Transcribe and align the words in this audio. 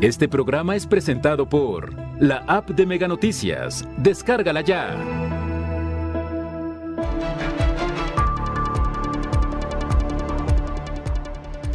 Este 0.00 0.28
programa 0.28 0.76
es 0.76 0.86
presentado 0.86 1.48
por 1.48 1.94
la 2.20 2.44
app 2.46 2.70
de 2.70 2.84
Mega 2.84 3.08
Noticias. 3.08 3.86
Descárgala 3.96 4.60
ya. 4.60 4.96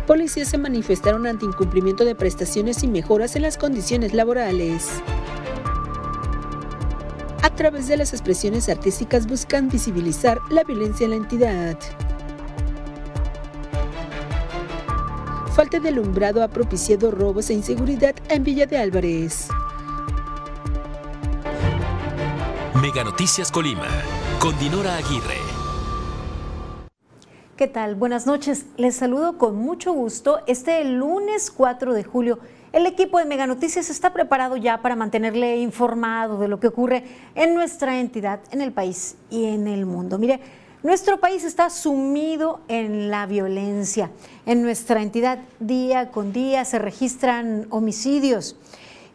Policías 0.06 0.48
se 0.50 0.58
manifestaron 0.58 1.26
ante 1.28 1.46
incumplimiento 1.46 2.06
de 2.06 2.16
prestaciones 2.16 2.84
y 2.84 2.88
mejoras 2.88 3.36
en 3.36 3.44
las 3.44 3.58
condiciones 3.58 4.14
laborales. 4.14 5.02
A 7.42 7.50
través 7.52 7.88
de 7.88 7.98
las 7.98 8.14
expresiones 8.14 8.70
artísticas 8.70 9.28
buscan 9.28 9.70
visibilizar 9.70 10.40
la 10.50 10.64
violencia 10.64 11.06
en 11.06 11.12
la 11.12 11.18
entidad. 11.18 11.78
Falta 15.60 15.78
de 15.78 15.90
alumbrado 15.90 16.42
ha 16.42 16.48
propiciado 16.48 17.12
robos 17.12 17.50
e 17.50 17.54
inseguridad 17.54 18.16
en 18.30 18.46
Villa 18.46 18.66
de 18.66 18.78
Álvarez. 18.78 19.50
Mega 22.82 23.04
Noticias 23.04 23.52
Colima, 23.52 23.90
con 24.40 24.58
Dinora 24.58 24.96
Aguirre. 24.96 25.36
¿Qué 27.58 27.68
tal? 27.68 27.96
Buenas 27.96 28.26
noches. 28.26 28.68
Les 28.78 28.96
saludo 28.96 29.38
con 29.38 29.58
mucho 29.58 29.92
gusto. 29.92 30.40
Este 30.48 30.82
lunes 30.86 31.52
4 31.52 31.94
de 31.94 32.06
julio, 32.06 32.40
el 32.72 32.86
equipo 32.86 33.20
de 33.20 33.26
Mega 33.26 33.46
Noticias 33.46 33.90
está 33.90 34.14
preparado 34.14 34.56
ya 34.56 34.82
para 34.82 34.96
mantenerle 34.96 35.58
informado 35.58 36.40
de 36.40 36.48
lo 36.48 36.62
que 36.62 36.68
ocurre 36.68 37.04
en 37.36 37.54
nuestra 37.54 38.00
entidad, 38.00 38.40
en 38.52 38.62
el 38.62 38.72
país 38.72 39.18
y 39.30 39.44
en 39.48 39.68
el 39.68 39.86
mundo. 39.86 40.20
Mire, 40.20 40.40
nuestro 40.84 41.20
país 41.20 41.44
está 41.44 41.70
sumido 41.70 42.62
en 42.68 43.10
la 43.10 43.26
violencia. 43.26 44.12
En 44.46 44.62
nuestra 44.62 45.02
entidad, 45.02 45.40
día 45.60 46.12
con 46.12 46.32
día, 46.32 46.66
se 46.66 46.80
registran 46.80 47.68
homicidios. 47.70 48.56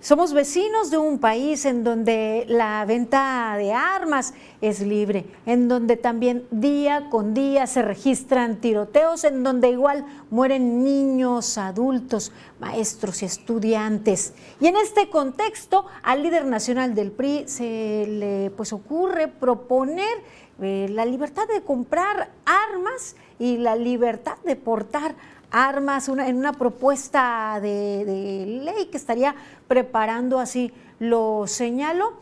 Somos 0.04 0.34
vecinos 0.34 0.90
de 0.90 0.98
un 0.98 1.18
país 1.18 1.64
en 1.64 1.82
donde 1.82 2.44
la 2.46 2.84
venta 2.84 3.54
de 3.56 3.72
armas 3.72 4.34
es 4.60 4.82
libre, 4.82 5.24
en 5.46 5.66
donde 5.66 5.96
también 5.96 6.44
día 6.50 7.08
con 7.08 7.32
día 7.32 7.66
se 7.66 7.80
registran 7.80 8.60
tiroteos, 8.60 9.24
en 9.24 9.42
donde 9.42 9.70
igual 9.70 10.04
mueren 10.28 10.84
niños, 10.84 11.56
adultos, 11.56 12.32
maestros 12.60 13.22
y 13.22 13.24
estudiantes. 13.24 14.34
Y 14.60 14.66
en 14.66 14.76
este 14.76 15.08
contexto, 15.08 15.86
al 16.02 16.22
líder 16.22 16.44
nacional 16.44 16.94
del 16.94 17.10
PRI 17.10 17.44
se 17.48 18.04
le 18.06 18.50
pues 18.50 18.74
ocurre 18.74 19.28
proponer 19.28 20.43
eh, 20.60 20.88
la 20.90 21.04
libertad 21.04 21.46
de 21.48 21.62
comprar 21.62 22.30
armas 22.44 23.16
y 23.38 23.56
la 23.56 23.76
libertad 23.76 24.36
de 24.44 24.56
portar 24.56 25.14
armas 25.50 26.08
en 26.08 26.36
una 26.36 26.52
propuesta 26.52 27.58
de, 27.60 28.04
de 28.04 28.46
ley 28.64 28.86
que 28.86 28.96
estaría 28.96 29.34
preparando 29.68 30.38
así, 30.38 30.72
lo 30.98 31.46
señalo. 31.46 32.14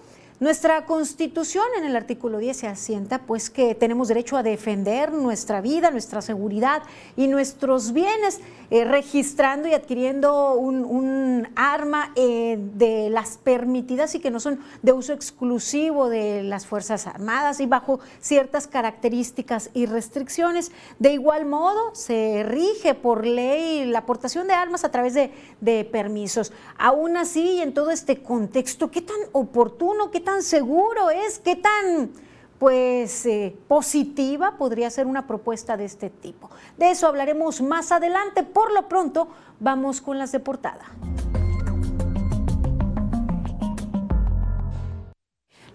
Nuestra 0.43 0.87
constitución 0.87 1.67
en 1.79 1.85
el 1.85 1.95
artículo 1.95 2.39
10 2.39 2.57
se 2.57 2.67
asienta 2.67 3.21
pues 3.21 3.49
que 3.49 3.77
tenemos 3.77 4.09
derecho 4.09 4.37
a 4.37 4.43
defender 4.43 5.13
nuestra 5.13 5.61
vida, 5.61 5.93
nuestra 5.93 6.21
seguridad 6.21 6.83
y 7.17 7.29
nuestros 7.29 7.93
bienes, 7.93 8.41
eh, 8.73 8.85
registrando 8.85 9.69
y 9.69 9.75
adquiriendo 9.75 10.55
un, 10.55 11.47
arma 11.55 12.11
eh, 12.17 12.59
de 12.75 13.09
las 13.09 13.39
permitidas 13.39 14.17
y 14.17 14.21
que 14.21 14.33
no 14.33 14.41
son 14.41 14.59
de 14.83 14.93
uso 14.93 15.13
exclusivo 15.13 16.09
de 16.09 16.43
las 16.43 16.67
Fuerzas 16.67 17.07
Armadas 17.07 17.61
y 17.61 17.67
bajo 17.67 18.01
ciertas 18.21 18.67
características 18.67 19.71
y 19.75 19.87
restricciones. 19.87 20.73
De 20.99 21.13
igual 21.13 21.47
modo, 21.47 21.95
se 21.95 22.43
rige 22.43 22.95
por 22.95 23.25
ley 23.27 23.85
la 23.85 24.01
aportación 24.01 24.49
de 24.49 24.55
armas 24.55 24.83
a 24.83 24.91
través 24.91 25.15
de, 25.15 25.31
de 25.61 25.85
permisos. 25.85 26.53
Aún 26.79 27.17
así, 27.17 27.61
en 27.61 27.75
todo 27.75 27.93
este 27.93 28.23
contexto, 28.23 28.91
¿qué 28.91 29.03
tan 29.03 29.19
oportuno, 29.31 30.11
qué 30.11 30.19
tan 30.19 30.32
seguro 30.41 31.11
es, 31.11 31.39
qué 31.39 31.57
tan 31.57 32.11
pues 32.59 33.27
eh, 33.27 33.57
positiva 33.67 34.57
podría 34.57 34.89
ser 34.89 35.09
una 35.09 35.27
propuesta 35.27 35.77
de 35.77 35.85
este 35.85 36.11
tipo. 36.11 36.49
De 36.79 36.93
eso 36.93 37.09
hablaremos 37.09 37.61
más 37.61 37.91
adelante. 37.91 38.45
Por 38.45 38.73
lo 38.73 38.89
pronto, 38.89 39.27
vamos 39.59 40.01
con 40.01 40.17
las 40.17 40.31
de 40.31 40.39
portada. 40.39 40.85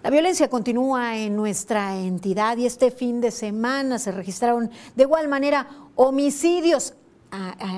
La 0.02 0.08
violencia 0.08 0.48
continúa 0.48 1.18
en 1.18 1.36
nuestra 1.36 1.94
entidad 1.98 2.56
y 2.56 2.64
este 2.64 2.90
fin 2.90 3.20
de 3.20 3.32
semana 3.32 3.98
se 3.98 4.10
registraron 4.10 4.70
de 4.96 5.02
igual 5.02 5.28
manera 5.28 5.68
homicidios 5.96 6.94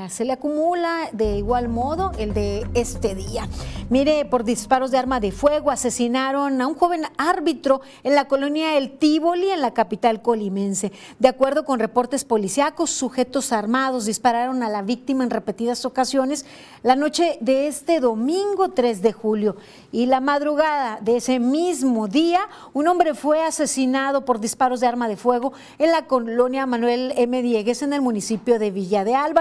se 0.09 0.25
le 0.25 0.33
acumula 0.33 1.09
de 1.13 1.37
igual 1.37 1.69
modo 1.69 2.13
el 2.19 2.35
de 2.35 2.67
este 2.75 3.15
día. 3.15 3.49
Mire, 3.89 4.25
por 4.25 4.45
disparos 4.45 4.91
de 4.91 4.99
arma 4.99 5.19
de 5.19 5.33
fuego 5.33 5.71
asesinaron 5.71 6.61
a 6.61 6.67
un 6.67 6.75
joven 6.75 7.03
árbitro 7.19 7.81
en 8.05 8.15
la 8.15 8.29
colonia 8.29 8.77
El 8.77 8.99
Tívoli, 8.99 9.51
en 9.51 9.61
la 9.61 9.73
capital 9.73 10.23
colimense. 10.23 10.93
De 11.19 11.29
acuerdo 11.29 11.65
con 11.65 11.81
reportes 11.81 12.25
policíacos, 12.25 12.91
sujetos 12.91 13.53
armados 13.53 14.05
dispararon 14.05 14.63
a 14.63 14.69
la 14.69 14.83
víctima 14.83 15.25
en 15.25 15.31
repetidas 15.31 15.85
ocasiones 15.85 16.47
la 16.83 16.97
noche 16.97 17.39
de 17.41 17.67
este 17.67 18.01
domingo 18.01 18.71
3 18.71 19.03
de 19.03 19.13
julio. 19.13 19.57
Y 19.93 20.07
la 20.07 20.21
madrugada 20.21 20.99
de 21.01 21.17
ese 21.17 21.41
mismo 21.41 22.07
día, 22.07 22.41
un 22.73 22.87
hombre 22.87 23.15
fue 23.15 23.43
asesinado 23.43 24.25
por 24.25 24.41
disparos 24.41 24.81
de 24.81 24.87
arma 24.87 25.09
de 25.09 25.17
fuego 25.17 25.53
en 25.79 25.91
la 25.91 26.07
colonia 26.07 26.67
Manuel 26.67 27.13
M. 27.17 27.43
Diegues, 27.43 27.83
en 27.83 27.93
el 27.93 28.01
municipio 28.01 28.59
de 28.59 28.71
Villa 28.71 29.05
de 29.05 29.15
Alba. 29.15 29.40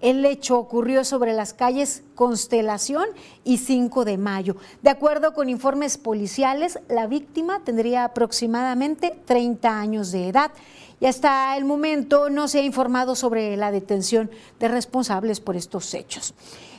El 0.00 0.24
hecho 0.26 0.58
ocurrió 0.58 1.04
sobre 1.04 1.32
las 1.32 1.54
calles 1.54 2.04
Constelación 2.14 3.06
y 3.42 3.58
5 3.58 4.04
de 4.04 4.16
Mayo. 4.16 4.56
De 4.82 4.90
acuerdo 4.90 5.34
con 5.34 5.48
informes 5.48 5.98
policiales, 5.98 6.78
la 6.88 7.06
víctima 7.06 7.64
tendría 7.64 8.04
aproximadamente 8.04 9.16
30 9.24 9.76
años 9.80 10.12
de 10.12 10.28
edad 10.28 10.52
y 11.00 11.06
hasta 11.06 11.56
el 11.56 11.64
momento 11.64 12.30
no 12.30 12.46
se 12.46 12.60
ha 12.60 12.62
informado 12.62 13.16
sobre 13.16 13.56
la 13.56 13.72
detención 13.72 14.30
de 14.60 14.68
responsables 14.68 15.40
por 15.40 15.56
estos 15.56 15.92
hechos. 15.94 16.34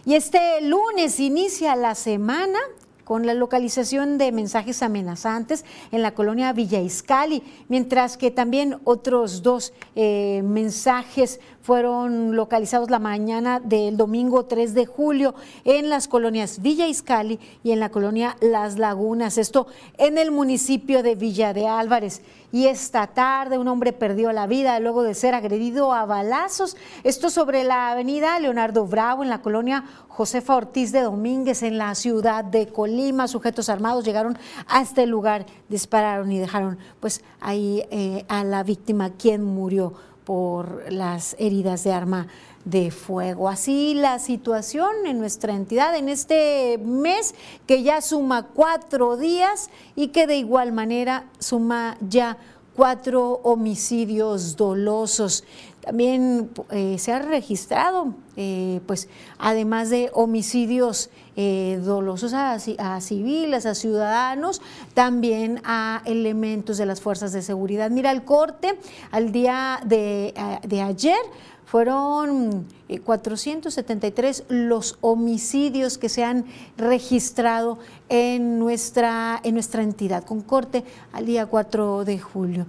Y 0.05 0.13
este 0.13 0.61
lunes 0.61 1.19
inicia 1.19 1.75
la 1.75 1.95
semana 1.95 2.59
con 3.05 3.25
la 3.25 3.33
localización 3.33 4.17
de 4.17 4.31
mensajes 4.33 4.81
amenazantes 4.83 5.63
en 5.91 6.01
la 6.01 6.13
colonia 6.13 6.51
Villa 6.51 6.81
Iscali, 6.81 7.43
mientras 7.69 8.17
que 8.17 8.31
también 8.31 8.79
otros 8.83 9.43
dos 9.43 9.73
eh, 9.95 10.41
mensajes 10.43 11.39
fueron 11.65 12.35
localizados 12.35 12.91
la 12.91 12.99
mañana 12.99 13.59
del 13.59 13.97
domingo 13.97 14.45
3 14.45 14.75
de 14.75 14.85
julio 14.85 15.33
en 15.63 15.89
las 15.89 16.07
colonias 16.07 16.61
Villa 16.61 16.85
Iscali 16.85 17.39
y 17.63 17.71
en 17.71 17.79
la 17.79 17.89
colonia 17.89 18.37
Las 18.39 18.77
Lagunas, 18.77 19.39
esto 19.39 19.65
en 19.97 20.19
el 20.19 20.29
municipio 20.29 21.01
de 21.01 21.15
Villa 21.15 21.53
de 21.53 21.67
Álvarez. 21.67 22.21
Y 22.51 22.67
esta 22.67 23.07
tarde 23.07 23.57
un 23.57 23.67
hombre 23.67 23.93
perdió 23.93 24.31
la 24.31 24.45
vida 24.45 24.79
luego 24.79 25.01
de 25.01 25.15
ser 25.15 25.33
agredido 25.33 25.91
a 25.91 26.05
balazos, 26.05 26.77
esto 27.03 27.31
sobre 27.31 27.63
la 27.63 27.89
avenida 27.89 28.39
Leonardo 28.39 28.85
Bravo 28.85 29.23
en 29.23 29.29
la 29.29 29.41
colonia 29.41 29.85
Josefa 30.07 30.55
Ortiz 30.55 30.91
de 30.91 31.01
Domínguez 31.01 31.63
en 31.63 31.79
la 31.79 31.95
ciudad 31.95 32.45
de 32.45 32.67
Colima. 32.67 33.27
Sujetos 33.27 33.69
armados 33.69 34.05
llegaron 34.05 34.37
a 34.67 34.81
este 34.83 35.07
lugar, 35.07 35.47
dispararon 35.67 36.31
y 36.31 36.37
dejaron 36.37 36.77
pues 36.99 37.23
ahí 37.39 37.83
eh, 37.89 38.23
a 38.27 38.43
la 38.43 38.61
víctima 38.61 39.09
quien 39.09 39.43
murió 39.43 39.93
por 40.25 40.91
las 40.91 41.35
heridas 41.39 41.83
de 41.83 41.93
arma 41.93 42.27
de 42.65 42.91
fuego. 42.91 43.47
Así 43.47 43.93
la 43.93 44.19
situación 44.19 44.89
en 45.05 45.19
nuestra 45.19 45.53
entidad 45.53 45.95
en 45.95 46.09
este 46.09 46.79
mes 46.79 47.35
que 47.67 47.83
ya 47.83 48.01
suma 48.01 48.47
cuatro 48.47 49.17
días 49.17 49.69
y 49.95 50.07
que 50.07 50.27
de 50.27 50.37
igual 50.37 50.71
manera 50.71 51.25
suma 51.39 51.97
ya 52.01 52.37
cuatro 52.75 53.39
homicidios 53.43 54.57
dolosos. 54.57 55.43
También 55.85 56.49
eh, 56.71 56.97
se 56.97 57.13
ha 57.13 57.19
registrado, 57.19 58.15
eh, 58.37 58.81
pues, 58.87 59.07
además 59.37 59.91
de 59.91 60.09
homicidios 60.13 61.11
eh, 61.35 61.79
dolosos 61.83 62.33
a, 62.33 62.59
civiles, 63.01 63.67
a 63.67 63.75
ciudadanos, 63.75 64.63
también 64.95 65.61
a 65.63 66.01
elementos 66.05 66.77
de 66.77 66.87
las 66.87 67.01
fuerzas 67.01 67.33
de 67.33 67.43
seguridad. 67.43 67.91
Mira, 67.91 68.11
el 68.11 68.23
corte 68.23 68.79
al 69.11 69.31
día 69.31 69.79
de, 69.85 70.33
de 70.63 70.81
ayer 70.81 71.19
fueron 71.65 72.67
473 73.03 74.39
eh, 74.39 74.43
los 74.49 74.97
homicidios 75.01 75.97
que 75.97 76.09
se 76.09 76.23
han 76.23 76.45
registrado 76.77 77.79
en 78.07 78.59
nuestra, 78.59 79.41
en 79.43 79.55
nuestra 79.55 79.83
entidad, 79.83 80.23
con 80.23 80.41
corte 80.41 80.83
al 81.11 81.25
día 81.25 81.47
4 81.47 82.05
de 82.05 82.19
julio. 82.19 82.65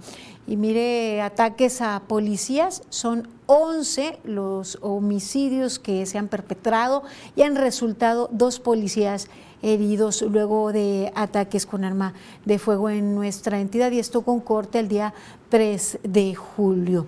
Y 0.47 0.55
mire, 0.55 1.21
ataques 1.21 1.81
a 1.81 2.01
policías 2.07 2.81
son 2.89 3.27
11 3.47 4.19
los 4.23 4.77
homicidios 4.81 5.77
que 5.77 6.05
se 6.05 6.17
han 6.17 6.29
perpetrado 6.29 7.03
y 7.35 7.41
han 7.41 7.57
resultado 7.57 8.29
dos 8.31 8.59
policías 8.61 9.27
heridos 9.61 10.21
luego 10.21 10.71
de 10.71 11.11
ataques 11.15 11.65
con 11.65 11.83
arma 11.83 12.13
de 12.45 12.59
fuego 12.59 12.89
en 12.89 13.13
nuestra 13.13 13.59
entidad. 13.59 13.91
Y 13.91 13.99
esto 13.99 14.21
con 14.21 14.39
corte 14.39 14.79
el 14.79 14.87
día 14.87 15.13
3 15.49 15.99
de 16.03 16.33
julio 16.33 17.07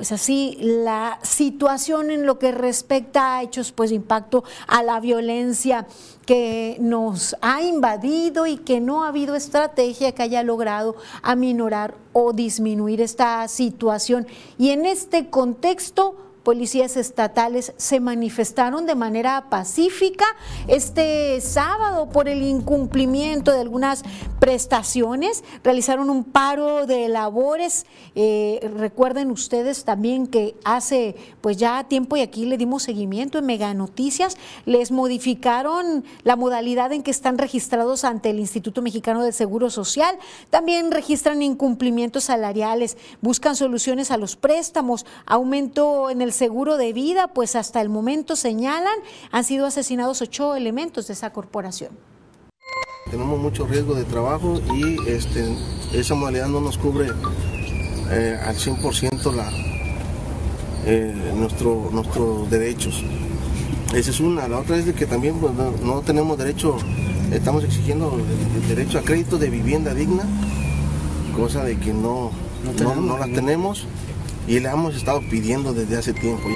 pues 0.00 0.12
así 0.12 0.56
la 0.62 1.18
situación 1.20 2.10
en 2.10 2.24
lo 2.24 2.38
que 2.38 2.52
respecta 2.52 3.36
a 3.36 3.42
hechos 3.42 3.70
pues 3.70 3.90
de 3.90 3.96
impacto 3.96 4.44
a 4.66 4.82
la 4.82 4.98
violencia 4.98 5.86
que 6.24 6.78
nos 6.80 7.36
ha 7.42 7.60
invadido 7.60 8.46
y 8.46 8.56
que 8.56 8.80
no 8.80 9.04
ha 9.04 9.08
habido 9.08 9.34
estrategia 9.36 10.12
que 10.12 10.22
haya 10.22 10.42
logrado 10.42 10.96
aminorar 11.20 11.96
o 12.14 12.32
disminuir 12.32 13.02
esta 13.02 13.46
situación. 13.46 14.26
Y 14.56 14.70
en 14.70 14.86
este 14.86 15.28
contexto, 15.28 16.16
policías 16.42 16.96
estatales 16.96 17.72
se 17.76 18.00
manifestaron 18.00 18.86
de 18.86 18.94
manera 18.94 19.46
pacífica 19.50 20.24
este 20.68 21.40
sábado 21.40 22.08
por 22.08 22.28
el 22.28 22.42
incumplimiento 22.42 23.52
de 23.52 23.60
algunas 23.60 24.02
prestaciones, 24.38 25.44
realizaron 25.62 26.10
un 26.10 26.24
paro 26.24 26.86
de 26.86 27.08
labores. 27.08 27.86
Eh, 28.14 28.70
recuerden 28.76 29.30
ustedes 29.30 29.84
también 29.84 30.26
que 30.26 30.56
hace 30.64 31.14
pues 31.40 31.56
ya 31.56 31.84
tiempo 31.84 32.16
y 32.16 32.22
aquí 32.22 32.46
le 32.46 32.56
dimos 32.56 32.82
seguimiento 32.82 33.38
en 33.38 33.46
Mega 33.46 33.74
Noticias, 33.74 34.36
les 34.64 34.90
modificaron 34.90 36.04
la 36.24 36.36
modalidad 36.36 36.92
en 36.92 37.02
que 37.02 37.10
están 37.10 37.38
registrados 37.38 38.04
ante 38.04 38.30
el 38.30 38.40
Instituto 38.40 38.82
Mexicano 38.82 39.22
de 39.22 39.32
Seguro 39.32 39.70
Social, 39.70 40.18
también 40.48 40.90
registran 40.90 41.42
incumplimientos 41.42 42.24
salariales, 42.24 42.96
buscan 43.20 43.56
soluciones 43.56 44.10
a 44.10 44.16
los 44.16 44.36
préstamos, 44.36 45.06
aumento 45.26 46.10
en 46.10 46.22
el 46.22 46.32
seguro 46.40 46.78
de 46.78 46.94
vida, 46.94 47.28
pues 47.34 47.54
hasta 47.54 47.82
el 47.82 47.90
momento 47.90 48.34
señalan, 48.34 48.98
han 49.30 49.44
sido 49.44 49.66
asesinados 49.66 50.22
ocho 50.22 50.56
elementos 50.56 51.06
de 51.06 51.12
esa 51.12 51.34
corporación. 51.34 51.90
Tenemos 53.10 53.38
mucho 53.38 53.66
riesgo 53.66 53.94
de 53.94 54.04
trabajo 54.04 54.58
y 54.74 54.96
este, 55.06 55.54
esa 55.92 56.14
modalidad 56.14 56.48
no 56.48 56.62
nos 56.62 56.78
cubre 56.78 57.08
eh, 58.10 58.40
al 58.42 58.56
100% 58.56 59.34
la, 59.34 59.50
eh, 60.86 61.14
nuestro, 61.36 61.90
nuestros 61.92 62.48
derechos. 62.48 63.04
Esa 63.94 64.10
es 64.10 64.20
una. 64.20 64.48
La 64.48 64.60
otra 64.60 64.78
es 64.78 64.86
de 64.86 64.94
que 64.94 65.04
también 65.04 65.38
pues, 65.40 65.52
no, 65.52 66.00
tenemos 66.00 66.38
derecho, 66.38 66.78
estamos 67.32 67.64
exigiendo 67.64 68.16
el, 68.16 68.66
derecho 68.66 68.98
a 68.98 69.02
crédito 69.02 69.36
de 69.36 69.50
vivienda 69.50 69.92
digna, 69.92 70.22
cosa 71.36 71.64
de 71.64 71.78
que 71.78 71.92
no, 71.92 72.30
no, 72.82 72.94
no 72.96 73.18
la 73.18 73.26
tenemos 73.26 73.86
y 74.50 74.58
la 74.58 74.72
hemos 74.72 74.96
estado 74.96 75.20
pidiendo 75.30 75.72
desde 75.72 75.96
hace 75.96 76.12
tiempo. 76.12 76.48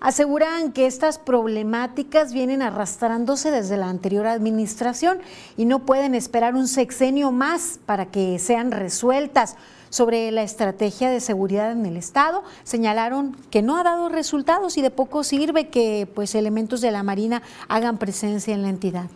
Aseguran 0.00 0.72
que 0.72 0.86
estas 0.86 1.18
problemáticas 1.18 2.32
vienen 2.32 2.62
arrastrándose 2.62 3.50
desde 3.50 3.76
la 3.76 3.90
anterior 3.90 4.26
administración 4.26 5.18
y 5.58 5.66
no 5.66 5.80
pueden 5.80 6.14
esperar 6.14 6.54
un 6.54 6.66
sexenio 6.66 7.30
más 7.30 7.78
para 7.84 8.06
que 8.06 8.38
sean 8.38 8.70
resueltas. 8.70 9.56
Sobre 9.90 10.32
la 10.32 10.42
estrategia 10.42 11.10
de 11.10 11.20
seguridad 11.20 11.70
en 11.72 11.84
el 11.84 11.96
Estado, 11.98 12.42
señalaron 12.64 13.36
que 13.50 13.60
no 13.62 13.76
ha 13.76 13.84
dado 13.84 14.08
resultados 14.08 14.76
y 14.78 14.82
de 14.82 14.90
poco 14.90 15.24
sirve 15.24 15.68
que 15.68 16.08
pues, 16.14 16.34
elementos 16.34 16.80
de 16.80 16.90
la 16.90 17.02
Marina 17.02 17.42
hagan 17.68 17.98
presencia 17.98 18.54
en 18.54 18.62
la 18.62 18.70
entidad. 18.70 19.10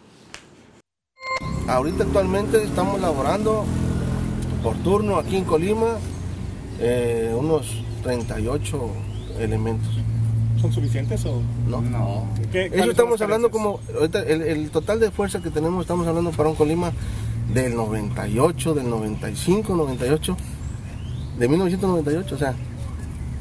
Ahorita 1.66 2.04
actualmente 2.04 2.62
estamos 2.62 3.00
laborando 3.00 3.64
por 4.62 4.76
turno 4.76 5.16
aquí 5.16 5.36
en 5.36 5.44
Colima 5.44 5.96
eh, 6.80 7.34
unos 7.36 7.82
38 8.02 8.90
elementos. 9.40 9.88
¿Son 10.60 10.72
suficientes 10.72 11.24
o 11.24 11.40
no? 11.68 11.80
No. 11.80 12.26
Eso 12.52 12.90
estamos 12.90 13.20
hablando 13.20 13.50
como, 13.50 13.80
el, 14.26 14.70
total 14.70 14.98
de 14.98 15.10
fuerza 15.10 15.40
que 15.40 15.50
tenemos, 15.50 15.82
estamos 15.82 16.06
hablando 16.06 16.30
para 16.32 16.48
un 16.48 16.56
Colima 16.56 16.92
del 17.52 17.76
98, 17.76 18.74
del 18.74 18.90
95, 18.90 19.76
98, 19.76 20.36
de 21.38 21.48
1998, 21.48 22.34
o 22.34 22.38
sea, 22.38 22.54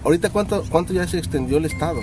ahorita 0.03 0.29
cuánto, 0.29 0.63
cuánto 0.69 0.93
ya 0.93 1.07
se 1.07 1.17
extendió 1.17 1.57
el 1.57 1.65
Estado. 1.65 1.99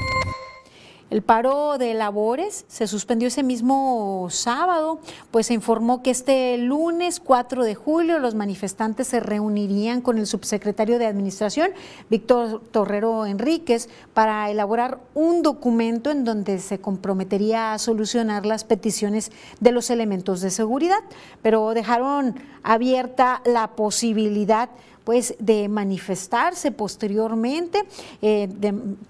El 1.15 1.23
paro 1.23 1.79
de 1.79 1.95
labores 1.95 2.65
se 2.67 2.89
suspendió 2.89 3.29
ese 3.29 3.45
mismo 3.45 4.27
sábado, 4.31 4.99
pues 5.31 5.47
se 5.47 5.55
informó 5.55 6.03
que 6.03 6.11
este 6.11 6.59
lunes 6.59 7.21
4 7.21 7.63
de 7.63 7.77
julio 7.77 8.19
los 8.19 8.35
manifestantes 8.35 9.07
se 9.07 9.21
reunirían 9.21 10.01
con 10.01 10.19
el 10.19 10.27
subsecretario 10.27 10.99
de 10.99 11.07
Administración, 11.07 11.71
Víctor 12.11 12.61
Torrero 12.73 13.27
Enríquez, 13.27 13.89
para 14.13 14.51
elaborar 14.51 14.99
un 15.15 15.43
documento 15.43 16.11
en 16.11 16.25
donde 16.25 16.59
se 16.59 16.81
comprometería 16.81 17.75
a 17.75 17.79
solucionar 17.79 18.45
las 18.45 18.65
peticiones 18.65 19.31
de 19.61 19.71
los 19.71 19.91
elementos 19.91 20.41
de 20.41 20.51
seguridad, 20.51 20.99
pero 21.43 21.75
dejaron 21.75 22.35
abierta 22.65 23.41
la 23.45 23.77
posibilidad 23.77 24.69
pues 25.05 25.35
de 25.39 25.69
manifestarse 25.69 26.73
posteriormente, 26.73 27.85
eh, 28.23 28.49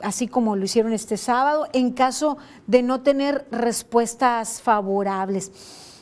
así 0.00 0.26
como 0.26 0.56
lo 0.56 0.64
hicieron 0.64 0.92
este 0.92 1.16
sábado, 1.16 1.66
en 1.72 1.92
caso 1.92 2.36
de 2.66 2.82
no 2.82 3.00
tener 3.02 3.46
respuestas 3.50 4.60
favorables. 4.60 5.52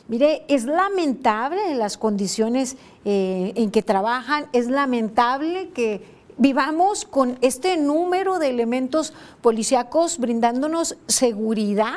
Mire, 0.07 0.43
es 0.49 0.65
lamentable 0.65 1.75
las 1.75 1.97
condiciones 1.97 2.75
eh, 3.05 3.53
en 3.55 3.71
que 3.71 3.81
trabajan, 3.81 4.47
es 4.51 4.67
lamentable 4.67 5.69
que 5.69 6.01
vivamos 6.37 7.05
con 7.05 7.37
este 7.41 7.77
número 7.77 8.39
de 8.39 8.49
elementos 8.49 9.13
policíacos 9.41 10.17
brindándonos 10.17 10.97
seguridad. 11.07 11.95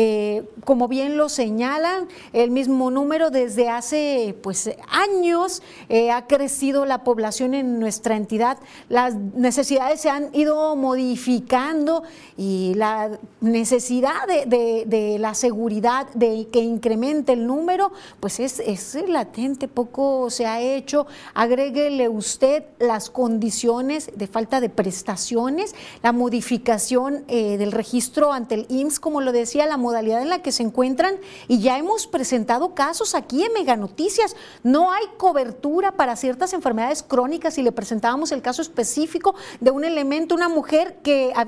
Eh, 0.00 0.44
como 0.64 0.86
bien 0.86 1.16
lo 1.16 1.28
señalan, 1.28 2.06
el 2.32 2.52
mismo 2.52 2.88
número 2.92 3.30
desde 3.30 3.68
hace 3.68 4.36
pues, 4.44 4.70
años 4.88 5.60
eh, 5.88 6.12
ha 6.12 6.28
crecido 6.28 6.84
la 6.84 7.02
población 7.02 7.52
en 7.52 7.80
nuestra 7.80 8.16
entidad, 8.16 8.58
las 8.88 9.16
necesidades 9.16 10.00
se 10.00 10.08
han 10.08 10.28
ido 10.34 10.76
modificando 10.76 12.04
y 12.36 12.74
la 12.76 13.18
necesidad 13.40 14.28
de, 14.28 15.16
la 15.18 15.34
seguridad 15.34 16.06
de 16.14 16.46
que 16.52 16.60
incremente 16.60 17.32
el 17.32 17.48
número, 17.48 17.90
pues 18.20 18.38
es, 18.38 18.60
es 18.60 18.96
latente, 19.08 19.66
poco 19.66 20.30
se 20.30 20.46
ha 20.46 20.60
hecho. 20.60 21.08
Agréguele 21.34 22.08
usted 22.08 22.62
las 22.78 23.10
condiciones 23.10 24.12
de 24.14 24.28
falta 24.28 24.60
de 24.60 24.68
prestaciones, 24.68 25.74
la 26.04 26.12
modificación 26.12 27.24
eh, 27.26 27.58
del 27.58 27.72
registro 27.72 28.32
ante 28.32 28.54
el 28.54 28.66
IMSS, 28.68 29.00
como 29.00 29.20
lo 29.22 29.32
decía, 29.32 29.66
la 29.66 29.76
modalidad 29.88 30.20
en 30.20 30.28
la 30.28 30.42
que 30.42 30.52
se 30.52 30.62
encuentran 30.62 31.14
y 31.48 31.60
ya 31.60 31.78
hemos 31.78 32.06
presentado 32.06 32.74
casos 32.74 33.14
aquí 33.14 33.42
en 33.42 33.54
Mega 33.54 33.74
Noticias. 33.74 34.36
No 34.62 34.92
hay 34.92 35.04
cobertura 35.16 35.92
para 35.92 36.14
ciertas 36.14 36.52
enfermedades 36.52 37.02
crónicas 37.02 37.56
y 37.56 37.62
le 37.62 37.72
presentábamos 37.72 38.32
el 38.32 38.42
caso 38.42 38.60
específico 38.60 39.34
de 39.60 39.70
un 39.70 39.84
elemento, 39.84 40.34
una 40.34 40.50
mujer 40.50 40.98
que 41.02 41.32
a 41.34 41.44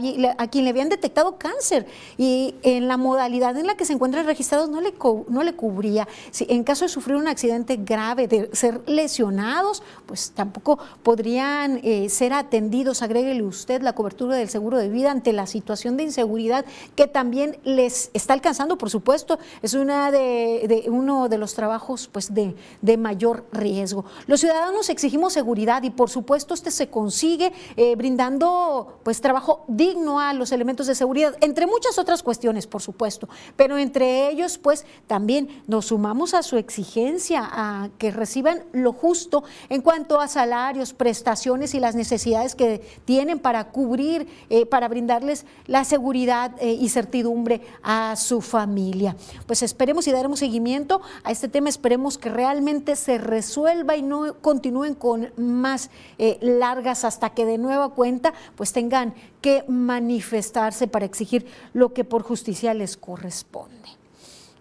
quien 0.48 0.64
le 0.64 0.70
habían 0.70 0.88
detectado 0.88 1.36
cáncer 1.36 1.86
y 2.16 2.54
en 2.62 2.88
la 2.88 2.96
modalidad 2.96 3.58
en 3.58 3.66
la 3.66 3.76
que 3.76 3.84
se 3.84 3.92
encuentran 3.92 4.24
registrados 4.24 4.70
no 4.70 4.80
le, 4.80 4.94
no 5.28 5.42
le 5.42 5.52
cubría. 5.54 6.08
Si 6.30 6.46
en 6.48 6.64
caso 6.64 6.86
de 6.86 6.88
sufrir 6.88 7.16
un 7.16 7.28
accidente 7.28 7.76
grave, 7.76 8.26
de 8.26 8.48
ser 8.54 8.80
lesionados, 8.86 9.82
pues 10.06 10.32
tampoco 10.34 10.78
podrían 11.02 11.80
eh, 11.82 12.08
ser 12.08 12.32
atendidos. 12.32 13.02
Agréguele 13.02 13.42
usted 13.42 13.82
la 13.82 13.92
cobertura 13.92 14.36
del 14.36 14.48
seguro 14.48 14.78
de 14.78 14.88
vida 14.88 15.10
ante 15.10 15.34
la 15.34 15.46
situación 15.46 15.98
de 15.98 16.04
inseguridad 16.04 16.64
que 16.96 17.06
también 17.06 17.58
les 17.64 18.10
está 18.14 18.29
alcanzando, 18.32 18.78
por 18.78 18.90
supuesto, 18.90 19.38
es 19.62 19.74
una 19.74 20.10
de, 20.10 20.84
uno 20.88 21.28
de 21.28 21.38
los 21.38 21.54
trabajos 21.54 22.08
pues, 22.08 22.32
de, 22.32 22.54
de, 22.82 22.96
mayor 22.96 23.46
riesgo. 23.52 24.04
Los 24.26 24.40
ciudadanos 24.40 24.88
exigimos 24.88 25.32
seguridad 25.32 25.82
y, 25.82 25.90
por 25.90 26.10
supuesto, 26.10 26.54
este 26.54 26.70
se 26.70 26.88
consigue 26.88 27.52
eh, 27.76 27.94
brindando 27.96 29.00
pues, 29.02 29.20
trabajo 29.20 29.64
digno 29.68 30.20
a 30.20 30.32
los 30.34 30.52
elementos 30.52 30.86
de 30.86 30.94
seguridad, 30.94 31.36
entre 31.40 31.66
muchas 31.66 31.98
otras 31.98 32.22
cuestiones, 32.22 32.66
por 32.66 32.82
supuesto, 32.82 33.28
pero 33.56 33.78
entre 33.78 34.28
ellos, 34.28 34.58
pues, 34.58 34.84
también 35.06 35.62
nos 35.66 35.86
sumamos 35.86 36.34
a 36.34 36.42
su 36.42 36.56
exigencia 36.56 37.48
a 37.50 37.90
que 37.98 38.10
reciban 38.10 38.64
lo 38.72 38.92
justo 38.92 39.44
en 39.68 39.80
cuanto 39.82 40.20
a 40.20 40.28
salarios, 40.28 40.92
prestaciones 40.92 41.74
y 41.74 41.80
las 41.80 41.94
necesidades 41.94 42.54
que 42.54 42.80
tienen 43.04 43.38
para 43.38 43.68
cubrir, 43.68 44.28
eh, 44.48 44.66
para 44.66 44.88
brindarles 44.88 45.46
la 45.66 45.84
seguridad 45.84 46.52
eh, 46.60 46.72
y 46.72 46.88
certidumbre 46.88 47.60
a 47.82 48.09
su 48.16 48.40
familia. 48.40 49.16
Pues 49.46 49.62
esperemos 49.62 50.06
y 50.06 50.12
daremos 50.12 50.38
seguimiento 50.38 51.00
a 51.24 51.30
este 51.30 51.48
tema, 51.48 51.68
esperemos 51.68 52.18
que 52.18 52.28
realmente 52.28 52.96
se 52.96 53.18
resuelva 53.18 53.96
y 53.96 54.02
no 54.02 54.34
continúen 54.40 54.94
con 54.94 55.32
más 55.36 55.90
eh, 56.18 56.38
largas 56.40 57.04
hasta 57.04 57.30
que 57.30 57.46
de 57.46 57.58
nueva 57.58 57.90
cuenta 57.90 58.32
pues 58.56 58.72
tengan 58.72 59.14
que 59.40 59.64
manifestarse 59.68 60.86
para 60.86 61.06
exigir 61.06 61.46
lo 61.72 61.92
que 61.92 62.04
por 62.04 62.22
justicia 62.22 62.74
les 62.74 62.96
corresponde. 62.96 63.76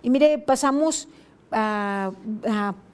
Y 0.02 0.10
mire, 0.10 0.38
pasamos 0.38 1.08
a, 1.52 2.12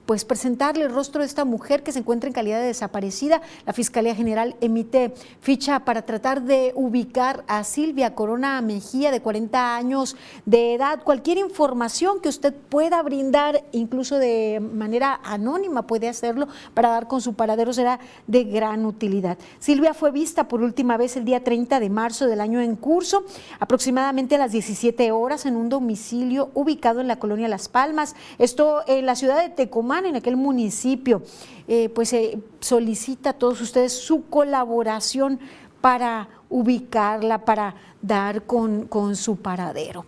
pues 0.06 0.24
presentarle 0.24 0.84
el 0.84 0.92
rostro 0.92 1.20
de 1.20 1.26
esta 1.26 1.44
mujer 1.44 1.82
que 1.82 1.92
se 1.92 1.98
encuentra 1.98 2.28
en 2.28 2.34
calidad 2.34 2.60
de 2.60 2.66
desaparecida. 2.66 3.42
La 3.66 3.72
Fiscalía 3.72 4.14
General 4.14 4.56
emite 4.60 5.12
ficha 5.40 5.80
para 5.80 6.02
tratar 6.02 6.42
de 6.42 6.72
ubicar 6.76 7.44
a 7.48 7.64
Silvia 7.64 8.14
Corona 8.14 8.60
Mejía, 8.60 9.10
de 9.10 9.20
40 9.20 9.76
años 9.76 10.16
de 10.44 10.74
edad. 10.74 11.02
Cualquier 11.02 11.38
información 11.38 12.20
que 12.20 12.28
usted 12.28 12.54
pueda 12.54 13.02
brindar, 13.02 13.64
incluso 13.72 14.18
de 14.18 14.60
manera 14.60 15.20
anónima, 15.24 15.86
puede 15.86 16.08
hacerlo 16.08 16.46
para 16.72 16.90
dar 16.90 17.08
con 17.08 17.20
su 17.20 17.34
paradero, 17.34 17.72
será 17.72 17.98
de 18.28 18.44
gran 18.44 18.86
utilidad. 18.86 19.38
Silvia 19.58 19.92
fue 19.92 20.12
vista 20.12 20.46
por 20.46 20.62
última 20.62 20.96
vez 20.96 21.16
el 21.16 21.24
día 21.24 21.42
30 21.42 21.80
de 21.80 21.90
marzo 21.90 22.26
del 22.26 22.40
año 22.40 22.60
en 22.60 22.76
curso, 22.76 23.24
aproximadamente 23.58 24.36
a 24.36 24.38
las 24.38 24.52
17 24.52 25.10
horas, 25.10 25.46
en 25.46 25.56
un 25.56 25.68
domicilio 25.68 26.50
ubicado 26.54 27.00
en 27.00 27.08
la 27.08 27.18
colonia 27.18 27.48
Las 27.48 27.68
Palmas. 27.68 28.14
Esto 28.38 28.84
en 28.86 29.04
la 29.06 29.16
ciudad 29.16 29.42
de 29.42 29.48
Tecomán 29.48 29.95
en 30.04 30.16
aquel 30.16 30.36
municipio, 30.36 31.22
eh, 31.68 31.88
pues 31.88 32.12
eh, 32.12 32.38
solicita 32.60 33.30
a 33.30 33.32
todos 33.32 33.60
ustedes 33.60 33.92
su 33.92 34.26
colaboración 34.26 35.40
para 35.80 36.28
ubicarla, 36.48 37.44
para 37.44 37.74
dar 38.02 38.44
con, 38.44 38.86
con 38.86 39.16
su 39.16 39.36
paradero. 39.36 40.04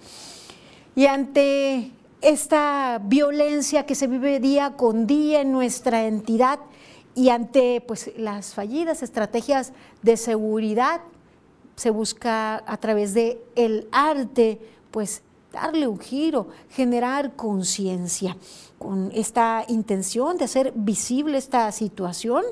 Y 0.94 1.06
ante 1.06 1.92
esta 2.20 3.00
violencia 3.04 3.86
que 3.86 3.94
se 3.94 4.08
vive 4.08 4.40
día 4.40 4.76
con 4.76 5.06
día 5.06 5.40
en 5.40 5.52
nuestra 5.52 6.06
entidad 6.06 6.58
y 7.14 7.30
ante 7.30 7.80
pues, 7.80 8.10
las 8.16 8.54
fallidas 8.54 9.02
estrategias 9.02 9.72
de 10.02 10.16
seguridad, 10.16 11.00
se 11.76 11.90
busca 11.90 12.62
a 12.66 12.76
través 12.76 13.14
de 13.14 13.40
arte, 13.92 14.60
pues 14.90 15.22
darle 15.52 15.86
un 15.86 15.98
giro, 15.98 16.48
generar 16.70 17.34
conciencia 17.34 18.36
con 18.78 19.10
esta 19.12 19.64
intención 19.68 20.36
de 20.38 20.44
hacer 20.44 20.72
visible 20.74 21.36
esta 21.36 21.70
situación, 21.72 22.44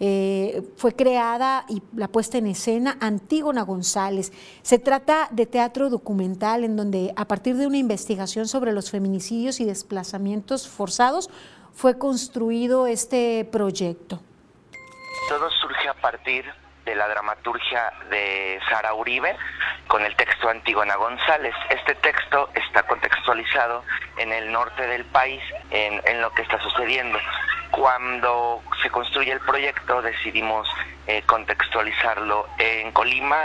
eh, 0.00 0.66
fue 0.76 0.92
creada 0.92 1.66
y 1.68 1.82
la 1.94 2.08
puesta 2.08 2.38
en 2.38 2.46
escena 2.46 2.96
Antígona 3.00 3.62
González. 3.62 4.32
Se 4.62 4.78
trata 4.78 5.28
de 5.32 5.44
teatro 5.44 5.90
documental 5.90 6.64
en 6.64 6.76
donde 6.76 7.12
a 7.16 7.26
partir 7.26 7.56
de 7.56 7.66
una 7.66 7.76
investigación 7.76 8.48
sobre 8.48 8.72
los 8.72 8.90
feminicidios 8.90 9.60
y 9.60 9.64
desplazamientos 9.64 10.66
forzados 10.66 11.28
fue 11.74 11.98
construido 11.98 12.86
este 12.86 13.46
proyecto. 13.52 14.20
Todo 15.28 15.50
surge 15.60 15.88
a 15.88 16.00
partir 16.00 16.44
la 16.94 17.08
dramaturgia 17.08 17.92
de 18.10 18.60
Sara 18.68 18.94
Uribe 18.94 19.36
con 19.88 20.04
el 20.04 20.14
texto 20.16 20.48
Antígona 20.48 20.96
González. 20.96 21.54
Este 21.70 21.94
texto 21.96 22.48
está 22.54 22.82
contextualizado 22.84 23.84
en 24.18 24.32
el 24.32 24.52
norte 24.52 24.86
del 24.86 25.04
país, 25.06 25.42
en, 25.70 26.20
lo 26.20 26.30
que 26.32 26.42
está 26.42 26.60
sucediendo. 26.60 27.18
Cuando 27.70 28.62
se 28.82 28.90
construye 28.90 29.32
el 29.32 29.40
proyecto 29.40 30.02
decidimos 30.02 30.68
eh, 31.06 31.22
contextualizarlo 31.26 32.46
en 32.58 32.92
Colima. 32.92 33.44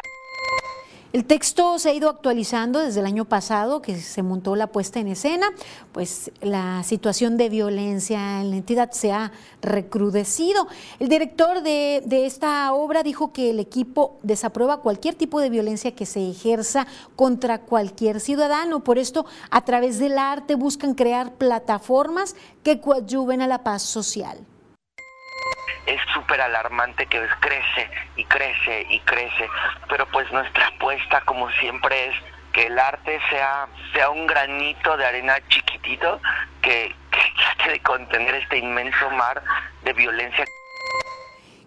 El 1.14 1.26
texto 1.26 1.78
se 1.78 1.90
ha 1.90 1.94
ido 1.94 2.10
actualizando 2.10 2.80
desde 2.80 3.02
el 3.02 3.06
año 3.06 3.26
pasado, 3.26 3.82
que 3.82 4.00
se 4.00 4.24
montó 4.24 4.56
la 4.56 4.68
puesta 4.68 5.02
en 5.02 5.10
escena, 5.10 5.48
pues 5.92 6.32
la 6.40 6.84
situación 6.84 7.36
de 7.36 7.50
violencia 7.50 8.40
en 8.40 8.52
la 8.52 8.56
entidad 8.56 8.92
se 8.92 9.12
ha 9.12 9.34
recrudecido. 9.62 10.70
El 11.00 11.10
director 11.10 11.64
de, 11.64 12.02
esta 12.26 12.72
obra 12.74 13.04
dijo 13.04 13.34
que 13.34 13.50
el 13.50 13.60
equipo 13.60 14.20
desaprueba 14.24 14.78
cualquier 14.78 15.16
tipo 15.16 15.42
de 15.42 15.50
violencia 15.50 15.94
que 15.94 16.06
se 16.06 16.30
ejerza 16.30 16.88
contra 17.18 17.60
cualquier 17.60 18.22
ciudadano. 18.22 18.82
Por 18.82 18.98
esto, 18.98 19.26
a 19.50 19.66
través 19.66 20.00
del 20.00 20.18
arte 20.18 20.56
buscan 20.56 20.94
crear 20.94 21.34
plataformas 21.34 22.38
que 22.64 22.80
coadyuven 22.80 23.42
a 23.42 23.48
la 23.48 23.64
paz 23.64 23.82
social 23.82 24.46
es 25.86 26.02
súper 26.14 26.42
alarmante 26.42 27.06
que 27.06 27.28
crece 27.40 27.90
y 28.16 28.26
crece 28.26 28.86
y 28.90 29.00
crece, 29.02 29.50
pero 29.88 30.06
pues 30.08 30.32
nuestra 30.32 30.68
apuesta 30.68 31.22
como 31.22 31.50
siempre 31.52 32.10
es 32.10 32.16
que 32.54 32.68
el 32.68 32.78
arte 32.78 33.20
sea, 33.30 33.68
sea 33.94 34.10
un 34.10 34.28
granito 34.28 34.98
de 34.98 35.06
arena 35.06 35.36
chiquitito 35.48 36.20
que, 36.62 36.94
que 37.12 37.20
trate 37.38 37.72
de 37.72 37.80
contener 37.80 38.36
este 38.36 38.58
inmenso 38.58 39.10
mar 39.12 39.42
de 39.84 39.94
violencia. 39.94 40.46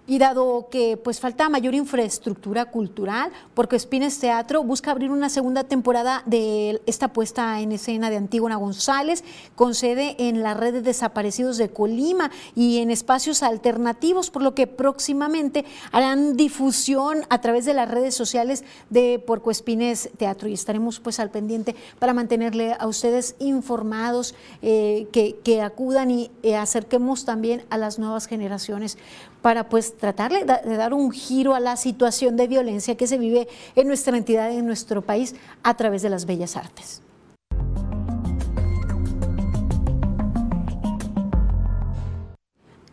Y 0.07 0.19
dado 0.19 0.69
que 0.71 0.99
pues 0.99 1.19
falta 1.19 1.49
mayor 1.49 1.75
infraestructura 1.75 2.67
cultural, 2.67 3.33
porque 3.55 3.77
Espines 3.77 4.19
Teatro 4.19 4.63
busca 4.63 4.91
abrir 4.91 5.11
una 5.11 5.31
segunda 5.31 5.65
temporada 5.65 6.23
de 6.27 6.83
esta 6.85 7.09
puesta 7.09 7.61
en 7.61 7.73
escena 7.73 8.11
de 8.11 8.19
Antígona 8.19 8.57
González, 8.57 9.25
con 9.55 9.75
sede 9.75 10.15
en 10.19 10.43
la 10.43 10.53
red 10.53 10.75
de 10.75 10.83
desaparecidos 10.83 11.57
de 11.57 11.71
Colima 11.71 12.31
y 12.55 12.79
en 12.79 12.91
espacios 12.91 13.43
alternativos, 13.43 14.31
por 14.31 14.43
lo 14.43 14.55
que 14.55 14.67
próximamente 14.67 15.65
harán 15.91 16.37
difusión 16.37 17.23
a 17.31 17.41
través 17.41 17.65
de 17.65 17.73
las 17.73 17.91
redes 17.91 18.15
sociales 18.15 18.63
de 18.91 19.23
Porco 19.27 19.51
Espines 19.51 20.11
Teatro. 20.19 20.49
Y 20.49 20.53
estaremos 20.53 21.01
pues 21.01 21.19
al 21.19 21.31
pendiente 21.31 21.75
para 21.99 22.13
mantenerle 22.13 22.77
a 22.79 22.87
ustedes 22.87 23.37
informados, 23.39 24.35
eh, 24.61 25.07
que, 25.13 25.63
acudan 25.63 26.11
y 26.11 26.31
eh, 26.43 26.57
acerquemos 26.57 27.25
también 27.25 27.65
a 27.71 27.79
las 27.79 27.99
nuevas 27.99 28.27
generaciones 28.27 28.99
para 29.45 29.69
pues 29.69 29.99
tratar 29.99 30.33
de, 30.33 30.47
dar 30.47 30.95
un 30.95 31.11
giro 31.11 31.55
a 31.55 31.61
la 31.61 31.77
situación 31.77 32.35
de 32.35 32.49
violencia 32.49 32.97
que 32.97 33.07
se 33.07 33.19
vive 33.19 33.47
en 33.77 33.87
nuestra 33.87 34.17
entidad, 34.17 34.51
en 34.51 34.65
nuestro 34.65 35.03
país, 35.03 35.35
a 35.63 35.77
través 35.77 36.01
de 36.01 36.09
las 36.09 36.25
bellas 36.25 36.57
artes. 36.57 37.03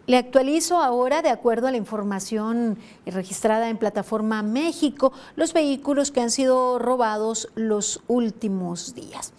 Le 0.08 0.17
actualizo 0.17 0.79
ahora, 0.79 1.22
de 1.22 1.29
acuerdo 1.29 1.67
a 1.67 1.72
la 1.72 1.77
información 1.77 2.77
registrada 3.05 3.70
en 3.70 3.77
Plataforma 3.77 4.43
México, 4.43 5.13
los 5.38 5.53
vehículos 5.53 6.12
que 6.12 6.20
han 6.20 6.31
sido 6.31 6.79
robados 6.79 7.48
los 7.55 8.01
últimos 8.08 8.93
días. 8.93 9.31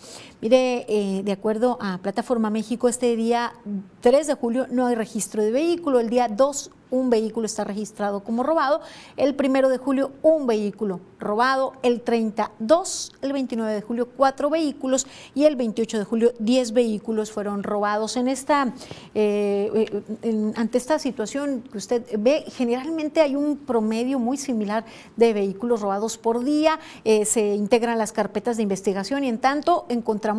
Mire, 0.43 0.85
eh, 0.89 1.23
de 1.23 1.31
acuerdo 1.31 1.79
a 1.81 1.99
Plataforma 1.99 2.51
México, 2.51 2.89
este 2.89 3.15
día 3.15 3.53
3 4.01 4.27
de 4.27 4.35
julio 4.35 4.67
no 4.73 4.87
hay 4.87 4.97
registro 4.97 5.41
de 5.41 5.53
vehículo, 5.53 6.01
el 6.01 6.11
día 6.11 6.27
2 6.27 6.73
un 6.93 7.09
vehículo 7.09 7.47
está 7.47 7.65
registrado 7.65 8.21
como 8.21 8.43
robado. 8.43 8.83
El 9.17 9.35
primero 9.35 9.71
de 9.71 9.79
julio, 9.79 10.13
un 10.21 10.47
vehículo 10.47 11.01
robado. 11.19 11.73
El 11.83 12.03
32, 12.03 13.13
el 13.23 13.33
29 13.33 13.73
de 13.73 13.81
julio, 13.81 14.09
cuatro 14.15 14.51
vehículos. 14.51 15.07
Y 15.35 15.45
el 15.45 15.57
28 15.57 15.99
de 15.99 16.05
julio, 16.05 16.33
10 16.39 16.73
vehículos 16.73 17.33
fueron 17.33 17.63
robados. 17.63 18.19
En 18.19 18.29
esta, 18.29 18.75
eh, 19.15 20.03
eh, 20.23 20.53
ante 20.55 20.77
esta 20.77 20.99
situación 20.99 21.63
que 21.73 21.79
usted 21.79 22.05
ve, 22.19 22.45
generalmente 22.49 23.23
hay 23.23 23.37
un 23.37 23.57
promedio 23.57 24.19
muy 24.19 24.37
similar 24.37 24.85
de 25.17 25.33
vehículos 25.33 25.81
robados 25.81 26.19
por 26.19 26.45
día. 26.45 26.79
Se 27.25 27.55
integran 27.55 27.97
las 27.97 28.13
carpetas 28.13 28.59
de 28.59 28.65
investigación 28.65 29.25
y 29.25 29.29
en 29.29 29.39
tanto 29.39 29.87
encontramos 29.89 30.32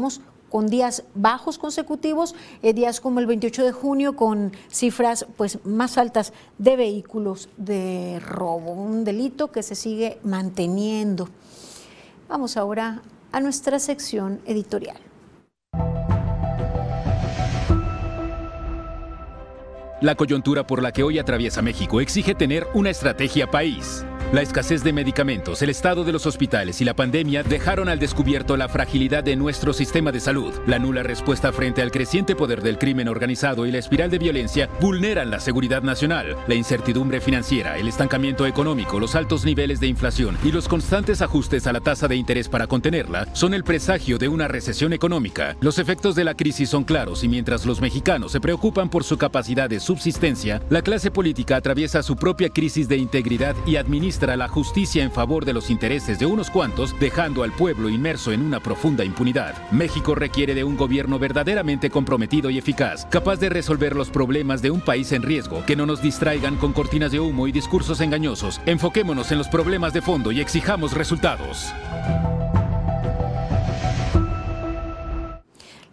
con 0.50 0.68
días 0.68 1.04
bajos 1.16 1.58
consecutivos, 1.58 2.36
eh, 2.62 2.74
días 2.74 3.02
como 3.02 3.20
el 3.20 3.26
28 3.26 3.64
de 3.64 3.72
junio 3.72 4.16
con 4.16 4.52
cifras 4.70 5.26
pues 5.36 5.58
más 5.66 5.98
altas 5.98 6.32
de 6.60 6.76
vehículos 6.76 7.50
de 7.58 8.22
robo, 8.24 8.74
un 8.74 9.04
delito 9.04 9.52
que 9.52 9.64
se 9.64 9.74
sigue 9.74 10.20
manteniendo. 10.24 11.28
Vamos 12.30 12.56
ahora 12.56 13.02
a 13.32 13.40
nuestra 13.40 13.80
sección 13.80 14.42
editorial. 14.46 14.98
La 20.02 20.16
coyuntura 20.16 20.68
por 20.68 20.84
la 20.84 20.92
que 20.92 21.02
hoy 21.02 21.18
atraviesa 21.18 21.62
México 21.62 22.02
exige 22.02 22.36
tener 22.36 22.68
una 22.74 22.90
estrategia 22.90 23.50
país. 23.50 24.06
La 24.34 24.42
escasez 24.42 24.84
de 24.84 24.94
medicamentos, 24.94 25.62
el 25.62 25.70
estado 25.70 26.04
de 26.04 26.12
los 26.12 26.26
hospitales 26.26 26.82
y 26.82 26.86
la 26.86 26.96
pandemia 26.96 27.44
dejaron 27.44 27.88
al 27.88 28.00
descubierto 28.00 28.58
la 28.58 28.68
fragilidad 28.68 29.24
de 29.24 29.36
nuestro 29.36 29.74
sistema 29.74 30.12
de 30.12 30.20
salud. 30.20 30.52
La 30.66 30.80
nula 30.80 31.04
respuesta 31.04 31.52
frente 31.54 31.84
al 31.84 31.92
creciente 31.92 32.36
poder 32.36 32.64
del 32.64 32.80
crimen 32.80 33.10
organizado 33.10 33.68
y 33.68 33.72
la 33.72 33.78
espiral 33.78 34.10
de 34.10 34.18
violencia 34.18 34.72
vulneran 34.82 35.30
la 35.30 35.40
seguridad 35.40 35.84
nacional. 35.84 36.36
La 36.48 36.56
incertidumbre 36.56 37.22
financiera, 37.22 37.78
el 37.78 37.88
estancamiento 37.88 38.48
económico, 38.48 39.00
los 39.00 39.14
altos 39.14 39.46
niveles 39.46 39.80
de 39.80 39.86
inflación 39.86 40.36
y 40.44 40.52
los 40.52 40.68
constantes 40.68 41.22
ajustes 41.22 41.68
a 41.68 41.72
la 41.72 41.82
tasa 41.82 42.08
de 42.08 42.16
interés 42.16 42.50
para 42.50 42.66
contenerla 42.66 43.28
son 43.34 43.54
el 43.54 43.64
presagio 43.64 44.18
de 44.18 44.30
una 44.30 44.48
recesión 44.48 44.94
económica. 44.94 45.56
Los 45.62 45.78
efectos 45.78 46.16
de 46.16 46.24
la 46.24 46.34
crisis 46.34 46.70
son 46.70 46.86
claros 46.86 47.24
y 47.24 47.28
mientras 47.28 47.68
los 47.68 47.82
mexicanos 47.82 48.32
se 48.32 48.42
preocupan 48.42 48.90
por 48.90 49.04
su 49.04 49.16
capacidad 49.16 49.70
de 49.70 49.80
subsistencia, 49.80 50.60
la 50.72 50.82
clase 50.82 51.12
política 51.12 51.58
atraviesa 51.58 52.02
su 52.02 52.16
propia 52.16 52.50
crisis 52.50 52.88
de 52.88 52.98
integridad 52.98 53.56
y 53.68 53.76
la 54.26 54.48
justicia 54.48 55.04
en 55.04 55.12
favor 55.12 55.46
de 55.46 55.54
los 55.54 55.70
intereses 55.70 56.18
de 56.18 56.26
unos 56.26 56.50
cuantos, 56.50 56.98
dejando 57.00 57.44
al 57.44 57.52
pueblo 57.52 57.90
inmerso 57.90 58.32
en 58.32 58.42
una 58.42 58.60
profunda 58.60 59.04
impunidad. 59.04 59.54
México 59.72 60.16
requiere 60.16 60.56
de 60.56 60.64
un 60.64 60.78
gobierno 60.78 61.20
verdaderamente 61.20 61.90
comprometido 61.90 62.50
y 62.50 62.58
eficaz, 62.58 63.06
capaz 63.10 63.38
de 63.38 63.50
resolver 63.50 63.96
los 63.96 64.10
problemas 64.10 64.62
de 64.62 64.72
un 64.72 64.82
país 64.82 65.12
en 65.12 65.24
riesgo, 65.24 65.64
que 65.66 65.76
no 65.76 65.86
nos 65.86 66.02
distraigan 66.02 66.56
con 66.56 66.74
cortinas 66.74 67.12
de 67.12 67.20
humo 67.20 67.48
y 67.48 67.52
discursos 67.52 68.02
engañosos. 68.02 68.62
Enfoquémonos 68.66 69.32
en 69.32 69.38
los 69.38 69.48
problemas 69.48 69.94
de 69.94 70.02
fondo 70.02 70.32
y 70.32 70.40
exijamos 70.40 70.94
resultados. 70.94 71.74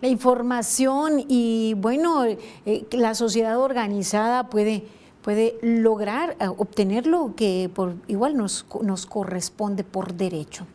la 0.01 0.09
información 0.09 1.25
y 1.29 1.75
bueno, 1.77 2.25
eh, 2.25 2.87
la 2.93 3.15
sociedad 3.15 3.59
organizada 3.59 4.49
puede, 4.49 4.85
puede 5.23 5.59
lograr 5.63 6.37
eh, 6.41 6.47
obtener 6.49 7.07
lo 7.07 7.35
que 7.35 7.71
por 7.75 7.95
igual 8.09 8.37
nos, 8.37 8.67
nos 8.83 9.07
corresponde 9.07 9.85
por 9.85 10.15
derecho. 10.15 10.67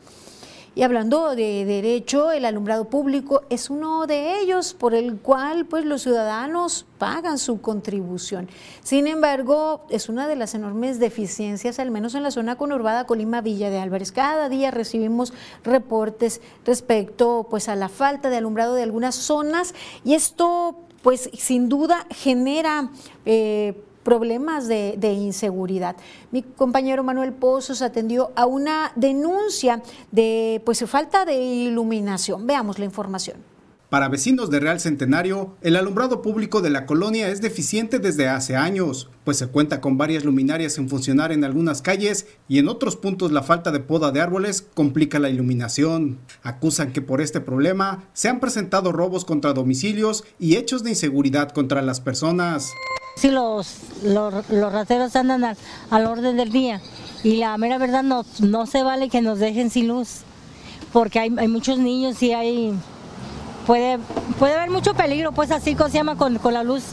Y 0.77 0.83
hablando 0.83 1.37
de 1.37 1.63
derecho, 1.63 2.33
el 2.33 2.43
alumbrado 2.43 2.89
público 2.89 3.43
es 3.49 3.69
uno 3.69 4.07
de 4.07 4.41
ellos 4.41 4.73
por 4.73 4.93
el 4.93 5.17
cual 5.19 5.65
pues 5.65 5.85
los 5.85 6.01
ciudadanos 6.01 6.85
pagan 6.97 7.37
su 7.37 7.61
contribución. 7.61 8.49
Sin 8.83 9.07
embargo, 9.07 9.85
es 9.89 10.09
una 10.09 10.27
de 10.27 10.35
las 10.35 10.53
enormes 10.53 10.99
deficiencias, 10.99 11.79
al 11.79 11.91
menos 11.91 12.13
en 12.13 12.23
la 12.23 12.31
zona 12.31 12.57
conurbada 12.57 13.05
Colima 13.05 13.39
Villa 13.39 13.69
de 13.69 13.79
Álvarez. 13.79 14.11
Cada 14.11 14.49
día 14.49 14.69
recibimos 14.69 15.31
reportes 15.63 16.41
respecto 16.65 17.47
pues 17.49 17.69
a 17.69 17.77
la 17.77 17.87
falta 17.87 18.29
de 18.29 18.35
alumbrado 18.35 18.75
de 18.75 18.83
algunas 18.83 19.15
zonas 19.15 19.73
y 20.03 20.13
esto 20.13 20.75
pues 21.03 21.29
sin 21.37 21.69
duda 21.69 22.05
genera 22.09 22.89
eh, 23.25 23.81
problemas 24.05 24.67
de, 24.67 25.13
inseguridad. 25.13 25.95
Mi 26.31 26.43
compañero 26.43 27.03
Manuel 27.03 27.33
Pozos 27.33 27.81
atendió 27.81 28.31
a 28.35 28.45
una 28.45 28.93
denuncia 28.95 29.81
de 30.11 30.61
pues 30.63 30.85
falta 30.87 31.25
de 31.25 31.35
iluminación. 31.35 32.45
Veamos 32.45 32.77
la 32.79 32.85
información. 32.85 33.54
Para 33.95 34.09
vecinos 34.09 34.49
de 34.49 34.59
Real 34.59 34.81
Centenario, 34.81 35.55
el 35.61 35.77
alumbrado 35.77 36.21
público 36.21 36.61
de 36.61 36.69
la 36.69 36.85
colonia 36.85 37.29
es 37.29 37.39
deficiente 37.39 37.97
desde 37.97 38.27
hace 38.27 38.57
años, 38.57 39.09
pues 39.23 39.37
se 39.37 39.47
cuenta 39.47 39.79
con 39.79 39.97
varias 39.97 40.25
luminarias 40.25 40.77
en 40.77 40.89
funcionar 40.89 41.31
en 41.31 41.45
algunas 41.45 41.81
calles 41.81 42.27
y 42.49 42.59
en 42.59 42.67
otros 42.67 42.97
puntos 42.97 43.31
la 43.31 43.41
falta 43.41 43.71
de 43.71 43.79
poda 43.79 44.11
de 44.11 44.19
árboles 44.19 44.67
complica 44.73 45.17
la 45.17 45.29
iluminación. 45.29 46.19
Acusan 46.43 46.91
que 46.91 47.01
por 47.01 47.21
este 47.21 47.39
problema 47.39 48.03
se 48.11 48.27
han 48.27 48.41
presentado 48.41 48.91
robos 48.91 49.23
contra 49.23 49.53
domicilios 49.53 50.25
y 50.39 50.57
hechos 50.57 50.83
de 50.83 50.89
inseguridad 50.89 51.51
contra 51.51 51.81
las 51.81 52.01
personas. 52.01 52.71
Sí, 53.15 53.31
los, 53.31 53.77
los, 54.03 54.73
rateros 54.73 55.15
andan 55.15 55.55
al, 55.89 56.05
orden 56.05 56.35
del 56.35 56.51
día 56.51 56.81
y 57.23 57.37
la 57.37 57.57
mera 57.57 57.77
verdad 57.77 58.03
no, 58.03 58.25
no 58.41 58.65
se 58.65 58.83
vale 58.83 59.07
que 59.07 59.21
nos 59.21 59.39
dejen 59.39 59.69
sin 59.69 59.87
luz, 59.87 60.23
porque 60.91 61.19
hay, 61.19 61.29
muchos 61.47 61.79
niños 61.79 62.21
y 62.21 62.33
hay, 62.33 62.73
puede, 63.65 63.99
puede 64.39 64.53
haber 64.53 64.69
mucho 64.69 64.93
peligro, 64.93 65.31
pues 65.31 65.51
así 65.51 65.75
se 65.75 65.89
llama 65.89 66.15
con, 66.15 66.39
la 66.51 66.63
luz, 66.63 66.83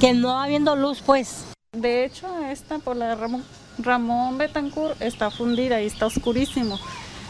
que 0.00 0.12
no 0.12 0.40
habiendo 0.40 0.76
luz, 0.76 1.02
pues. 1.04 1.46
De 1.72 2.04
hecho, 2.04 2.26
esta 2.46 2.78
por 2.78 2.96
la 2.96 3.14
Ramón, 3.14 3.44
Ramón 3.78 4.38
Betancourt 4.38 5.00
está 5.02 5.30
fundida 5.30 5.80
y 5.80 5.86
está 5.86 6.06
oscurísimo. 6.06 6.78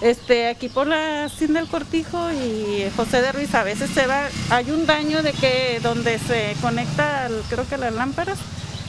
Este, 0.00 0.49
aquí 0.49 0.71
por 0.71 0.87
la 0.87 1.28
Sin 1.28 1.52
del 1.52 1.66
Cortijo 1.66 2.30
y 2.33 2.90
José 2.97 3.21
de 3.21 3.33
Ruiz 3.33 3.54
a 3.54 3.64
veces 3.64 3.90
se 3.90 4.07
va, 4.07 4.28
hay 4.49 4.71
un 4.71 4.87
daño 4.87 5.23
de 5.23 5.33
que 5.33 5.78
donde 5.83 6.19
se 6.19 6.57
conecta, 6.62 7.28
creo 7.50 7.69
que 7.69 7.76
las 7.76 7.92
lámparas 7.92 8.38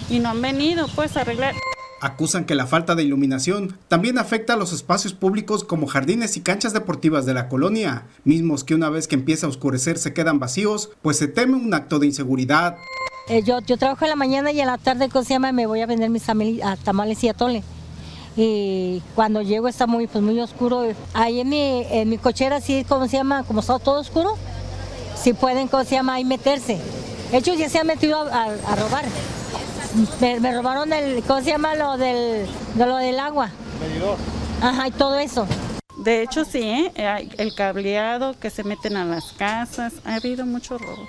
y 0.10 0.20
no 0.20 0.30
han 0.30 0.42
venido 0.42 0.88
pues 0.96 1.18
a 1.18 1.22
arreglar. 1.22 1.54
Acusan 2.02 2.46
que 2.46 2.56
la 2.56 2.68
falta 2.68 2.96
de 2.96 3.04
iluminación 3.04 3.78
también 3.88 4.18
afecta 4.18 4.54
a 4.54 4.58
los 4.58 4.74
espacios 4.74 5.14
públicos 5.14 5.64
como 5.64 5.88
jardines 5.88 6.36
y 6.36 6.42
canchas 6.42 6.74
deportivas 6.74 7.26
de 7.26 7.34
la 7.34 7.48
colonia, 7.48 8.08
mismos 8.26 8.64
que 8.64 8.76
una 8.76 8.90
vez 8.90 9.08
que 9.08 9.16
empieza 9.16 9.46
a 9.46 9.50
oscurecer 9.50 9.98
se 9.98 10.14
quedan 10.14 10.40
vacíos, 10.40 10.90
pues 11.02 11.18
se 11.18 11.28
teme 11.28 11.56
un 11.56 11.74
acto 11.74 12.00
de 12.00 12.08
inseguridad. 12.08 12.76
Eh, 13.30 13.44
yo, 13.44 13.60
yo 13.62 13.78
trabajo 13.78 14.04
en 14.04 14.10
la 14.10 14.16
mañana 14.16 14.52
y 14.52 14.60
en 14.60 14.68
la 14.68 14.78
tarde, 14.78 15.08
¿cómo 15.10 15.24
se 15.24 15.36
llama? 15.36 15.52
Me 15.52 15.68
voy 15.68 15.82
a 15.82 15.86
vender 15.86 16.10
mis 16.10 16.24
tamales 16.84 17.24
y 17.24 17.30
atole 17.30 17.64
y 18.36 19.02
cuando 19.16 19.42
llego 19.42 19.68
está 19.68 19.88
muy 19.88 20.08
pues 20.08 20.24
muy 20.24 20.40
oscuro. 20.40 20.84
Ahí 21.14 21.42
en 21.42 21.50
mi, 21.50 21.86
en 21.90 22.10
mi 22.10 22.18
cochera 22.18 22.62
sí, 22.62 22.86
¿cómo 22.88 23.08
se 23.08 23.18
llama? 23.18 23.44
Como 23.44 23.60
está 23.60 23.78
todo 23.80 24.00
oscuro, 24.00 24.38
sí 25.22 25.34
pueden, 25.34 25.68
¿cómo 25.68 25.84
se 25.84 25.96
llama? 25.96 26.16
Ahí 26.16 26.26
meterse. 26.26 26.80
Ellos 27.32 27.58
ya 27.58 27.70
se 27.70 27.80
han 27.80 27.88
metido 27.88 28.20
a, 28.20 28.76
robar. 28.76 29.06
Me, 30.20 30.54
robaron 30.54 30.94
el, 30.94 31.24
¿cómo 31.24 31.42
se 31.42 31.48
llama? 31.48 31.76
Lo 31.76 31.98
del, 31.98 32.48
de 32.76 32.86
lo 32.86 32.98
del 32.98 33.20
agua. 33.20 33.50
Medidor. 33.80 34.18
Ajá, 34.62 34.88
y 34.88 34.92
todo 34.92 35.18
eso. 35.20 35.48
De 35.98 36.24
hecho 36.24 36.46
sí, 36.46 36.62
¿eh? 36.62 37.30
el 37.38 37.54
cableado 37.54 38.40
que 38.40 38.50
se 38.50 38.64
meten 38.64 38.98
a 38.98 39.06
las 39.06 39.34
casas, 39.34 39.94
ha 40.06 40.16
habido 40.16 40.46
mucho 40.46 40.78
robo. 40.78 41.08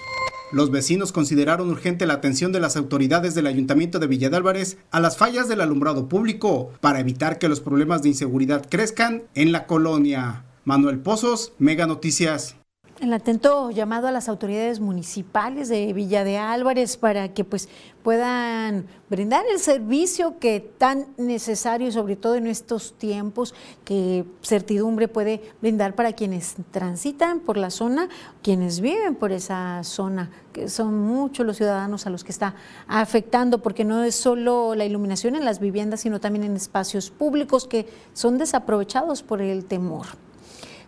Los 0.52 0.70
vecinos 0.70 1.12
consideraron 1.12 1.70
urgente 1.70 2.04
la 2.04 2.12
atención 2.12 2.52
de 2.52 2.60
las 2.60 2.76
autoridades 2.76 3.34
del 3.34 3.46
Ayuntamiento 3.46 3.98
de 3.98 4.06
Villa 4.06 4.28
de 4.28 4.36
Álvarez 4.36 4.76
a 4.90 5.00
las 5.00 5.16
fallas 5.16 5.48
del 5.48 5.62
alumbrado 5.62 6.10
público 6.10 6.72
para 6.82 7.00
evitar 7.00 7.38
que 7.38 7.48
los 7.48 7.60
problemas 7.60 8.02
de 8.02 8.10
inseguridad 8.10 8.66
crezcan 8.68 9.22
en 9.34 9.50
la 9.50 9.66
colonia. 9.66 10.44
Manuel 10.64 10.98
Pozos, 10.98 11.54
Mega 11.58 11.86
Noticias. 11.86 12.56
El 13.02 13.12
atento 13.14 13.72
llamado 13.72 14.06
a 14.06 14.12
las 14.12 14.28
autoridades 14.28 14.78
municipales 14.78 15.68
de 15.68 15.92
Villa 15.92 16.22
de 16.22 16.38
Álvarez 16.38 16.96
para 16.96 17.34
que 17.34 17.42
pues 17.42 17.68
puedan 18.04 18.86
brindar 19.10 19.44
el 19.52 19.58
servicio 19.58 20.38
que 20.38 20.60
tan 20.60 21.08
necesario, 21.16 21.90
sobre 21.90 22.14
todo 22.14 22.36
en 22.36 22.46
estos 22.46 22.92
tiempos, 22.92 23.56
que 23.84 24.24
certidumbre 24.40 25.08
puede 25.08 25.42
brindar 25.60 25.96
para 25.96 26.12
quienes 26.12 26.54
transitan 26.70 27.40
por 27.40 27.56
la 27.56 27.70
zona, 27.70 28.08
quienes 28.40 28.78
viven 28.78 29.16
por 29.16 29.32
esa 29.32 29.82
zona, 29.82 30.30
que 30.52 30.68
son 30.68 30.96
muchos 30.96 31.44
los 31.44 31.56
ciudadanos 31.56 32.06
a 32.06 32.10
los 32.10 32.22
que 32.22 32.30
está 32.30 32.54
afectando, 32.86 33.62
porque 33.62 33.82
no 33.84 34.04
es 34.04 34.14
solo 34.14 34.76
la 34.76 34.84
iluminación 34.84 35.34
en 35.34 35.44
las 35.44 35.58
viviendas, 35.58 36.02
sino 36.02 36.20
también 36.20 36.44
en 36.44 36.54
espacios 36.54 37.10
públicos 37.10 37.66
que 37.66 37.88
son 38.12 38.38
desaprovechados 38.38 39.24
por 39.24 39.42
el 39.42 39.64
temor. 39.64 40.06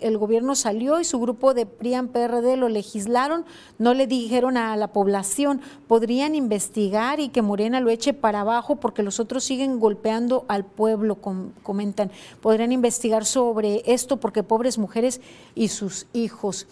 el 0.00 0.18
gobierno 0.18 0.54
salió 0.54 1.00
y 1.00 1.04
su 1.04 1.18
grupo 1.20 1.54
de 1.54 1.66
PRIAN 1.66 2.08
PRD 2.08 2.56
lo 2.56 2.68
legislaron, 2.68 3.44
no 3.78 3.94
le 3.94 4.06
dijeron 4.06 4.56
a 4.56 4.76
la 4.76 4.88
población, 4.88 5.60
podrían 5.88 6.34
investigar 6.34 7.20
y 7.20 7.28
que 7.28 7.42
Morena 7.42 7.80
lo 7.80 7.90
eche 7.90 8.12
para 8.12 8.40
abajo 8.40 8.76
porque 8.76 9.02
los 9.02 9.20
otros 9.20 9.44
siguen 9.44 9.80
golpeando 9.80 10.44
al 10.48 10.64
pueblo, 10.64 11.18
comentan, 11.62 12.10
podrían 12.40 12.72
investigar 12.72 13.24
sobre 13.24 13.82
esto 13.86 14.18
porque 14.18 14.42
pobres 14.42 14.78
mujeres 14.78 15.20
y 15.54 15.68
sus 15.68 16.06
hijos. 16.12 16.66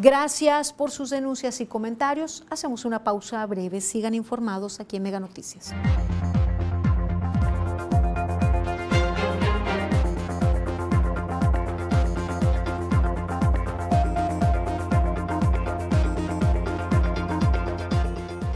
Gracias 0.00 0.72
por 0.72 0.90
sus 0.92 1.10
denuncias 1.10 1.60
y 1.60 1.66
comentarios. 1.66 2.44
Hacemos 2.50 2.84
una 2.84 3.02
pausa 3.02 3.44
breve. 3.46 3.80
Sigan 3.80 4.14
informados 4.14 4.78
aquí 4.78 4.96
en 4.96 5.02
Mega 5.02 5.18
Noticias. 5.18 5.74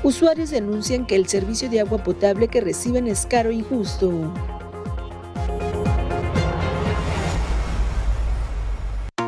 Usuarios 0.05 0.51
denuncian 0.51 1.07
que 1.07 1.15
el 1.15 1.29
servicio 1.29 1.71
de 1.71 1.79
agua 1.79 2.03
potable 2.03 2.49
que 2.49 2.61
reciben 2.61 3.07
es 3.07 3.25
caro 3.25 3.51
e 3.51 3.55
injusto. 3.55 4.33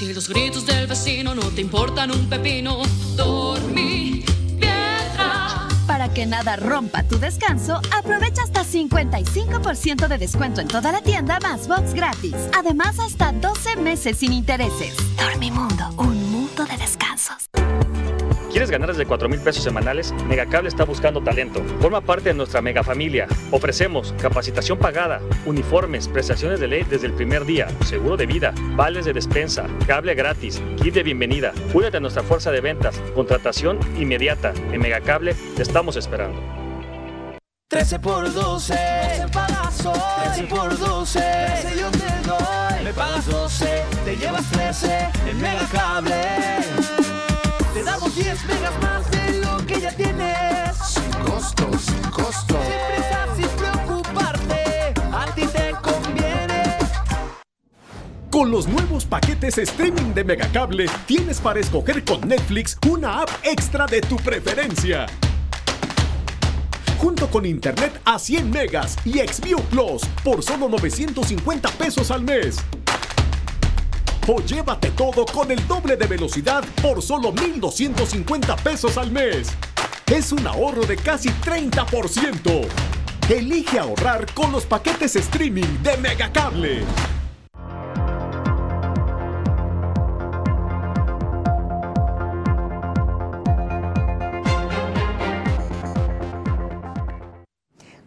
Si 0.00 0.14
los 0.14 0.30
gritos 0.30 0.64
del 0.64 0.86
vecino 0.86 1.34
no 1.34 1.42
te 1.50 1.60
importan 1.60 2.10
un 2.10 2.26
pepino, 2.26 2.80
dormí 3.16 4.24
piedra. 4.58 5.68
Para 5.86 6.08
que 6.08 6.24
nada 6.24 6.56
rompa 6.56 7.02
tu 7.02 7.18
descanso, 7.18 7.82
aprovecha 7.94 8.44
hasta 8.44 8.64
55% 8.64 10.08
de 10.08 10.16
descuento 10.16 10.62
en 10.62 10.68
toda 10.68 10.90
la 10.90 11.02
tienda 11.02 11.38
más 11.40 11.68
box 11.68 11.92
gratis. 11.92 12.34
Además, 12.56 12.98
hasta 12.98 13.32
12 13.32 13.76
meses 13.76 14.16
sin 14.16 14.32
intereses. 14.32 14.96
Dormimundo, 15.18 15.90
un 15.98 16.30
mundo 16.32 16.64
de 16.64 16.78
descansos. 16.78 17.50
¿Quieres 18.50 18.68
ganar 18.68 18.88
desde 18.88 19.06
4 19.06 19.28
mil 19.28 19.38
pesos 19.38 19.62
semanales? 19.62 20.12
Megacable 20.26 20.68
está 20.68 20.84
buscando 20.84 21.22
talento. 21.22 21.62
Forma 21.80 22.00
parte 22.00 22.30
de 22.30 22.34
nuestra 22.34 22.60
mega 22.60 22.82
familia. 22.82 23.28
Ofrecemos 23.52 24.12
capacitación 24.20 24.76
pagada, 24.76 25.20
uniformes, 25.46 26.08
prestaciones 26.08 26.58
de 26.58 26.66
ley 26.66 26.82
desde 26.82 27.06
el 27.06 27.12
primer 27.12 27.44
día, 27.44 27.68
seguro 27.84 28.16
de 28.16 28.26
vida, 28.26 28.52
vales 28.74 29.04
de 29.04 29.12
despensa, 29.12 29.68
cable 29.86 30.14
gratis, 30.16 30.60
kit 30.82 30.94
de 30.94 31.04
bienvenida. 31.04 31.52
Únete 31.72 31.98
a 31.98 32.00
nuestra 32.00 32.24
fuerza 32.24 32.50
de 32.50 32.60
ventas, 32.60 33.00
contratación 33.14 33.78
inmediata. 33.96 34.52
En 34.72 34.80
Megacable 34.80 35.34
te 35.54 35.62
estamos 35.62 35.94
esperando. 35.94 36.40
13 37.68 38.00
por 38.00 38.32
12, 38.32 38.74
12 38.74 39.32
pagas 39.32 39.86
hoy. 39.86 39.94
13 40.24 40.42
por 40.48 40.76
12, 40.76 41.20
13 41.20 41.80
yo 41.80 41.90
te 41.92 42.28
doy. 42.28 42.84
Me 42.84 42.92
pagas 42.92 43.26
12, 43.26 43.84
te 44.04 44.16
llevas 44.16 44.50
13 44.50 45.08
en 45.30 45.40
Megacable. 45.40 47.19
Te 47.72 47.84
damos 47.84 48.16
10 48.16 48.46
megas 48.46 48.82
más 48.82 49.10
de 49.12 49.38
lo 49.38 49.64
que 49.64 49.80
ya 49.80 49.92
tienes. 49.92 50.76
Sin 50.84 51.08
costo, 51.24 51.70
sin 51.78 52.02
costo. 52.10 52.58
Sin 52.58 52.94
prisa, 52.94 53.26
sin 53.36 53.48
preocuparte. 53.48 54.92
A 55.12 55.26
ti 55.36 55.46
te 55.46 55.70
conviene. 55.80 56.64
Con 58.28 58.50
los 58.50 58.66
nuevos 58.66 59.04
paquetes 59.04 59.56
streaming 59.58 60.12
de 60.14 60.24
Megacable, 60.24 60.86
tienes 61.06 61.40
para 61.40 61.60
escoger 61.60 62.04
con 62.04 62.26
Netflix 62.26 62.76
una 62.90 63.22
app 63.22 63.30
extra 63.44 63.86
de 63.86 64.00
tu 64.00 64.16
preferencia. 64.16 65.06
Junto 66.98 67.30
con 67.30 67.46
internet 67.46 68.00
a 68.04 68.18
100 68.18 68.50
megas 68.50 68.96
y 69.04 69.20
Xview 69.20 69.60
Plus 69.70 70.02
por 70.24 70.42
solo 70.42 70.68
950 70.68 71.68
pesos 71.70 72.10
al 72.10 72.22
mes. 72.22 72.56
O 74.28 74.40
llévate 74.40 74.90
todo 74.90 75.24
con 75.24 75.50
el 75.50 75.66
doble 75.66 75.96
de 75.96 76.06
velocidad 76.06 76.64
por 76.82 77.02
solo 77.02 77.32
1,250 77.32 78.56
pesos 78.56 78.96
al 78.98 79.10
mes. 79.10 79.48
Es 80.06 80.32
un 80.32 80.46
ahorro 80.46 80.84
de 80.86 80.96
casi 80.96 81.30
30%. 81.30 82.68
Elige 83.28 83.78
ahorrar 83.78 84.26
con 84.34 84.52
los 84.52 84.66
paquetes 84.66 85.16
streaming 85.16 85.82
de 85.82 85.96
Megacable. 85.96 86.84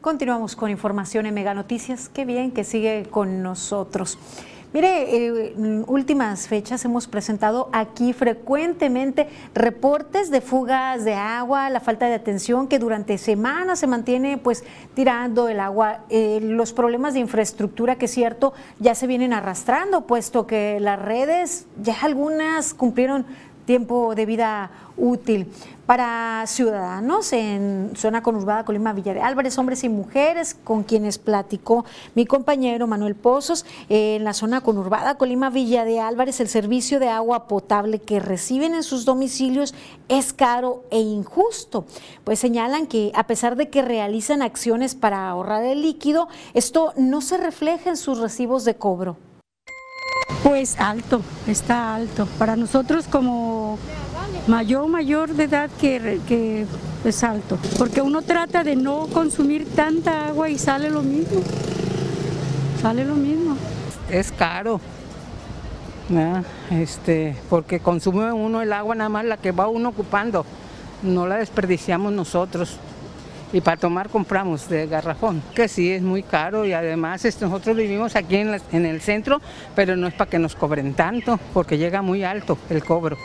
Continuamos 0.01 0.57
con 0.57 0.69
información 0.69 1.25
en 1.25 1.33
Mega 1.33 1.53
Noticias. 1.53 2.09
Qué 2.09 2.25
bien 2.25 2.51
que 2.51 2.65
sigue 2.65 3.07
con 3.09 3.41
nosotros. 3.41 4.19
Mire, 4.73 5.15
eh, 5.15 5.53
en 5.55 5.85
últimas 5.87 6.47
fechas 6.47 6.83
hemos 6.83 7.07
presentado 7.07 7.69
aquí 7.73 8.11
frecuentemente 8.11 9.29
reportes 9.53 10.31
de 10.31 10.41
fugas 10.41 11.05
de 11.05 11.13
agua, 11.13 11.69
la 11.69 11.79
falta 11.79 12.07
de 12.07 12.15
atención 12.15 12.67
que 12.67 12.79
durante 12.79 13.19
semanas 13.19 13.77
se 13.77 13.85
mantiene 13.85 14.39
pues 14.39 14.63
tirando 14.95 15.47
el 15.47 15.59
agua, 15.59 16.05
eh, 16.09 16.39
los 16.41 16.73
problemas 16.73 17.13
de 17.13 17.19
infraestructura 17.19 17.97
que 17.97 18.05
es 18.05 18.11
cierto 18.11 18.53
ya 18.79 18.95
se 18.95 19.05
vienen 19.05 19.31
arrastrando, 19.31 20.07
puesto 20.07 20.47
que 20.47 20.79
las 20.79 20.99
redes 20.99 21.67
ya 21.79 21.95
algunas 22.01 22.73
cumplieron 22.73 23.27
tiempo 23.65 24.15
de 24.15 24.25
vida 24.25 24.71
útil 24.95 25.51
para 25.85 26.45
ciudadanos 26.47 27.33
en 27.33 27.91
zona 27.95 28.23
conurbada 28.23 28.63
Colima 28.63 28.93
Villa 28.93 29.13
de 29.13 29.21
Álvarez, 29.21 29.57
hombres 29.57 29.83
y 29.83 29.89
mujeres 29.89 30.55
con 30.63 30.83
quienes 30.83 31.17
platicó 31.17 31.83
mi 32.15 32.25
compañero 32.25 32.87
Manuel 32.87 33.15
Pozos. 33.15 33.65
En 33.89 34.23
la 34.23 34.33
zona 34.33 34.61
conurbada 34.61 35.15
Colima 35.15 35.49
Villa 35.49 35.83
de 35.83 35.99
Álvarez, 35.99 36.39
el 36.39 36.47
servicio 36.47 36.99
de 36.99 37.09
agua 37.09 37.47
potable 37.47 37.99
que 37.99 38.19
reciben 38.19 38.75
en 38.75 38.83
sus 38.83 39.03
domicilios 39.03 39.73
es 40.07 40.31
caro 40.31 40.83
e 40.89 40.99
injusto. 40.99 41.85
Pues 42.23 42.39
señalan 42.39 42.87
que 42.87 43.11
a 43.13 43.27
pesar 43.27 43.55
de 43.55 43.69
que 43.69 43.81
realizan 43.81 44.41
acciones 44.41 44.95
para 44.95 45.27
ahorrar 45.27 45.63
el 45.63 45.81
líquido, 45.81 46.29
esto 46.53 46.93
no 46.95 47.21
se 47.21 47.37
refleja 47.37 47.89
en 47.89 47.97
sus 47.97 48.19
recibos 48.19 48.63
de 48.63 48.75
cobro. 48.75 49.17
Pues 50.43 50.79
alto, 50.79 51.21
está 51.47 51.95
alto. 51.95 52.27
Para 52.37 52.55
nosotros 52.55 53.05
como 53.09 53.77
mayor 54.47 54.87
mayor 54.87 55.33
de 55.33 55.43
edad 55.45 55.69
que, 55.79 56.19
que 56.27 56.65
es 57.05 57.23
alto, 57.23 57.57
porque 57.77 58.01
uno 58.01 58.21
trata 58.21 58.63
de 58.63 58.75
no 58.75 59.07
consumir 59.07 59.67
tanta 59.75 60.27
agua 60.27 60.49
y 60.49 60.57
sale 60.57 60.89
lo 60.89 61.01
mismo, 61.01 61.41
sale 62.81 63.05
lo 63.05 63.15
mismo. 63.15 63.55
Es 64.09 64.31
caro, 64.31 64.79
este, 66.69 67.35
porque 67.49 67.79
consume 67.79 68.31
uno 68.31 68.61
el 68.61 68.73
agua 68.73 68.95
nada 68.95 69.09
más 69.09 69.25
la 69.25 69.37
que 69.37 69.51
va 69.51 69.67
uno 69.67 69.89
ocupando, 69.89 70.45
no 71.01 71.27
la 71.27 71.37
desperdiciamos 71.37 72.11
nosotros. 72.13 72.77
Y 73.53 73.61
para 73.61 73.77
tomar 73.77 74.09
compramos 74.09 74.67
de 74.67 74.87
garrafón, 74.87 75.43
que 75.53 75.67
sí 75.67 75.91
es 75.91 76.01
muy 76.01 76.23
caro 76.23 76.65
y 76.65 76.73
además 76.73 77.23
este, 77.23 77.45
nosotros 77.45 77.77
vivimos 77.77 78.15
aquí 78.15 78.37
en, 78.37 78.59
en 78.71 78.85
el 78.87 78.99
centro, 78.99 79.39
pero 79.75 79.95
no 79.95 80.07
es 80.07 80.15
para 80.15 80.31
que 80.31 80.39
nos 80.39 80.55
cobren 80.55 80.95
tanto, 80.95 81.39
porque 81.53 81.77
llega 81.77 82.01
muy 82.01 82.23
alto 82.23 82.57
el 82.71 82.83
cobro. 82.83 83.15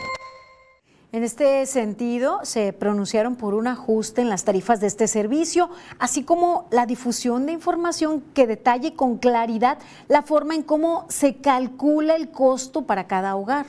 En 1.11 1.23
este 1.23 1.65
sentido, 1.65 2.41
se 2.43 2.71
pronunciaron 2.71 3.35
por 3.35 3.55
un 3.55 3.65
ajuste 3.65 4.21
en 4.21 4.29
las 4.29 4.43
tarifas 4.43 4.79
de 4.79 4.85
este 4.85 5.07
servicio, 5.07 5.71
así 5.97 6.21
como 6.21 6.67
la 6.69 6.85
difusión 6.85 7.47
de 7.47 7.53
información 7.53 8.23
que 8.35 8.45
detalle 8.45 8.93
con 8.93 9.17
claridad 9.17 9.79
la 10.07 10.21
forma 10.21 10.53
en 10.53 10.61
cómo 10.61 11.07
se 11.09 11.37
calcula 11.37 12.15
el 12.15 12.29
costo 12.29 12.83
para 12.83 13.07
cada 13.07 13.35
hogar. 13.35 13.65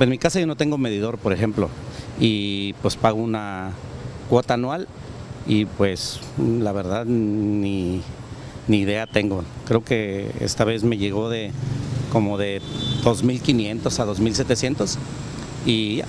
En 0.00 0.08
mi 0.08 0.16
casa 0.16 0.40
yo 0.40 0.46
no 0.46 0.56
tengo 0.56 0.78
medidor, 0.78 1.18
por 1.18 1.34
ejemplo, 1.34 1.68
y 2.18 2.72
pues 2.80 2.96
pago 2.96 3.20
una 3.22 3.72
cuota 4.30 4.54
anual 4.54 4.88
y 5.48 5.64
pues 5.64 6.20
la 6.38 6.72
verdad 6.72 7.06
ni, 7.06 8.02
ni 8.68 8.80
idea 8.80 9.06
tengo. 9.06 9.42
Creo 9.66 9.82
que 9.82 10.30
esta 10.40 10.64
vez 10.64 10.84
me 10.84 10.98
llegó 10.98 11.30
de 11.30 11.50
como 12.12 12.38
de 12.38 12.60
2.500 13.02 13.98
a 13.98 14.06
2.700 14.06 14.96
y 15.66 15.96
ya, 15.96 16.04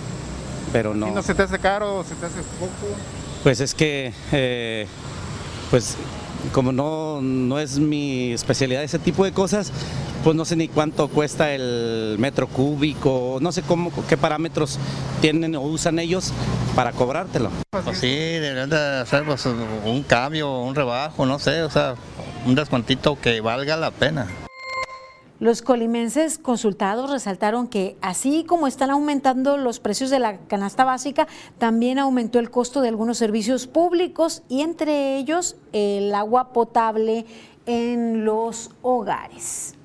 pero 0.71 0.93
no. 0.93 1.07
¿Y 1.07 1.11
no 1.11 1.23
se 1.23 1.33
te 1.33 1.43
hace 1.43 1.57
caro 1.57 1.99
o 1.99 2.03
se 2.03 2.15
te 2.15 2.25
hace 2.25 2.41
poco? 2.59 2.93
Pues 3.43 3.61
es 3.61 3.73
que, 3.73 4.13
eh, 4.33 4.85
pues 5.71 5.95
como 6.53 6.71
no, 6.71 7.21
no 7.21 7.59
es 7.59 7.79
mi 7.79 8.31
especialidad 8.31 8.83
ese 8.83 8.99
tipo 8.99 9.25
de 9.25 9.31
cosas, 9.31 9.71
pues 10.23 10.35
no 10.35 10.45
sé 10.45 10.55
ni 10.55 10.67
cuánto 10.67 11.07
cuesta 11.07 11.53
el 11.53 12.17
metro 12.19 12.47
cúbico, 12.47 13.37
no 13.41 13.51
sé 13.51 13.61
cómo, 13.61 13.91
qué 14.07 14.17
parámetros 14.17 14.79
tienen 15.21 15.55
o 15.55 15.61
usan 15.61 15.99
ellos 15.99 16.33
para 16.75 16.91
cobrártelo. 16.91 17.51
Pues 17.83 17.99
sí, 17.99 18.07
deberían 18.07 18.69
de 18.69 18.99
hacer 19.01 19.23
pues, 19.25 19.45
un 19.45 20.03
cambio, 20.03 20.59
un 20.59 20.75
rebajo, 20.75 21.25
no 21.25 21.39
sé, 21.39 21.63
o 21.63 21.69
sea, 21.69 21.95
un 22.45 22.55
descuantito 22.55 23.19
que 23.19 23.41
valga 23.41 23.77
la 23.77 23.91
pena. 23.91 24.27
Los 25.39 25.61
colimenses 25.61 26.37
consultados 26.37 27.09
resaltaron 27.09 27.67
que 27.67 27.95
así 28.01 28.43
como 28.43 28.67
están 28.67 28.89
aumentando 28.89 29.55
los 29.55 29.79
precios 29.79 30.09
de 30.09 30.19
la 30.19 30.37
canasta 30.37 30.83
básica, 30.83 31.29
también 31.57 31.97
aumentó 31.97 32.39
el 32.39 32.51
costo 32.51 32.81
de 32.81 32.89
algunos 32.89 33.17
servicios 33.17 33.65
públicos 33.65 34.43
y 34.49 34.61
entre 34.61 35.15
ellos 35.15 35.55
el 35.71 36.13
agua 36.13 36.51
potable 36.51 37.25
en 37.65 38.25
los 38.25 38.71
hogares. 38.81 39.78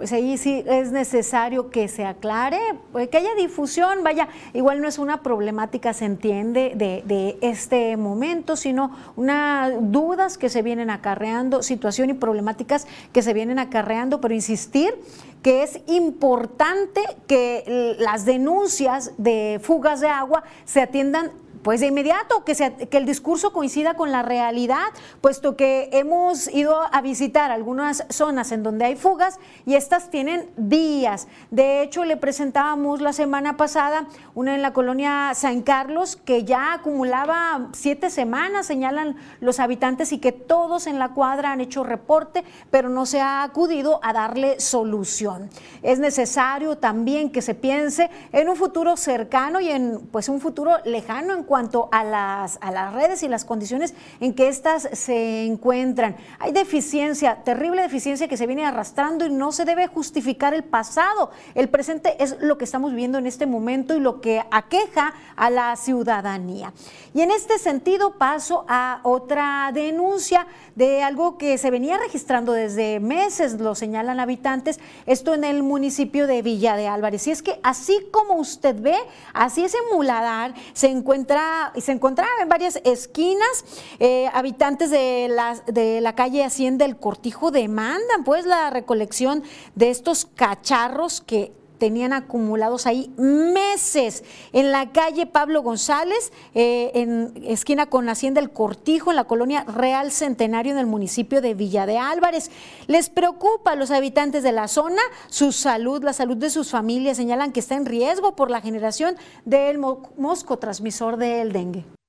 Pues 0.00 0.14
ahí 0.14 0.38
sí 0.38 0.64
es 0.66 0.92
necesario 0.92 1.68
que 1.68 1.86
se 1.86 2.06
aclare, 2.06 2.58
pues, 2.90 3.10
que 3.10 3.18
haya 3.18 3.34
difusión, 3.34 4.02
vaya, 4.02 4.28
igual 4.54 4.80
no 4.80 4.88
es 4.88 4.98
una 4.98 5.22
problemática, 5.22 5.92
se 5.92 6.06
entiende, 6.06 6.72
de, 6.74 7.02
de 7.04 7.36
este 7.42 7.98
momento, 7.98 8.56
sino 8.56 8.96
unas 9.16 9.74
dudas 9.92 10.38
que 10.38 10.48
se 10.48 10.62
vienen 10.62 10.88
acarreando, 10.88 11.62
situación 11.62 12.08
y 12.08 12.14
problemáticas 12.14 12.86
que 13.12 13.20
se 13.20 13.34
vienen 13.34 13.58
acarreando, 13.58 14.22
pero 14.22 14.32
insistir 14.32 14.94
que 15.42 15.64
es 15.64 15.82
importante 15.86 17.02
que 17.26 17.94
las 17.98 18.24
denuncias 18.24 19.12
de 19.18 19.60
fugas 19.62 20.00
de 20.00 20.08
agua 20.08 20.44
se 20.64 20.80
atiendan 20.80 21.30
pues 21.62 21.80
de 21.80 21.86
inmediato, 21.88 22.44
que, 22.44 22.54
que 22.54 22.96
el 22.96 23.06
discurso 23.06 23.52
coincida 23.52 23.94
con 23.94 24.12
la 24.12 24.22
realidad, 24.22 24.86
puesto 25.20 25.56
que 25.56 25.90
hemos 25.92 26.48
ido 26.52 26.80
a 26.92 27.00
visitar 27.00 27.50
algunas 27.50 28.04
zonas 28.08 28.52
en 28.52 28.62
donde 28.62 28.84
hay 28.84 28.96
fugas 28.96 29.38
y 29.66 29.74
estas 29.74 30.10
tienen 30.10 30.48
días. 30.56 31.28
De 31.50 31.82
hecho, 31.82 32.04
le 32.04 32.16
presentábamos 32.16 33.00
la 33.00 33.12
semana 33.12 33.56
pasada 33.56 34.06
una 34.34 34.54
en 34.54 34.62
la 34.62 34.72
colonia 34.72 35.32
San 35.34 35.62
Carlos 35.62 36.16
que 36.16 36.44
ya 36.44 36.74
acumulaba 36.74 37.68
siete 37.72 38.10
semanas, 38.10 38.66
señalan 38.66 39.16
los 39.40 39.60
habitantes, 39.60 40.12
y 40.12 40.18
que 40.18 40.32
todos 40.32 40.86
en 40.86 40.98
la 40.98 41.10
cuadra 41.10 41.52
han 41.52 41.60
hecho 41.60 41.84
reporte, 41.84 42.44
pero 42.70 42.88
no 42.88 43.06
se 43.06 43.20
ha 43.20 43.42
acudido 43.42 44.00
a 44.02 44.12
darle 44.12 44.60
solución. 44.60 45.50
Es 45.82 45.98
necesario 45.98 46.78
también 46.78 47.30
que 47.30 47.42
se 47.42 47.54
piense 47.54 48.10
en 48.32 48.48
un 48.48 48.56
futuro 48.56 48.96
cercano 48.96 49.60
y 49.60 49.68
en 49.68 50.00
pues 50.12 50.28
un 50.28 50.40
futuro 50.40 50.76
lejano 50.84 51.34
en 51.34 51.44
cuanto 51.50 51.88
a 51.90 52.04
las, 52.04 52.58
a 52.60 52.70
las 52.70 52.94
redes 52.94 53.24
y 53.24 53.28
las 53.28 53.44
condiciones 53.44 53.92
en 54.20 54.34
que 54.34 54.46
éstas 54.46 54.88
se 54.92 55.44
encuentran. 55.46 56.14
Hay 56.38 56.52
deficiencia, 56.52 57.42
terrible 57.42 57.82
deficiencia 57.82 58.28
que 58.28 58.36
se 58.36 58.46
viene 58.46 58.64
arrastrando 58.64 59.26
y 59.26 59.30
no 59.30 59.50
se 59.50 59.64
debe 59.64 59.88
justificar 59.88 60.54
el 60.54 60.62
pasado. 60.62 61.32
El 61.56 61.68
presente 61.68 62.22
es 62.22 62.36
lo 62.40 62.56
que 62.56 62.62
estamos 62.62 62.92
viviendo 62.92 63.18
en 63.18 63.26
este 63.26 63.46
momento 63.46 63.96
y 63.96 63.98
lo 63.98 64.20
que 64.20 64.44
aqueja 64.52 65.12
a 65.34 65.50
la 65.50 65.74
ciudadanía. 65.74 66.72
Y 67.14 67.22
en 67.22 67.32
este 67.32 67.58
sentido 67.58 68.16
paso 68.16 68.64
a 68.68 69.00
otra 69.02 69.72
denuncia 69.74 70.46
de 70.76 71.02
algo 71.02 71.36
que 71.36 71.58
se 71.58 71.72
venía 71.72 71.98
registrando 71.98 72.52
desde 72.52 73.00
meses, 73.00 73.58
lo 73.60 73.74
señalan 73.74 74.20
habitantes, 74.20 74.78
esto 75.04 75.34
en 75.34 75.42
el 75.42 75.64
municipio 75.64 76.28
de 76.28 76.42
Villa 76.42 76.76
de 76.76 76.86
Álvarez. 76.86 77.26
Y 77.26 77.32
es 77.32 77.42
que 77.42 77.58
así 77.64 78.06
como 78.12 78.34
usted 78.34 78.80
ve, 78.80 78.96
así 79.34 79.64
ese 79.64 79.78
muladar 79.92 80.54
se 80.74 80.86
encuentra 80.86 81.39
y 81.74 81.80
se 81.80 81.92
encontraba 81.92 82.30
en 82.40 82.48
varias 82.48 82.80
esquinas. 82.84 83.64
Eh, 83.98 84.28
habitantes 84.32 84.90
de 84.90 85.28
la, 85.28 85.56
de 85.66 86.00
la 86.00 86.14
calle 86.14 86.44
Hacienda 86.44 86.86
del 86.86 86.96
Cortijo 86.96 87.50
demandan 87.50 88.24
pues 88.24 88.46
la 88.46 88.70
recolección 88.70 89.42
de 89.74 89.90
estos 89.90 90.24
cacharros 90.24 91.20
que 91.20 91.52
tenían 91.80 92.12
acumulados 92.12 92.86
ahí 92.86 93.12
meses 93.16 94.22
en 94.52 94.70
la 94.70 94.92
calle 94.92 95.26
Pablo 95.26 95.62
González, 95.62 96.32
eh, 96.54 96.92
en 96.94 97.32
esquina 97.44 97.86
con 97.86 98.08
Hacienda 98.08 98.40
El 98.40 98.52
Cortijo, 98.52 99.10
en 99.10 99.16
la 99.16 99.24
colonia 99.24 99.64
Real 99.64 100.12
Centenario, 100.12 100.70
en 100.72 100.78
el 100.78 100.86
municipio 100.86 101.40
de 101.40 101.54
Villa 101.54 101.86
de 101.86 101.98
Álvarez. 101.98 102.52
Les 102.86 103.10
preocupa 103.10 103.72
a 103.72 103.76
los 103.76 103.90
habitantes 103.90 104.44
de 104.44 104.52
la 104.52 104.68
zona 104.68 105.02
su 105.28 105.50
salud, 105.50 106.04
la 106.04 106.12
salud 106.12 106.36
de 106.36 106.50
sus 106.50 106.70
familias. 106.70 107.16
Señalan 107.16 107.50
que 107.50 107.60
está 107.60 107.74
en 107.74 107.86
riesgo 107.86 108.36
por 108.36 108.50
la 108.50 108.60
generación 108.60 109.16
del 109.44 109.78
mosco 109.78 110.58
transmisor 110.58 111.16
del 111.16 111.52
dengue. 111.52 111.99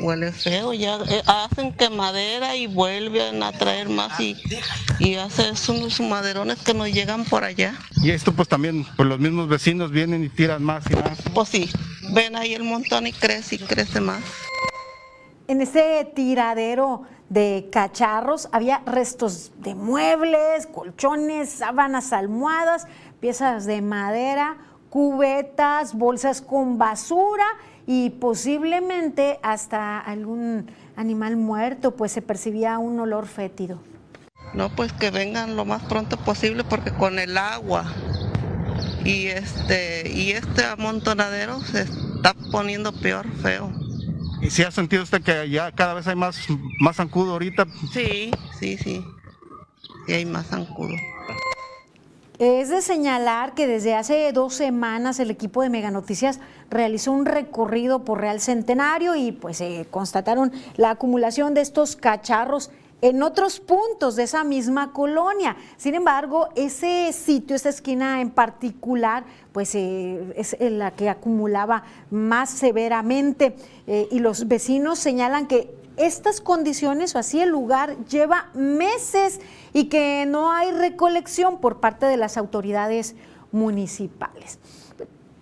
Huele 0.00 0.32
feo, 0.32 0.72
ya 0.72 0.98
eh, 1.08 1.22
hacen 1.26 1.72
quemadera 1.72 2.56
y 2.56 2.66
vuelven 2.66 3.42
a 3.42 3.52
traer 3.52 3.88
más 3.88 4.18
y, 4.18 4.36
y 4.98 5.14
hacen 5.14 5.54
unos 5.68 6.00
maderones 6.00 6.58
que 6.58 6.74
nos 6.74 6.88
llegan 6.90 7.24
por 7.24 7.44
allá. 7.44 7.74
Y 8.02 8.10
esto 8.10 8.32
pues 8.32 8.48
también, 8.48 8.84
pues 8.96 9.08
los 9.08 9.20
mismos 9.20 9.48
vecinos 9.48 9.90
vienen 9.90 10.24
y 10.24 10.28
tiran 10.28 10.62
más 10.62 10.84
y 10.90 10.96
más. 10.96 11.18
Pues 11.32 11.48
sí, 11.48 11.70
ven 12.12 12.36
ahí 12.36 12.54
el 12.54 12.64
montón 12.64 13.06
y 13.06 13.12
crece 13.12 13.56
y 13.56 13.58
crece 13.58 14.00
más. 14.00 14.22
En 15.46 15.60
ese 15.60 16.10
tiradero 16.14 17.02
de 17.28 17.68
cacharros 17.70 18.48
había 18.52 18.82
restos 18.86 19.52
de 19.58 19.74
muebles, 19.74 20.66
colchones, 20.66 21.50
sábanas, 21.50 22.12
almohadas, 22.12 22.86
piezas 23.20 23.66
de 23.66 23.82
madera, 23.82 24.56
cubetas, 24.90 25.94
bolsas 25.94 26.40
con 26.40 26.78
basura 26.78 27.44
y 27.86 28.10
posiblemente 28.10 29.38
hasta 29.42 29.98
algún 30.00 30.70
animal 30.96 31.36
muerto, 31.36 31.92
pues 31.92 32.12
se 32.12 32.22
percibía 32.22 32.78
un 32.78 32.98
olor 33.00 33.26
fétido. 33.26 33.78
No, 34.54 34.74
pues 34.74 34.92
que 34.92 35.10
vengan 35.10 35.56
lo 35.56 35.64
más 35.64 35.82
pronto 35.82 36.16
posible 36.16 36.64
porque 36.64 36.92
con 36.92 37.18
el 37.18 37.36
agua 37.36 37.92
y 39.04 39.26
este 39.26 40.10
y 40.10 40.30
este 40.30 40.64
amontonadero 40.64 41.60
se 41.60 41.82
está 41.82 42.34
poniendo 42.52 42.92
peor 42.92 43.26
feo. 43.42 43.72
¿Y 44.40 44.50
si 44.50 44.62
ha 44.62 44.70
sentido 44.70 45.02
usted 45.02 45.22
que 45.22 45.48
ya 45.48 45.72
cada 45.72 45.94
vez 45.94 46.06
hay 46.06 46.16
más, 46.16 46.38
más 46.78 46.96
zancudo 46.96 47.32
ahorita? 47.32 47.66
Sí, 47.92 48.30
sí, 48.58 48.76
sí. 48.76 49.04
Sí 50.06 50.12
hay 50.12 50.26
más 50.26 50.48
zancudo. 50.48 50.94
Es 52.40 52.68
de 52.68 52.82
señalar 52.82 53.54
que 53.54 53.68
desde 53.68 53.94
hace 53.94 54.32
dos 54.32 54.54
semanas 54.54 55.20
el 55.20 55.30
equipo 55.30 55.62
de 55.62 55.70
Mega 55.70 55.92
Noticias 55.92 56.40
realizó 56.68 57.12
un 57.12 57.26
recorrido 57.26 58.04
por 58.04 58.20
Real 58.20 58.40
Centenario 58.40 59.14
y 59.14 59.30
pues 59.30 59.58
se 59.58 59.86
constataron 59.88 60.50
la 60.76 60.90
acumulación 60.90 61.54
de 61.54 61.60
estos 61.60 61.94
cacharros 61.94 62.72
en 63.02 63.22
otros 63.22 63.60
puntos 63.60 64.16
de 64.16 64.24
esa 64.24 64.42
misma 64.42 64.92
colonia. 64.92 65.56
Sin 65.76 65.94
embargo, 65.94 66.48
ese 66.56 67.12
sitio, 67.12 67.54
esa 67.54 67.68
esquina 67.68 68.20
en 68.20 68.30
particular, 68.30 69.22
pues 69.52 69.72
eh, 69.76 70.32
es 70.36 70.56
la 70.58 70.90
que 70.90 71.08
acumulaba 71.08 71.84
más 72.10 72.50
severamente 72.50 73.54
eh, 73.86 74.08
y 74.10 74.18
los 74.18 74.48
vecinos 74.48 74.98
señalan 74.98 75.46
que 75.46 75.83
estas 75.96 76.40
condiciones 76.40 77.14
o 77.14 77.18
así 77.18 77.40
el 77.40 77.50
lugar 77.50 77.96
lleva 78.06 78.50
meses 78.54 79.40
y 79.72 79.84
que 79.84 80.26
no 80.26 80.52
hay 80.52 80.72
recolección 80.72 81.58
por 81.58 81.80
parte 81.80 82.06
de 82.06 82.16
las 82.16 82.36
autoridades 82.36 83.14
municipales. 83.52 84.58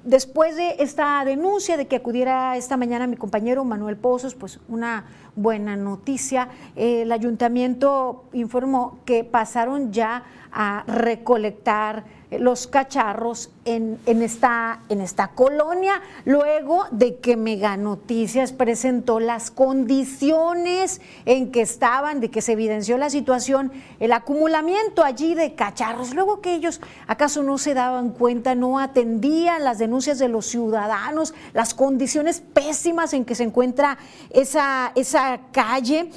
Después 0.04 0.56
de 0.56 0.76
esta 0.80 1.24
denuncia 1.24 1.76
de 1.76 1.86
que 1.86 1.94
acudiera 1.94 2.56
esta 2.56 2.76
mañana 2.76 3.06
mi 3.06 3.16
compañero 3.16 3.64
Manuel 3.64 3.96
Pozos, 3.96 4.34
pues 4.34 4.58
una 4.68 5.06
buena 5.36 5.76
noticia. 5.76 6.48
El 6.74 7.12
ayuntamiento 7.12 8.24
informó 8.32 8.98
que 9.04 9.22
pasaron 9.22 9.92
ya 9.92 10.24
a 10.50 10.82
recolectar 10.88 12.04
los 12.38 12.66
cacharros 12.66 13.50
en, 13.64 13.98
esta, 14.06 14.80
en 14.88 15.00
esta 15.00 15.28
colonia, 15.28 16.00
luego 16.24 16.84
de 16.90 17.16
que 17.16 17.36
Mega 17.36 17.76
Noticias 17.76 18.52
presentó 18.52 19.20
las 19.20 19.50
condiciones 19.50 21.00
en 21.24 21.52
que 21.52 21.62
estaban, 21.62 22.20
de 22.20 22.30
que 22.30 22.42
se 22.42 22.52
evidenció 22.52 22.98
la 22.98 23.10
situación, 23.10 23.72
el 24.00 24.12
acumulamiento 24.12 25.04
allí 25.04 25.34
de 25.34 25.54
cacharros, 25.54 26.14
luego 26.14 26.40
que 26.40 26.54
ellos 26.54 26.80
acaso 27.06 27.42
no 27.42 27.58
se 27.58 27.74
daban 27.74 28.10
cuenta, 28.10 28.54
no 28.54 28.78
atendían 28.78 29.64
las 29.64 29.78
denuncias 29.78 30.18
de 30.18 30.28
los 30.28 30.46
ciudadanos, 30.46 31.34
las 31.52 31.74
condiciones 31.74 32.40
pésimas 32.40 33.12
en 33.12 33.24
que 33.24 33.34
se 33.34 33.44
encuentra 33.44 33.98
esa, 34.30 34.92
esa 34.94 35.40
calle. 35.52 36.10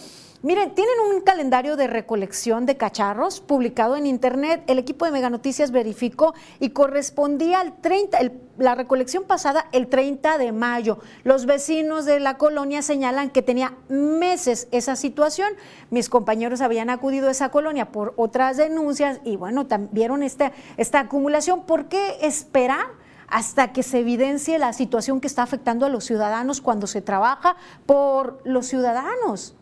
Miren, 0.45 0.75
tienen 0.75 0.93
un 1.12 1.21
calendario 1.21 1.75
de 1.75 1.88
recolección 1.88 2.67
de 2.67 2.77
cacharros 2.77 3.41
publicado 3.41 3.95
en 3.95 4.05
internet. 4.05 4.62
El 4.67 4.77
equipo 4.77 5.05
de 5.05 5.10
Mega 5.10 5.31
Noticias 5.31 5.71
verificó 5.71 6.36
y 6.60 6.69
correspondía 6.69 7.62
al 7.62 7.81
30, 7.81 8.19
la 8.60 8.75
recolección 8.75 9.23
pasada 9.23 9.65
el 9.71 9.88
30 9.88 10.38
de 10.38 10.51
mayo. 10.51 10.99
Los 11.23 11.47
vecinos 11.47 12.05
de 12.05 12.19
la 12.19 12.38
colonia 12.38 12.84
señalan 12.84 13.31
que 13.31 13.41
tenía 13.41 13.73
meses 13.89 14.67
esa 14.69 14.95
situación. 14.95 15.51
Mis 15.89 16.10
compañeros 16.10 16.62
habían 16.62 16.91
acudido 16.91 17.27
a 17.27 17.31
esa 17.31 17.49
colonia 17.49 17.91
por 17.91 18.13
otras 18.15 18.55
denuncias 18.55 19.21
y 19.23 19.38
bueno, 19.38 19.65
vieron 19.89 20.21
esta, 20.21 20.51
esta 20.77 20.99
acumulación. 20.99 21.63
¿Por 21.63 21.88
qué 21.88 22.17
esperar? 22.21 22.86
hasta 23.27 23.73
que 23.73 23.81
se 23.81 24.01
evidencie 24.01 24.60
la 24.60 24.71
situación 24.71 25.19
que 25.19 25.25
está 25.25 25.41
afectando 25.41 25.88
a 25.88 25.89
los 25.89 26.03
ciudadanos 26.03 26.62
cuando 26.62 26.86
se 26.86 27.01
trabaja 27.01 27.55
por 27.88 28.39
los 28.43 28.67
ciudadanos. 28.67 29.55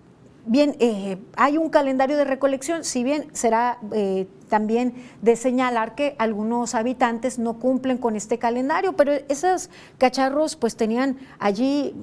Bien, 0.45 0.75
eh, 0.79 1.19
hay 1.37 1.57
un 1.57 1.69
calendario 1.69 2.17
de 2.17 2.25
recolección, 2.25 2.83
si 2.83 3.05
bien 3.05 3.27
será 3.31 3.77
eh, 3.93 4.27
también 4.49 4.93
de 5.21 5.37
señalar 5.37 5.95
que 5.95 6.15
algunos 6.19 6.75
habitantes 6.75 7.39
no 7.39 7.59
cumplen 7.59 7.97
con 7.97 8.17
este 8.17 8.37
calendario, 8.39 8.93
pero 8.93 9.13
esos 9.29 9.69
cacharros 9.97 10.57
pues 10.57 10.75
tenían 10.75 11.17
allí 11.39 11.95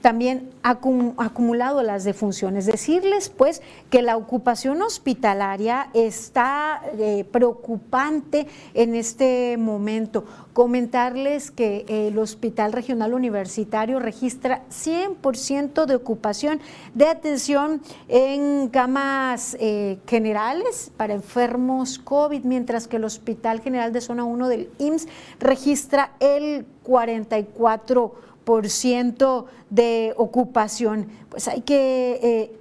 también 0.00 0.50
acumulado 0.62 1.82
las 1.82 2.04
defunciones. 2.04 2.66
Decirles 2.66 3.28
pues 3.28 3.62
que 3.90 4.02
la 4.02 4.16
ocupación 4.16 4.82
hospitalaria 4.82 5.88
está 5.94 6.82
eh, 6.98 7.24
preocupante 7.30 8.46
en 8.74 8.94
este 8.94 9.56
momento. 9.58 10.24
Comentarles 10.54 11.50
que 11.50 11.84
el 11.88 12.16
Hospital 12.16 12.72
Regional 12.72 13.12
Universitario 13.12 13.98
registra 13.98 14.62
100% 14.70 15.84
de 15.84 15.96
ocupación 15.96 16.60
de 16.94 17.08
atención 17.08 17.82
en 18.06 18.68
camas 18.68 19.56
eh, 19.58 19.98
generales 20.06 20.92
para 20.96 21.12
enfermos 21.12 21.98
COVID, 21.98 22.44
mientras 22.44 22.86
que 22.86 22.98
el 22.98 23.04
Hospital 23.04 23.62
General 23.62 23.92
de 23.92 24.00
Zona 24.00 24.22
1 24.22 24.48
del 24.48 24.70
IMSS 24.78 25.08
registra 25.40 26.12
el 26.20 26.66
44% 26.86 29.44
de 29.70 30.14
ocupación. 30.16 31.08
Pues 31.30 31.48
hay 31.48 31.62
que 31.62 32.20
eh, 32.22 32.52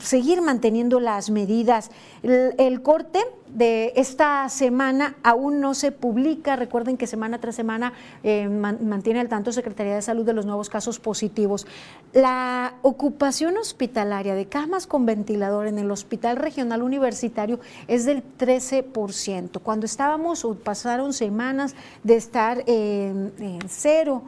seguir 0.00 0.42
manteniendo 0.42 1.00
las 1.00 1.30
medidas. 1.30 1.90
El, 2.22 2.82
corte 2.82 3.20
de 3.54 3.92
esta 3.96 4.48
semana 4.48 5.16
aún 5.22 5.60
no 5.60 5.74
se 5.74 5.92
publica. 5.92 6.56
Recuerden 6.56 6.96
que 6.96 7.06
semana 7.06 7.38
tras 7.38 7.56
semana 7.56 7.92
eh, 8.22 8.48
mantiene 8.48 9.20
al 9.20 9.28
tanto 9.28 9.52
Secretaría 9.52 9.94
de 9.94 10.02
Salud 10.02 10.24
de 10.24 10.32
los 10.32 10.46
nuevos 10.46 10.68
casos 10.68 10.98
positivos. 10.98 11.66
La 12.12 12.74
ocupación 12.82 13.56
hospitalaria 13.56 14.34
de 14.34 14.46
camas 14.46 14.86
con 14.86 15.06
ventilador 15.06 15.66
en 15.66 15.78
el 15.78 15.90
Hospital 15.90 16.36
Regional 16.36 16.82
Universitario 16.82 17.60
es 17.88 18.04
del 18.04 18.22
13%. 18.38 19.60
Cuando 19.62 19.86
estábamos 19.86 20.44
o 20.44 20.54
pasaron 20.54 21.12
semanas 21.12 21.74
de 22.02 22.16
estar 22.16 22.62
en, 22.66 23.32
cero, 23.68 24.22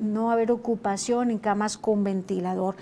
no 0.00 0.30
haber 0.30 0.52
ocupación 0.52 1.30
en 1.30 1.38
camas 1.38 1.76
con 1.76 2.04
ventilador. 2.04 2.76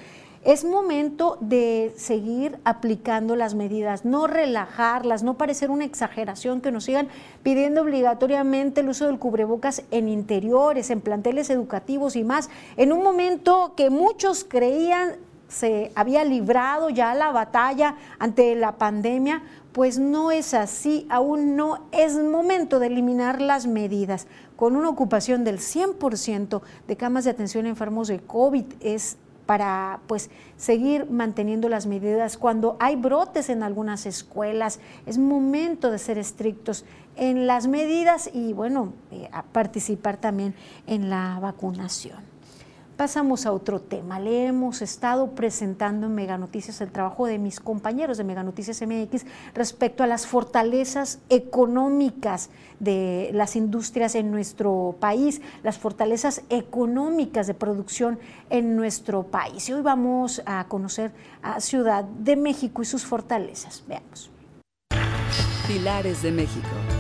Es 0.48 0.64
momento 0.64 1.36
de 1.42 1.92
seguir 1.98 2.58
aplicando 2.64 3.36
las 3.36 3.54
medidas, 3.54 4.06
no 4.06 4.26
relajarlas, 4.26 5.22
no 5.22 5.36
parecer 5.36 5.70
una 5.70 5.84
exageración 5.84 6.62
que 6.62 6.72
nos 6.72 6.84
sigan 6.84 7.08
pidiendo 7.42 7.82
obligatoriamente 7.82 8.80
el 8.80 8.88
uso 8.88 9.04
del 9.04 9.18
cubrebocas 9.18 9.82
en 9.90 10.08
interiores, 10.08 10.88
en 10.88 11.02
planteles 11.02 11.50
educativos 11.50 12.16
y 12.16 12.24
más, 12.24 12.48
en 12.78 12.94
un 12.94 13.02
momento 13.02 13.74
que 13.76 13.90
muchos 13.90 14.42
creían 14.42 15.16
se 15.48 15.92
había 15.94 16.24
librado 16.24 16.88
ya 16.88 17.14
la 17.14 17.30
batalla 17.30 17.96
ante 18.18 18.54
la 18.54 18.78
pandemia, 18.78 19.42
pues 19.72 19.98
no 19.98 20.30
es 20.30 20.54
así, 20.54 21.06
aún 21.10 21.56
no 21.56 21.86
es 21.92 22.16
momento 22.16 22.78
de 22.78 22.86
eliminar 22.86 23.42
las 23.42 23.66
medidas. 23.66 24.26
Con 24.56 24.76
una 24.76 24.88
ocupación 24.88 25.44
del 25.44 25.58
100% 25.58 26.62
de 26.86 26.96
camas 26.96 27.24
de 27.24 27.30
atención 27.30 27.66
a 27.66 27.70
enfermos 27.70 28.08
de 28.08 28.20
COVID 28.20 28.64
es 28.80 29.18
para 29.48 30.00
pues 30.06 30.28
seguir 30.58 31.08
manteniendo 31.08 31.70
las 31.70 31.86
medidas. 31.86 32.36
Cuando 32.36 32.76
hay 32.80 32.96
brotes 32.96 33.48
en 33.48 33.62
algunas 33.62 34.04
escuelas, 34.04 34.78
es 35.06 35.16
momento 35.16 35.90
de 35.90 35.98
ser 35.98 36.18
estrictos 36.18 36.84
en 37.16 37.46
las 37.46 37.66
medidas 37.66 38.28
y 38.34 38.52
bueno, 38.52 38.92
eh, 39.10 39.30
participar 39.52 40.18
también 40.18 40.54
en 40.86 41.08
la 41.08 41.38
vacunación. 41.40 42.27
Pasamos 42.98 43.46
a 43.46 43.52
otro 43.52 43.80
tema. 43.80 44.18
Le 44.18 44.46
hemos 44.46 44.82
estado 44.82 45.30
presentando 45.36 46.08
en 46.08 46.16
Mega 46.16 46.36
Noticias 46.36 46.80
el 46.80 46.90
trabajo 46.90 47.26
de 47.26 47.38
mis 47.38 47.60
compañeros 47.60 48.18
de 48.18 48.24
Mega 48.24 48.42
Noticias 48.42 48.82
MX 48.82 49.24
respecto 49.54 50.02
a 50.02 50.08
las 50.08 50.26
fortalezas 50.26 51.20
económicas 51.28 52.50
de 52.80 53.30
las 53.34 53.54
industrias 53.54 54.16
en 54.16 54.32
nuestro 54.32 54.96
país, 54.98 55.40
las 55.62 55.78
fortalezas 55.78 56.42
económicas 56.50 57.46
de 57.46 57.54
producción 57.54 58.18
en 58.50 58.74
nuestro 58.74 59.22
país. 59.22 59.68
Y 59.68 59.74
hoy 59.74 59.82
vamos 59.82 60.42
a 60.44 60.66
conocer 60.66 61.12
a 61.40 61.60
Ciudad 61.60 62.02
de 62.02 62.34
México 62.34 62.82
y 62.82 62.84
sus 62.84 63.06
fortalezas. 63.06 63.84
Veamos. 63.86 64.28
Pilares 65.68 66.20
de 66.24 66.32
México. 66.32 66.97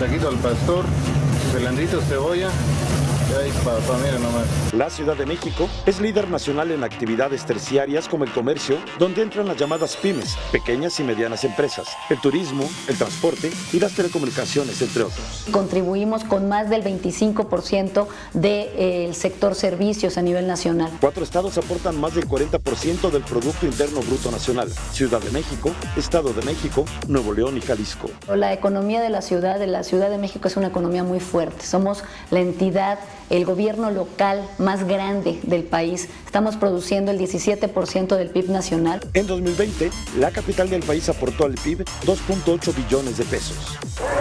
Taquito 0.00 0.28
al 0.28 0.36
pastor, 0.38 0.86
celandrito, 1.52 2.00
cebolla, 2.00 2.50
la 4.72 4.90
Ciudad 4.90 5.16
de 5.16 5.24
México 5.24 5.68
es 5.86 6.00
líder 6.00 6.28
nacional 6.28 6.70
en 6.72 6.82
actividades 6.82 7.44
terciarias 7.44 8.08
como 8.08 8.24
el 8.24 8.32
comercio, 8.32 8.76
donde 8.98 9.22
entran 9.22 9.46
las 9.46 9.56
llamadas 9.56 9.96
pymes, 9.96 10.36
pequeñas 10.50 10.98
y 10.98 11.04
medianas 11.04 11.44
empresas, 11.44 11.88
el 12.08 12.20
turismo, 12.20 12.68
el 12.88 12.96
transporte 12.96 13.52
y 13.72 13.78
las 13.78 13.92
telecomunicaciones, 13.92 14.82
entre 14.82 15.04
otros. 15.04 15.46
Contribuimos 15.52 16.24
con 16.24 16.48
más 16.48 16.70
del 16.70 16.82
25% 16.82 18.06
del 18.32 19.14
sector 19.14 19.54
servicios 19.54 20.18
a 20.18 20.22
nivel 20.22 20.46
nacional. 20.46 20.90
Cuatro 21.00 21.22
estados 21.22 21.56
aportan 21.58 22.00
más 22.00 22.14
del 22.14 22.26
40% 22.28 23.10
del 23.10 23.22
Producto 23.22 23.66
Interno 23.66 24.00
Bruto 24.00 24.30
Nacional. 24.30 24.70
Ciudad 24.92 25.20
de 25.20 25.30
México, 25.30 25.70
Estado 25.96 26.32
de 26.32 26.42
México, 26.42 26.84
Nuevo 27.06 27.32
León 27.32 27.56
y 27.56 27.60
Jalisco. 27.60 28.10
La 28.34 28.52
economía 28.52 29.00
de 29.00 29.10
la 29.10 29.22
ciudad, 29.22 29.58
de 29.58 29.66
la 29.66 29.84
Ciudad 29.84 30.10
de 30.10 30.18
México 30.18 30.48
es 30.48 30.56
una 30.56 30.68
economía 30.68 31.04
muy 31.04 31.20
fuerte. 31.20 31.64
Somos 31.64 32.02
la 32.30 32.40
entidad 32.40 32.98
el 33.30 33.44
gobierno 33.44 33.90
local 33.90 34.46
más 34.58 34.86
grande 34.86 35.40
del 35.44 35.64
país. 35.64 36.08
Estamos 36.26 36.56
produciendo 36.56 37.10
el 37.12 37.18
17% 37.18 38.16
del 38.16 38.30
PIB 38.30 38.50
nacional. 38.50 39.00
En 39.14 39.26
2020, 39.26 39.90
la 40.18 40.30
capital 40.30 40.68
del 40.68 40.82
país 40.82 41.08
aportó 41.08 41.44
al 41.44 41.54
PIB 41.54 41.84
2.8 42.04 42.74
billones 42.74 43.16
de 43.16 43.24
pesos. 43.24 43.56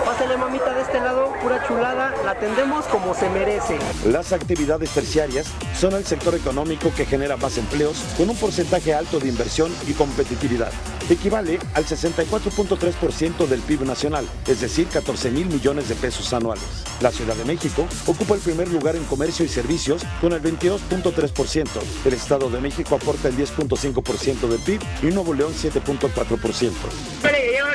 Pásale 0.06 0.38
mamita 0.38 0.74
de 0.74 0.82
este 0.82 1.00
lado, 1.00 1.34
pura 1.42 1.64
chulada, 1.68 2.14
la 2.24 2.32
atendemos 2.32 2.86
como 2.86 3.14
se 3.14 3.30
merece. 3.30 3.78
Las 4.06 4.32
actividades 4.32 4.90
terciarias 4.92 5.48
son 5.78 5.94
el 5.94 6.06
sector 6.06 6.36
económico 6.36 6.92
que 6.96 7.06
genera 7.06 7.38
más 7.38 7.58
empleos 7.58 8.04
con 8.18 8.30
un 8.30 8.36
porcentaje 8.36 8.94
alto 8.94 9.20
de 9.20 9.30
inversión 9.30 9.72
y 9.88 9.94
competitividad. 9.94 10.72
Equivale 11.10 11.58
al 11.74 11.86
64.3% 11.86 13.48
del 13.48 13.62
PIB 13.62 13.82
nacional, 13.82 14.28
es 14.48 14.62
decir, 14.62 14.88
14 14.88 15.32
mil 15.32 15.48
millones 15.48 15.90
de 15.90 15.96
pesos 15.96 16.34
anuales. 16.34 16.64
La 17.02 17.12
Ciudad 17.12 17.36
de 17.36 17.46
México 17.46 17.88
ocupa 18.06 18.36
el 18.36 18.42
primer 18.42 18.68
lugar 18.68 18.96
en 18.96 18.99
comercio 19.06 19.46
y 19.46 19.48
servicios 19.48 20.04
con 20.22 20.34
el 20.34 20.42
22.3%. 20.42 21.68
El 22.06 22.14
Estado 22.14 22.50
de 22.50 22.60
México 22.60 22.96
aporta 22.96 23.28
el 23.28 23.38
10.5% 23.38 24.48
del 24.48 24.60
PIB 24.60 24.82
y 25.04 25.06
Nuevo 25.08 25.34
León 25.34 25.54
7.4%. 25.54 26.72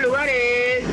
lugares! 0.03 0.85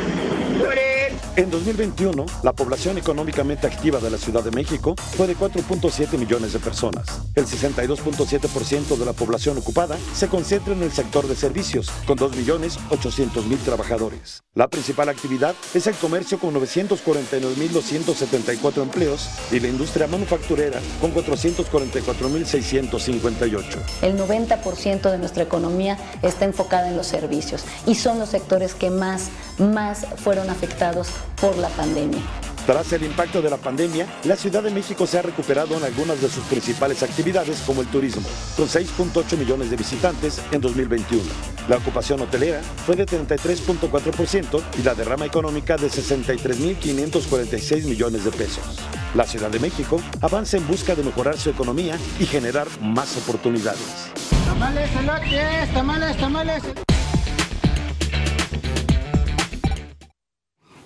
En 1.37 1.49
2021, 1.49 2.25
la 2.43 2.51
población 2.51 2.97
económicamente 2.97 3.65
activa 3.65 3.99
de 3.99 4.09
la 4.09 4.17
Ciudad 4.17 4.43
de 4.43 4.51
México 4.51 4.95
fue 5.15 5.27
de 5.27 5.37
4.7 5.37 6.17
millones 6.17 6.51
de 6.51 6.59
personas. 6.59 7.21
El 7.35 7.45
62.7% 7.45 8.97
de 8.97 9.05
la 9.05 9.13
población 9.13 9.57
ocupada 9.57 9.97
se 10.13 10.27
concentra 10.27 10.73
en 10.73 10.83
el 10.83 10.91
sector 10.91 11.25
de 11.27 11.37
servicios, 11.37 11.89
con 12.05 12.17
2.800.000 12.17 13.57
trabajadores. 13.59 14.43
La 14.55 14.67
principal 14.67 15.07
actividad 15.07 15.55
es 15.73 15.87
el 15.87 15.95
comercio 15.95 16.37
con 16.37 16.53
949.274 16.55 18.81
empleos 18.81 19.29
y 19.53 19.61
la 19.61 19.69
industria 19.69 20.07
manufacturera 20.07 20.81
con 20.99 21.13
444.658. 21.13 23.77
El 24.01 24.17
90% 24.17 25.09
de 25.09 25.17
nuestra 25.17 25.43
economía 25.43 25.97
está 26.23 26.43
enfocada 26.43 26.89
en 26.89 26.97
los 26.97 27.07
servicios 27.07 27.63
y 27.87 27.95
son 27.95 28.19
los 28.19 28.27
sectores 28.27 28.75
que 28.75 28.89
más, 28.89 29.29
más 29.57 30.05
fueron 30.17 30.49
afectados 30.49 31.07
por 31.39 31.57
la 31.57 31.69
pandemia. 31.69 32.21
Tras 32.65 32.93
el 32.93 33.03
impacto 33.03 33.41
de 33.41 33.49
la 33.49 33.57
pandemia, 33.57 34.05
la 34.23 34.36
Ciudad 34.36 34.62
de 34.62 34.69
México 34.69 35.07
se 35.07 35.17
ha 35.17 35.23
recuperado 35.23 35.75
en 35.75 35.84
algunas 35.84 36.21
de 36.21 36.29
sus 36.29 36.43
principales 36.45 37.01
actividades 37.01 37.62
como 37.65 37.81
el 37.81 37.88
turismo, 37.88 38.21
con 38.55 38.67
6.8 38.67 39.36
millones 39.38 39.71
de 39.71 39.77
visitantes 39.77 40.39
en 40.51 40.62
2021. 40.62 41.23
La 41.67 41.77
ocupación 41.77 42.21
hotelera 42.21 42.62
fue 42.86 42.95
de 42.95 43.07
33.4% 43.07 44.62
y 44.77 44.84
la 44.84 44.93
derrama 44.93 45.25
económica 45.25 45.75
de 45.75 45.88
63.546 45.88 47.86
millones 47.86 48.25
de 48.25 48.31
pesos. 48.31 48.77
La 49.15 49.25
Ciudad 49.25 49.49
de 49.49 49.60
México 49.60 49.99
avanza 50.21 50.57
en 50.57 50.67
busca 50.67 50.93
de 50.93 51.03
mejorar 51.03 51.38
su 51.38 51.49
economía 51.49 51.97
y 52.19 52.27
generar 52.27 52.67
más 52.79 53.17
oportunidades. 53.17 54.12
Tamales, 54.45 54.89
elotes, 54.95 55.73
tamales, 55.73 56.17
tamales. 56.17 56.90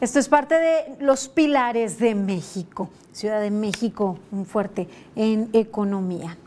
Esto 0.02 0.20
es 0.20 0.28
parte 0.28 0.56
de 0.56 0.96
los 1.00 1.30
pilares 1.30 2.00
de 2.00 2.16
México. 2.16 2.90
Ciudad 3.14 3.40
de 3.40 3.50
México, 3.50 4.20
un 4.30 4.46
fuerte 4.46 4.90
en 5.16 5.50
economía. 5.54 6.38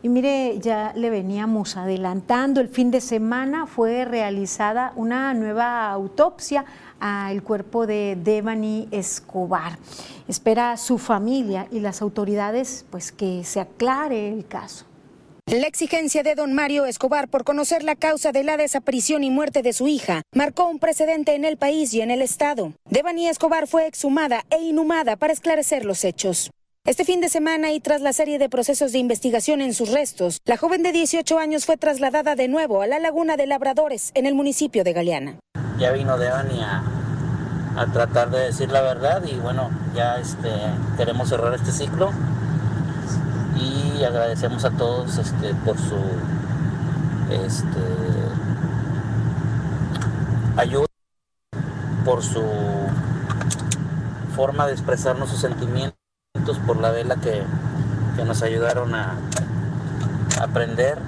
Y 0.00 0.08
mire, 0.08 0.60
ya 0.60 0.92
le 0.94 1.10
veníamos 1.10 1.76
adelantando, 1.76 2.60
el 2.60 2.68
fin 2.68 2.92
de 2.92 3.00
semana 3.00 3.66
fue 3.66 4.04
realizada 4.04 4.92
una 4.94 5.34
nueva 5.34 5.90
autopsia 5.90 6.64
al 7.00 7.42
cuerpo 7.42 7.84
de 7.84 8.16
Devani 8.22 8.86
Escobar. 8.92 9.76
Espera 10.28 10.76
su 10.76 10.98
familia 10.98 11.66
y 11.72 11.80
las 11.80 12.00
autoridades 12.00 12.84
pues 12.90 13.10
que 13.10 13.42
se 13.42 13.58
aclare 13.58 14.32
el 14.32 14.46
caso. 14.46 14.87
La 15.50 15.66
exigencia 15.66 16.22
de 16.22 16.34
don 16.34 16.52
Mario 16.52 16.84
Escobar 16.84 17.28
por 17.28 17.42
conocer 17.42 17.82
la 17.82 17.96
causa 17.96 18.32
de 18.32 18.44
la 18.44 18.58
desaparición 18.58 19.24
y 19.24 19.30
muerte 19.30 19.62
de 19.62 19.72
su 19.72 19.88
hija 19.88 20.20
marcó 20.34 20.68
un 20.68 20.78
precedente 20.78 21.34
en 21.34 21.46
el 21.46 21.56
país 21.56 21.94
y 21.94 22.02
en 22.02 22.10
el 22.10 22.20
Estado. 22.20 22.74
Devani 22.90 23.28
Escobar 23.28 23.66
fue 23.66 23.86
exhumada 23.86 24.44
e 24.50 24.60
inhumada 24.62 25.16
para 25.16 25.32
esclarecer 25.32 25.86
los 25.86 26.04
hechos. 26.04 26.50
Este 26.84 27.06
fin 27.06 27.22
de 27.22 27.30
semana 27.30 27.72
y 27.72 27.80
tras 27.80 28.02
la 28.02 28.12
serie 28.12 28.38
de 28.38 28.50
procesos 28.50 28.92
de 28.92 28.98
investigación 28.98 29.62
en 29.62 29.72
sus 29.72 29.90
restos, 29.90 30.36
la 30.44 30.58
joven 30.58 30.82
de 30.82 30.92
18 30.92 31.38
años 31.38 31.64
fue 31.64 31.78
trasladada 31.78 32.34
de 32.34 32.48
nuevo 32.48 32.82
a 32.82 32.86
la 32.86 32.98
laguna 32.98 33.38
de 33.38 33.46
Labradores 33.46 34.10
en 34.12 34.26
el 34.26 34.34
municipio 34.34 34.84
de 34.84 34.92
Galeana. 34.92 35.38
Ya 35.78 35.92
vino 35.92 36.18
Devani 36.18 36.60
a, 36.60 36.82
a 37.74 37.86
tratar 37.90 38.28
de 38.28 38.40
decir 38.40 38.70
la 38.70 38.82
verdad 38.82 39.22
y 39.24 39.36
bueno, 39.36 39.70
ya 39.94 40.18
este, 40.18 40.50
queremos 40.98 41.30
cerrar 41.30 41.54
este 41.54 41.72
ciclo 41.72 42.12
y 43.58 44.04
agradecemos 44.04 44.64
a 44.64 44.70
todos 44.70 45.18
este, 45.18 45.54
por 45.64 45.76
su 45.76 45.96
este, 47.30 47.80
ayuda, 50.56 50.86
por 52.04 52.22
su 52.22 52.44
forma 54.34 54.66
de 54.66 54.72
expresarnos 54.72 55.30
sus 55.30 55.40
sentimientos, 55.40 55.94
por 56.66 56.80
la 56.80 56.90
vela 56.90 57.16
que, 57.16 57.42
que 58.16 58.24
nos 58.24 58.42
ayudaron 58.42 58.94
a 58.94 59.14
aprender, 60.40 60.98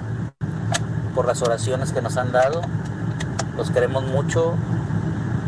por 1.15 1.25
las 1.25 1.41
oraciones 1.41 1.91
que 1.91 2.01
nos 2.01 2.17
han 2.17 2.31
dado. 2.31 2.61
Los 3.57 3.71
queremos 3.71 4.03
mucho, 4.03 4.55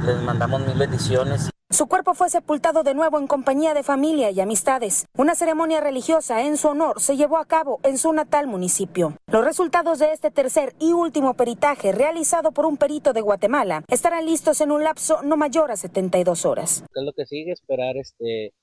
les 0.05 0.21
mandamos 0.21 0.61
mil 0.65 0.77
bendiciones. 0.77 1.49
Su 1.73 1.87
cuerpo 1.87 2.13
fue 2.13 2.29
sepultado 2.29 2.83
de 2.83 2.93
nuevo 2.93 3.17
en 3.17 3.25
compañía 3.25 3.73
de 3.73 3.81
familia 3.81 4.29
y 4.29 4.39
amistades. 4.39 5.07
Una 5.17 5.33
ceremonia 5.33 5.81
religiosa 5.81 6.45
en 6.45 6.55
su 6.55 6.67
honor 6.67 7.01
se 7.01 7.17
llevó 7.17 7.39
a 7.39 7.45
cabo 7.45 7.79
en 7.81 7.97
su 7.97 8.13
natal 8.13 8.45
municipio. 8.45 9.17
Los 9.25 9.43
resultados 9.43 9.97
de 9.97 10.11
este 10.11 10.29
tercer 10.29 10.75
y 10.79 10.93
último 10.93 11.33
peritaje 11.33 11.91
realizado 11.91 12.51
por 12.51 12.67
un 12.67 12.77
perito 12.77 13.11
de 13.11 13.21
Guatemala 13.21 13.83
estarán 13.87 14.27
listos 14.27 14.61
en 14.61 14.69
un 14.69 14.83
lapso 14.83 15.23
no 15.23 15.35
mayor 15.35 15.71
a 15.71 15.75
72 15.75 16.45
horas. 16.45 16.83
¿Qué 16.93 16.99
es 16.99 17.05
lo 17.07 17.11
que 17.11 17.25
sigue? 17.25 17.51
Esperar 17.53 17.97
este 17.97 18.53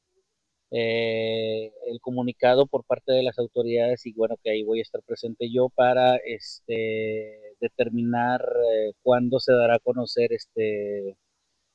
eh, 0.70 1.72
el 1.88 2.00
comunicado 2.00 2.68
por 2.68 2.84
parte 2.84 3.10
de 3.10 3.24
las 3.24 3.40
autoridades 3.40 4.06
y 4.06 4.12
bueno 4.12 4.36
que 4.40 4.52
ahí 4.52 4.62
voy 4.62 4.78
a 4.78 4.82
estar 4.82 5.02
presente 5.02 5.50
yo 5.52 5.68
para 5.68 6.14
este 6.24 7.56
determinar 7.58 8.40
eh, 8.40 8.92
cuándo 9.02 9.40
se 9.40 9.52
dará 9.52 9.74
a 9.74 9.80
conocer 9.80 10.32
este 10.32 11.16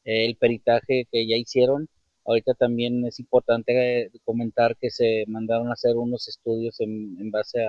el 0.05 0.35
peritaje 0.37 1.07
que 1.11 1.27
ya 1.27 1.35
hicieron. 1.35 1.89
Ahorita 2.25 2.53
también 2.53 3.05
es 3.05 3.19
importante 3.19 4.03
eh, 4.03 4.11
comentar 4.23 4.77
que 4.77 4.89
se 4.89 5.25
mandaron 5.27 5.69
a 5.69 5.73
hacer 5.73 5.95
unos 5.97 6.27
estudios 6.27 6.79
en, 6.79 7.29
base 7.31 7.63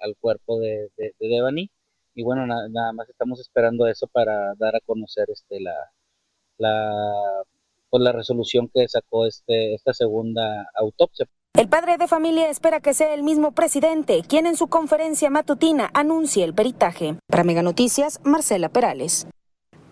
al 0.00 0.16
cuerpo 0.20 0.58
de, 0.60 0.90
de, 0.96 1.12
Devani. 1.20 1.70
Y 2.14 2.22
bueno, 2.22 2.46
nada 2.46 2.92
más 2.92 3.08
estamos 3.08 3.40
esperando 3.40 3.86
eso 3.86 4.06
para 4.06 4.54
dar 4.54 4.76
a 4.76 4.80
conocer 4.86 5.26
este 5.30 5.60
la, 5.60 5.74
la, 6.58 6.92
pues 7.90 8.02
la 8.02 8.12
resolución 8.12 8.70
que 8.72 8.86
sacó 8.88 9.26
este, 9.26 9.74
esta 9.74 9.92
segunda 9.92 10.68
autopsia. 10.74 11.26
El 11.56 11.68
padre 11.68 11.98
de 11.98 12.08
familia 12.08 12.50
espera 12.50 12.80
que 12.80 12.94
sea 12.94 13.14
el 13.14 13.22
mismo 13.22 13.52
presidente 13.52 14.22
quien 14.28 14.46
en 14.46 14.56
su 14.56 14.68
conferencia 14.68 15.30
matutina 15.30 15.90
anuncie 15.94 16.44
el 16.44 16.54
peritaje. 16.54 17.16
Para 17.28 17.44
Mega 17.44 17.62
Noticias, 17.62 18.20
Marcela 18.24 18.68
Perales 18.68 19.26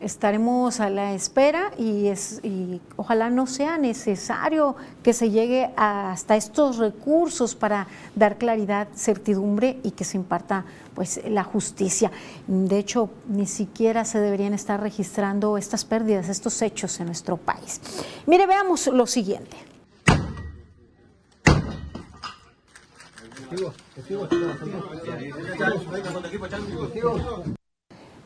estaremos 0.03 0.81
a 0.81 0.91
la 0.91 1.15
espera 1.15 1.73
y, 1.79 2.09
es, 2.09 2.41
y 2.43 2.81
ojalá 2.97 3.31
no 3.31 3.47
sea 3.47 3.79
necesario 3.79 4.77
que 5.03 5.13
se 5.13 5.31
llegue 5.31 5.71
hasta 5.77 6.37
estos 6.37 6.79
recursos 6.79 7.55
para 7.55 7.87
dar 8.15 8.39
claridad, 8.39 8.89
certidumbre 8.95 9.79
y 9.83 9.93
que 9.93 10.05
se 10.05 10.17
imparta 10.17 10.65
pues 10.95 11.21
la 11.29 11.45
justicia. 11.45 12.11
De 12.47 12.79
hecho, 12.79 13.11
ni 13.29 13.47
siquiera 13.47 14.05
se 14.05 14.19
deberían 14.19 14.55
estar 14.55 14.81
registrando 14.81 15.57
estas 15.57 15.85
pérdidas, 15.85 16.29
estos 16.29 16.61
hechos 16.63 16.99
en 17.01 17.07
nuestro 17.07 17.37
país. 17.37 17.81
Mire, 18.27 18.47
veamos 18.47 18.87
lo 18.89 19.07
siguiente. 19.07 19.57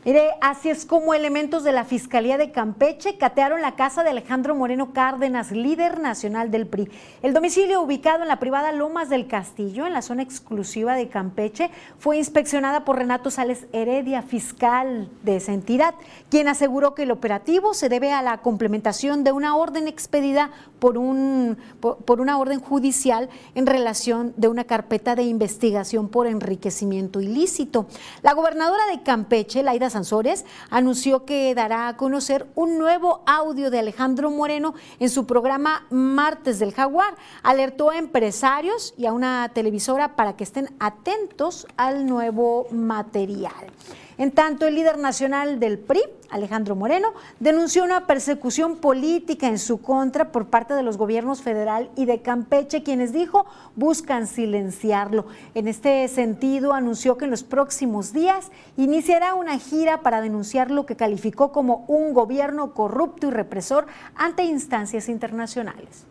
Mire, 0.07 0.35
así 0.39 0.69
es 0.69 0.85
como 0.85 1.13
elementos 1.13 1.65
de 1.65 1.73
la 1.73 1.83
Fiscalía 1.83 2.37
de 2.37 2.53
Campeche 2.53 3.17
catearon 3.17 3.61
la 3.61 3.75
casa 3.75 4.03
de 4.05 4.11
Alejandro 4.11 4.55
Moreno 4.55 4.93
Cárdenas, 4.93 5.51
líder 5.51 5.99
nacional 5.99 6.49
del 6.49 6.65
PRI. 6.65 6.89
El 7.21 7.33
domicilio 7.33 7.81
ubicado 7.81 8.21
en 8.21 8.29
la 8.29 8.39
privada 8.39 8.71
Lomas 8.71 9.09
del 9.09 9.27
Castillo, 9.27 9.85
en 9.85 9.91
la 9.91 10.01
zona 10.01 10.23
exclusiva 10.23 10.95
de 10.95 11.09
Campeche, 11.09 11.71
fue 11.99 12.15
inspeccionada 12.15 12.85
por 12.85 12.95
Renato 12.95 13.29
Sales 13.29 13.67
Heredia, 13.73 14.21
fiscal 14.21 15.09
de 15.23 15.35
esa 15.35 15.51
entidad, 15.51 15.93
quien 16.29 16.47
aseguró 16.47 16.95
que 16.95 17.03
el 17.03 17.11
operativo 17.11 17.73
se 17.73 17.89
debe 17.89 18.13
a 18.13 18.21
la 18.21 18.37
complementación 18.37 19.25
de 19.25 19.33
una 19.33 19.57
orden 19.57 19.89
expedida 19.89 20.51
por, 20.79 20.97
un, 20.97 21.57
por, 21.81 22.21
una 22.21 22.37
orden 22.37 22.61
judicial 22.61 23.27
en 23.55 23.65
relación 23.65 24.33
de 24.37 24.47
una 24.47 24.63
carpeta 24.63 25.15
de 25.15 25.23
investigación 25.23 26.07
por 26.07 26.27
enriquecimiento 26.27 27.19
ilícito. 27.19 27.87
La 28.21 28.31
gobernadora 28.31 28.85
de 28.89 29.03
Campeche, 29.03 29.63
Laida 29.63 29.89
Sansores, 29.97 30.45
anunció 30.69 31.25
que 31.25 31.55
dará 31.55 31.87
a 31.87 31.97
conocer 31.97 32.45
un 32.53 32.77
nuevo 32.77 33.23
audio 33.25 33.71
de 33.71 33.79
Alejandro 33.79 34.29
Moreno 34.29 34.75
en 34.99 35.09
su 35.09 35.25
programa 35.25 35.87
Martes 35.89 36.59
del 36.59 36.71
Jaguar. 36.71 37.15
Alertó 37.41 37.89
a 37.89 37.97
empresarios 37.97 38.93
y 38.95 39.07
a 39.07 39.13
una 39.13 39.49
televisora 39.55 40.15
para 40.15 40.35
que 40.35 40.43
estén 40.43 40.69
atentos 40.79 41.65
al 41.77 42.05
nuevo 42.05 42.67
material. 42.69 43.71
En 44.17 44.31
tanto, 44.31 44.65
el 44.65 44.73
líder 44.73 44.97
nacional 44.97 45.59
del 45.59 45.77
PRI, 45.77 46.01
Alejandro 46.31 46.75
Moreno, 46.75 47.09
denunció 47.39 47.83
una 47.83 48.07
persecución 48.07 48.77
política 48.77 49.47
en 49.47 49.59
su 49.59 49.79
contra 49.79 50.31
por 50.31 50.47
parte 50.47 50.73
de 50.73 50.81
los 50.81 50.97
gobiernos 50.97 51.43
federal 51.43 51.91
y 51.95 52.05
de 52.05 52.23
Campeche, 52.23 52.81
quienes 52.81 53.13
dijo 53.13 53.45
buscan 53.75 54.25
silenciarlo. 54.25 55.27
En 55.53 55.67
este 55.67 56.07
sentido, 56.07 56.73
anunció 56.73 57.15
que 57.17 57.25
en 57.25 57.31
los 57.31 57.43
próximos 57.43 58.11
días 58.11 58.49
iniciará 58.75 59.35
una 59.35 59.59
gira 59.59 60.01
para 60.01 60.19
denunciar 60.19 60.71
lo 60.71 60.87
que 60.87 60.95
calificó 60.95 61.51
como 61.51 61.85
un 61.87 62.15
gobierno 62.15 62.73
corrupto 62.73 63.27
y 63.27 63.31
represor 63.31 63.85
ante 64.15 64.45
instancias 64.45 65.09
internacionales. 65.09 66.07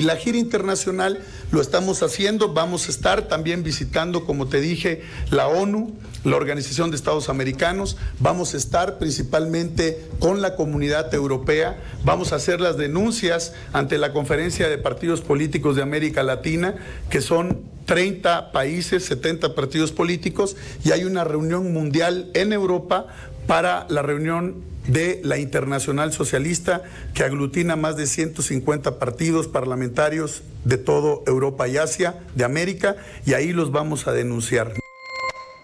La 0.00 0.16
gira 0.16 0.38
internacional 0.38 1.24
lo 1.52 1.60
estamos 1.60 2.02
haciendo, 2.02 2.52
vamos 2.52 2.88
a 2.88 2.90
estar 2.90 3.28
también 3.28 3.62
visitando, 3.62 4.24
como 4.24 4.48
te 4.48 4.60
dije, 4.60 5.02
la 5.30 5.46
ONU, 5.46 5.94
la 6.24 6.34
Organización 6.34 6.90
de 6.90 6.96
Estados 6.96 7.28
Americanos, 7.28 7.96
vamos 8.18 8.54
a 8.54 8.56
estar 8.56 8.98
principalmente 8.98 10.04
con 10.18 10.42
la 10.42 10.56
comunidad 10.56 11.14
europea, 11.14 11.80
vamos 12.04 12.32
a 12.32 12.36
hacer 12.36 12.60
las 12.60 12.76
denuncias 12.76 13.52
ante 13.72 13.96
la 13.98 14.12
Conferencia 14.12 14.68
de 14.68 14.78
Partidos 14.78 15.20
Políticos 15.20 15.76
de 15.76 15.82
América 15.82 16.24
Latina, 16.24 16.74
que 17.08 17.20
son 17.20 17.62
30 17.86 18.50
países, 18.50 19.04
70 19.04 19.54
partidos 19.54 19.92
políticos, 19.92 20.56
y 20.84 20.90
hay 20.90 21.04
una 21.04 21.22
reunión 21.22 21.72
mundial 21.72 22.30
en 22.34 22.52
Europa 22.52 23.06
para 23.46 23.86
la 23.88 24.02
reunión 24.02 24.73
de 24.86 25.20
la 25.24 25.38
Internacional 25.38 26.12
Socialista, 26.12 26.82
que 27.14 27.24
aglutina 27.24 27.76
más 27.76 27.96
de 27.96 28.06
150 28.06 28.98
partidos 28.98 29.48
parlamentarios 29.48 30.42
de 30.64 30.78
toda 30.78 31.20
Europa 31.26 31.68
y 31.68 31.78
Asia, 31.78 32.20
de 32.34 32.44
América, 32.44 32.96
y 33.24 33.34
ahí 33.34 33.52
los 33.52 33.72
vamos 33.72 34.06
a 34.06 34.12
denunciar. 34.12 34.72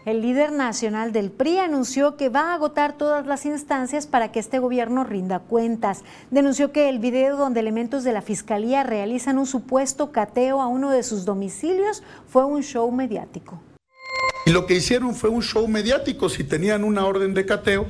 el 0.07 0.23
líder 0.23 0.51
nacional 0.51 1.13
del 1.13 1.31
PRI 1.31 1.59
anunció 1.59 2.17
que 2.17 2.31
va 2.31 2.51
a 2.51 2.55
agotar 2.55 2.97
todas 2.97 3.27
las 3.27 3.45
instancias 3.45 4.07
para 4.07 4.33
que 4.33 4.41
este 4.41 4.59
gobierno 4.59 5.05
rinda 5.05 5.39
cuentas. 5.41 6.03
Denunció 6.31 6.73
que 6.73 6.89
el 6.89 6.99
video 6.99 7.37
donde 7.37 7.61
elementos 7.61 8.03
de 8.03 8.13
la 8.13 8.23
fiscalía 8.23 8.83
realizan 8.83 9.39
un 9.39 9.47
supuesto 9.47 10.11
cateo 10.11 10.63
a 10.63 10.67
uno 10.67 10.91
de 10.91 11.03
sus 11.03 11.27
domicilios 11.27 12.03
fue 12.29 12.45
un 12.45 12.63
show 12.63 12.91
mediático. 12.91 13.61
Y 14.47 14.51
lo 14.53 14.67
que 14.67 14.75
hicieron 14.75 15.15
fue 15.15 15.31
un 15.31 15.43
show 15.43 15.69
mediático. 15.69 16.29
Si 16.29 16.45
tenían 16.45 16.83
una 16.83 17.05
orden 17.05 17.35
de 17.35 17.45
cateo, 17.45 17.87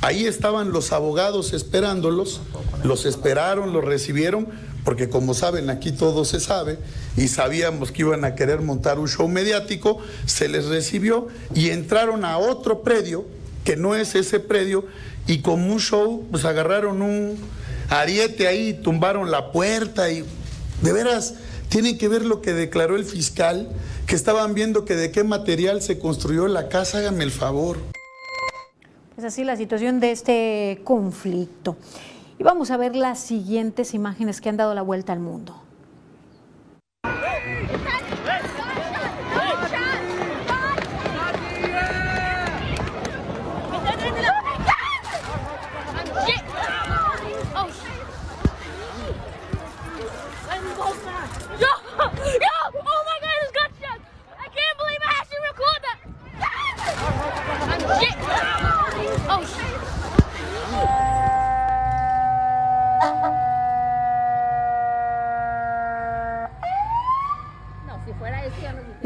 ahí 0.00 0.26
estaban 0.26 0.72
los 0.72 0.92
abogados 0.92 1.52
esperándolos, 1.52 2.40
los 2.84 3.06
esperaron, 3.06 3.72
los 3.72 3.84
recibieron, 3.84 4.48
porque 4.84 5.08
como 5.08 5.34
saben, 5.34 5.68
aquí 5.70 5.92
todo 5.92 6.24
se 6.24 6.40
sabe, 6.40 6.78
y 7.16 7.28
sabíamos 7.28 7.90
que 7.90 8.02
iban 8.02 8.24
a 8.24 8.34
querer 8.34 8.60
montar 8.60 8.98
un 8.98 9.08
show 9.08 9.26
mediático, 9.28 9.98
se 10.26 10.48
les 10.48 10.66
recibió 10.66 11.26
y 11.54 11.70
entraron 11.70 12.24
a 12.24 12.38
otro 12.38 12.82
predio, 12.82 13.24
que 13.64 13.76
no 13.76 13.96
es 13.96 14.14
ese 14.14 14.38
predio, 14.38 14.84
y 15.26 15.40
como 15.40 15.72
un 15.72 15.80
show, 15.80 16.24
pues 16.30 16.44
agarraron 16.44 17.02
un 17.02 17.36
ariete 17.88 18.46
ahí, 18.46 18.74
tumbaron 18.74 19.30
la 19.30 19.50
puerta 19.50 20.10
y 20.10 20.24
de 20.82 20.92
veras 20.92 21.34
tienen 21.68 21.98
que 21.98 22.08
ver 22.08 22.24
lo 22.24 22.40
que 22.42 22.52
declaró 22.52 22.96
el 22.96 23.04
fiscal, 23.04 23.68
que 24.06 24.14
estaban 24.14 24.54
viendo 24.54 24.84
que 24.84 24.94
de 24.94 25.10
qué 25.10 25.24
material 25.24 25.82
se 25.82 25.98
construyó 25.98 26.46
la 26.46 26.68
casa, 26.68 26.98
háganme 26.98 27.24
el 27.24 27.32
favor. 27.32 27.78
Es 29.16 29.24
así 29.24 29.44
la 29.44 29.56
situación 29.56 29.98
de 29.98 30.10
este 30.10 30.82
conflicto. 30.84 31.76
Y 32.38 32.42
vamos 32.42 32.70
a 32.70 32.76
ver 32.76 32.94
las 32.94 33.18
siguientes 33.18 33.94
imágenes 33.94 34.42
que 34.42 34.50
han 34.50 34.58
dado 34.58 34.74
la 34.74 34.82
vuelta 34.82 35.14
al 35.14 35.20
mundo. 35.20 35.56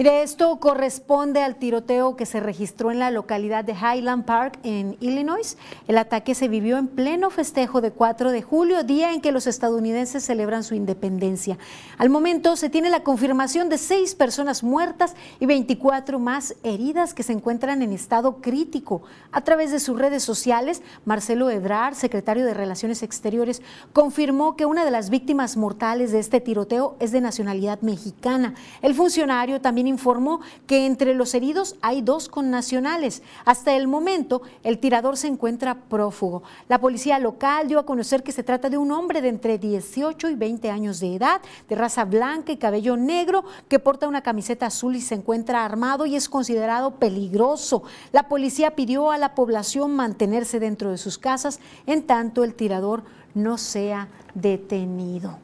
Mire, 0.01 0.23
esto 0.23 0.57
corresponde 0.61 1.43
al 1.43 1.57
tiroteo 1.57 2.17
que 2.17 2.25
se 2.25 2.41
registró 2.41 2.91
en 2.91 3.01
la 3.01 3.11
localidad 3.11 3.65
de 3.67 3.75
Highland 3.75 4.25
Park, 4.25 4.59
en 4.63 4.97
Illinois. 5.01 5.59
El 5.89 5.99
ataque 5.99 6.35
se 6.35 6.49
vivió 6.49 6.79
en 6.79 6.89
pleno 6.89 7.29
festejo 7.29 7.83
de 7.83 7.91
4 7.91 8.31
de 8.33 8.41
julio, 8.41 8.83
día 8.83 9.13
en 9.13 9.21
que 9.21 9.31
los 9.31 9.47
estadounidenses 9.47 10.25
celebran 10.25 10.65
su 10.65 10.75
independencia. 10.75 11.59
Al 11.99 12.09
momento 12.09 12.57
se 12.57 12.71
tiene 12.71 12.89
la 12.89 13.03
confirmación 13.03 13.69
de 13.69 13.77
seis 13.77 14.15
personas 14.15 14.63
muertas 14.63 15.17
y 15.39 15.45
24 15.45 16.19
más 16.19 16.55
heridas 16.63 17.13
que 17.13 17.23
se 17.23 17.35
encuentran 17.35 17.83
en 17.83 17.93
estado 17.93 18.41
crítico. 18.41 19.03
A 19.33 19.43
través 19.43 19.71
de 19.71 19.81
sus 19.81 19.99
redes 19.99 20.23
sociales, 20.23 20.81
Marcelo 21.05 21.51
Ebrard, 21.51 21.93
secretario 21.93 22.47
de 22.47 22.55
Relaciones 22.55 23.03
Exteriores, 23.03 23.61
confirmó 23.93 24.57
que 24.57 24.65
una 24.65 24.87
de 24.87 24.93
las 24.93 25.11
víctimas 25.11 25.59
mortales 25.59 26.11
de 26.11 26.21
este 26.21 26.41
tiroteo 26.41 26.97
es 27.01 27.13
de 27.13 27.21
nacionalidad 27.21 27.83
mexicana. 27.83 28.55
El 28.81 28.95
funcionario 28.95 29.61
también 29.61 29.90
informó 29.91 30.41
que 30.67 30.87
entre 30.87 31.15
los 31.15 31.35
heridos 31.35 31.77
hay 31.83 32.01
dos 32.01 32.29
connacionales. 32.29 33.23
Hasta 33.45 33.75
el 33.77 33.89
momento, 33.89 34.41
el 34.63 34.79
tirador 34.79 35.17
se 35.17 35.27
encuentra 35.27 35.75
prófugo. 35.75 36.43
La 36.69 36.81
policía 36.81 37.19
local 37.19 37.69
dio 37.69 37.79
a 37.79 37.85
conocer 37.85 38.23
que 38.23 38.33
se 38.33 38.43
trata 38.43 38.71
de 38.71 38.79
un 38.79 38.91
hombre 38.93 39.21
de 39.21 39.29
entre 39.29 39.59
18 39.59 40.31
y 40.31 40.35
20 40.35 40.71
años 40.71 41.01
de 41.01 41.17
edad, 41.17 41.43
de 41.69 41.75
raza 41.75 42.05
blanca 42.05 42.53
y 42.53 42.57
cabello 42.57 42.97
negro, 42.97 43.45
que 43.69 43.79
porta 43.79 44.09
una 44.09 44.23
camiseta 44.23 44.67
azul 44.67 44.97
y 44.97 45.01
se 45.01 45.15
encuentra 45.15 45.65
armado 45.65 46.07
y 46.07 46.17
es 46.17 46.29
considerado 46.29 46.93
peligroso. 46.93 47.83
La 48.13 48.29
policía 48.29 48.75
pidió 48.75 49.11
a 49.11 49.19
la 49.19 49.35
población 49.35 49.95
mantenerse 49.95 50.61
dentro 50.61 50.91
de 50.91 50.99
sus 50.99 51.19
casas 51.19 51.61
en 51.87 52.05
tanto 52.05 52.45
el 52.45 52.55
tirador 52.55 53.03
no 53.35 53.59
sea 53.59 54.09
detenido 54.35 55.39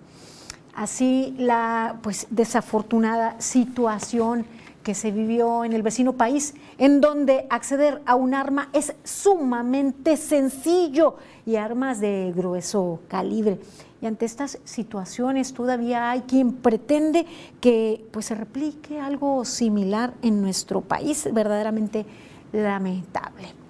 así 0.77 1.35
la 1.39 1.97
pues 2.03 2.27
desafortunada 2.31 3.41
situación 3.41 4.47
que 4.85 4.95
se 4.95 5.11
vivió 5.11 5.64
en 5.64 5.72
el 5.72 5.83
vecino 5.83 6.12
país, 6.12 6.55
en 6.79 7.01
donde 7.01 7.49
acceder 7.51 8.03
a 8.07 8.14
un 8.14 8.35
arma 8.35 8.68
es 8.72 8.95
sumamente 9.03 10.16
sencillo 10.16 11.16
y 11.45 11.57
armas 11.57 11.99
de 11.99 12.33
grueso 12.37 13.01
calibre. 13.09 13.59
Y 14.01 14.07
ante 14.07 14.27
estas 14.27 14.61
situaciones 14.62 15.53
todavía 15.53 16.11
hay 16.11 16.20
quien 16.20 16.53
pretende 16.53 17.27
que 17.61 18.07
pues, 18.12 18.27
se 18.27 18.37
replique 18.37 19.01
algo 19.01 19.45
similar 19.45 20.14
en 20.22 20.41
nuestro 20.41 20.83
país, 20.83 21.29
verdaderamente 21.33 22.07
lamentable. 22.53 23.66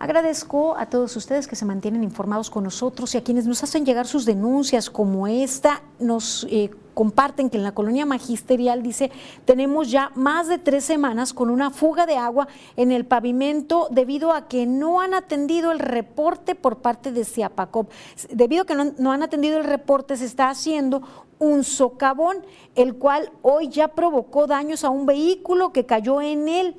Agradezco 0.00 0.76
a 0.76 0.86
todos 0.86 1.16
ustedes 1.16 1.48
que 1.48 1.56
se 1.56 1.64
mantienen 1.64 2.04
informados 2.04 2.50
con 2.50 2.62
nosotros 2.62 3.14
y 3.14 3.18
a 3.18 3.24
quienes 3.24 3.46
nos 3.46 3.64
hacen 3.64 3.84
llegar 3.84 4.06
sus 4.06 4.24
denuncias 4.24 4.90
como 4.90 5.26
esta, 5.26 5.82
nos 5.98 6.46
eh, 6.50 6.70
comparten 6.94 7.50
que 7.50 7.56
en 7.56 7.64
la 7.64 7.72
colonia 7.72 8.06
magisterial 8.06 8.84
dice, 8.84 9.10
tenemos 9.44 9.90
ya 9.90 10.12
más 10.14 10.46
de 10.46 10.58
tres 10.58 10.84
semanas 10.84 11.32
con 11.32 11.50
una 11.50 11.70
fuga 11.70 12.06
de 12.06 12.16
agua 12.16 12.46
en 12.76 12.92
el 12.92 13.06
pavimento 13.06 13.88
debido 13.90 14.32
a 14.32 14.46
que 14.46 14.66
no 14.66 15.00
han 15.00 15.14
atendido 15.14 15.72
el 15.72 15.80
reporte 15.80 16.54
por 16.54 16.78
parte 16.78 17.10
de 17.10 17.24
Ciapacop. 17.24 17.90
Debido 18.30 18.62
a 18.62 18.66
que 18.66 18.76
no, 18.76 18.92
no 18.98 19.10
han 19.10 19.24
atendido 19.24 19.58
el 19.58 19.64
reporte, 19.64 20.16
se 20.16 20.26
está 20.26 20.48
haciendo 20.48 21.02
un 21.40 21.64
socavón, 21.64 22.36
el 22.76 22.94
cual 22.94 23.32
hoy 23.42 23.68
ya 23.68 23.88
provocó 23.88 24.46
daños 24.46 24.84
a 24.84 24.90
un 24.90 25.06
vehículo 25.06 25.72
que 25.72 25.86
cayó 25.86 26.20
en 26.22 26.48
él 26.48 26.76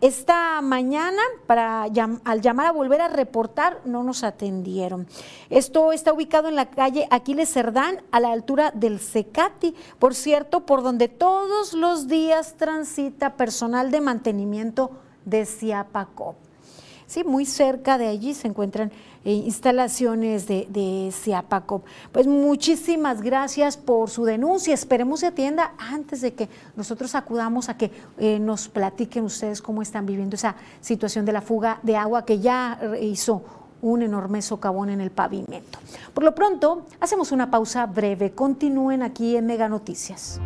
esta 0.00 0.60
mañana, 0.62 1.22
para, 1.46 1.82
al 1.82 2.40
llamar 2.40 2.66
a 2.66 2.72
volver 2.72 3.00
a 3.00 3.08
reportar, 3.08 3.80
no 3.84 4.02
nos 4.02 4.24
atendieron. 4.24 5.06
Esto 5.48 5.92
está 5.92 6.12
ubicado 6.12 6.48
en 6.48 6.56
la 6.56 6.70
calle 6.70 7.06
Aquiles 7.10 7.52
Cerdán, 7.52 8.02
a 8.10 8.20
la 8.20 8.32
altura 8.32 8.72
del 8.74 9.00
Secati, 9.00 9.74
por 9.98 10.14
cierto, 10.14 10.66
por 10.66 10.82
donde 10.82 11.08
todos 11.08 11.72
los 11.72 12.08
días 12.08 12.56
transita 12.56 13.36
personal 13.36 13.90
de 13.90 14.00
mantenimiento 14.00 14.90
de 15.24 15.46
Ciapacop. 15.46 16.36
Sí, 17.06 17.24
muy 17.24 17.44
cerca 17.44 17.98
de 17.98 18.06
allí 18.06 18.34
se 18.34 18.46
encuentran 18.46 18.92
eh, 19.24 19.32
instalaciones 19.32 20.46
de, 20.46 20.66
de 20.70 21.12
Ciapacop. 21.12 21.84
Pues 22.12 22.26
muchísimas 22.26 23.20
gracias 23.20 23.76
por 23.76 24.10
su 24.10 24.24
denuncia. 24.24 24.74
Esperemos 24.74 25.20
se 25.20 25.26
atienda 25.26 25.74
antes 25.78 26.20
de 26.20 26.32
que 26.32 26.48
nosotros 26.76 27.14
acudamos 27.14 27.68
a 27.68 27.76
que 27.76 27.90
eh, 28.18 28.38
nos 28.38 28.68
platiquen 28.68 29.24
ustedes 29.24 29.60
cómo 29.60 29.82
están 29.82 30.06
viviendo 30.06 30.36
esa 30.36 30.56
situación 30.80 31.24
de 31.24 31.32
la 31.32 31.42
fuga 31.42 31.80
de 31.82 31.96
agua 31.96 32.24
que 32.24 32.38
ya 32.38 32.80
hizo 33.00 33.42
un 33.82 34.02
enorme 34.02 34.42
socavón 34.42 34.90
en 34.90 35.00
el 35.00 35.10
pavimento. 35.10 35.78
Por 36.14 36.24
lo 36.24 36.34
pronto, 36.34 36.86
hacemos 37.00 37.32
una 37.32 37.50
pausa 37.50 37.86
breve. 37.86 38.32
Continúen 38.32 39.02
aquí 39.02 39.36
en 39.36 39.46
Mega 39.46 39.68
Noticias. 39.68 40.40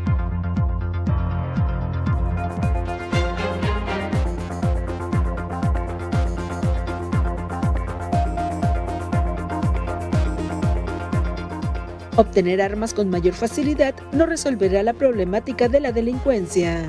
Obtener 12.16 12.62
armas 12.62 12.94
con 12.94 13.10
mayor 13.10 13.34
facilidad 13.34 13.94
no 14.12 14.26
resolverá 14.26 14.84
la 14.84 14.92
problemática 14.92 15.68
de 15.68 15.80
la 15.80 15.90
delincuencia. 15.90 16.88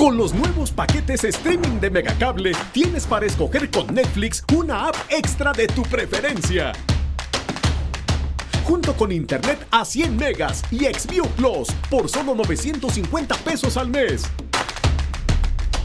Con 0.00 0.16
los 0.16 0.32
nuevos 0.32 0.70
paquetes 0.70 1.24
streaming 1.24 1.78
de 1.78 1.90
Megacable, 1.90 2.52
tienes 2.72 3.04
para 3.04 3.26
escoger 3.26 3.70
con 3.70 3.94
Netflix 3.94 4.42
una 4.56 4.88
app 4.88 4.96
extra 5.10 5.52
de 5.52 5.66
tu 5.66 5.82
preferencia. 5.82 6.72
junto 8.64 8.94
con 8.96 9.12
internet 9.12 9.66
a 9.70 9.84
100 9.84 10.16
megas 10.16 10.62
y 10.70 10.86
Xview 10.86 11.26
Plus 11.36 11.68
por 11.90 12.08
solo 12.08 12.34
950 12.34 13.34
pesos 13.44 13.76
al 13.76 13.90
mes. 13.90 14.22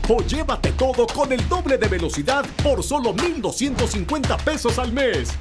O 0.08 0.22
llévate 0.22 0.72
todo 0.72 1.08
con 1.08 1.34
el 1.34 1.50
doble 1.50 1.78
de 1.78 1.90
velocidad 1.90 2.46
por 2.64 2.84
solo 2.84 3.12
1,250 3.12 4.38
pesos 4.38 4.80
al 4.80 4.94
mes. 4.94 5.34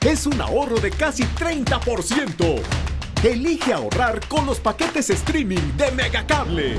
Es 0.00 0.26
un 0.26 0.38
ahorro 0.38 0.78
de 0.80 0.90
casi 0.90 1.22
30%. 1.22 2.60
Elige 3.22 3.72
ahorrar 3.72 4.20
con 4.28 4.44
los 4.44 4.60
paquetes 4.60 5.08
streaming 5.08 5.76
de 5.78 5.92
Megacable. 5.92 6.78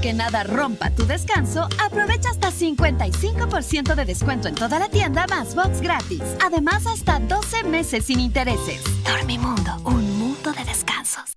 Que 0.00 0.12
nada 0.12 0.44
rompa 0.44 0.90
tu 0.90 1.06
descanso, 1.06 1.66
aprovecha 1.82 2.28
hasta 2.28 2.50
55% 2.50 3.94
de 3.94 4.04
descuento 4.04 4.48
en 4.48 4.54
toda 4.54 4.78
la 4.78 4.88
tienda 4.90 5.26
más 5.28 5.54
box 5.54 5.80
gratis. 5.80 6.22
Además, 6.44 6.86
hasta 6.86 7.20
12 7.20 7.64
meses 7.64 8.04
sin 8.04 8.20
intereses. 8.20 8.82
Dormimundo, 9.04 9.80
un 9.84 10.18
mundo 10.18 10.52
de 10.52 10.64
descansos. 10.64 11.36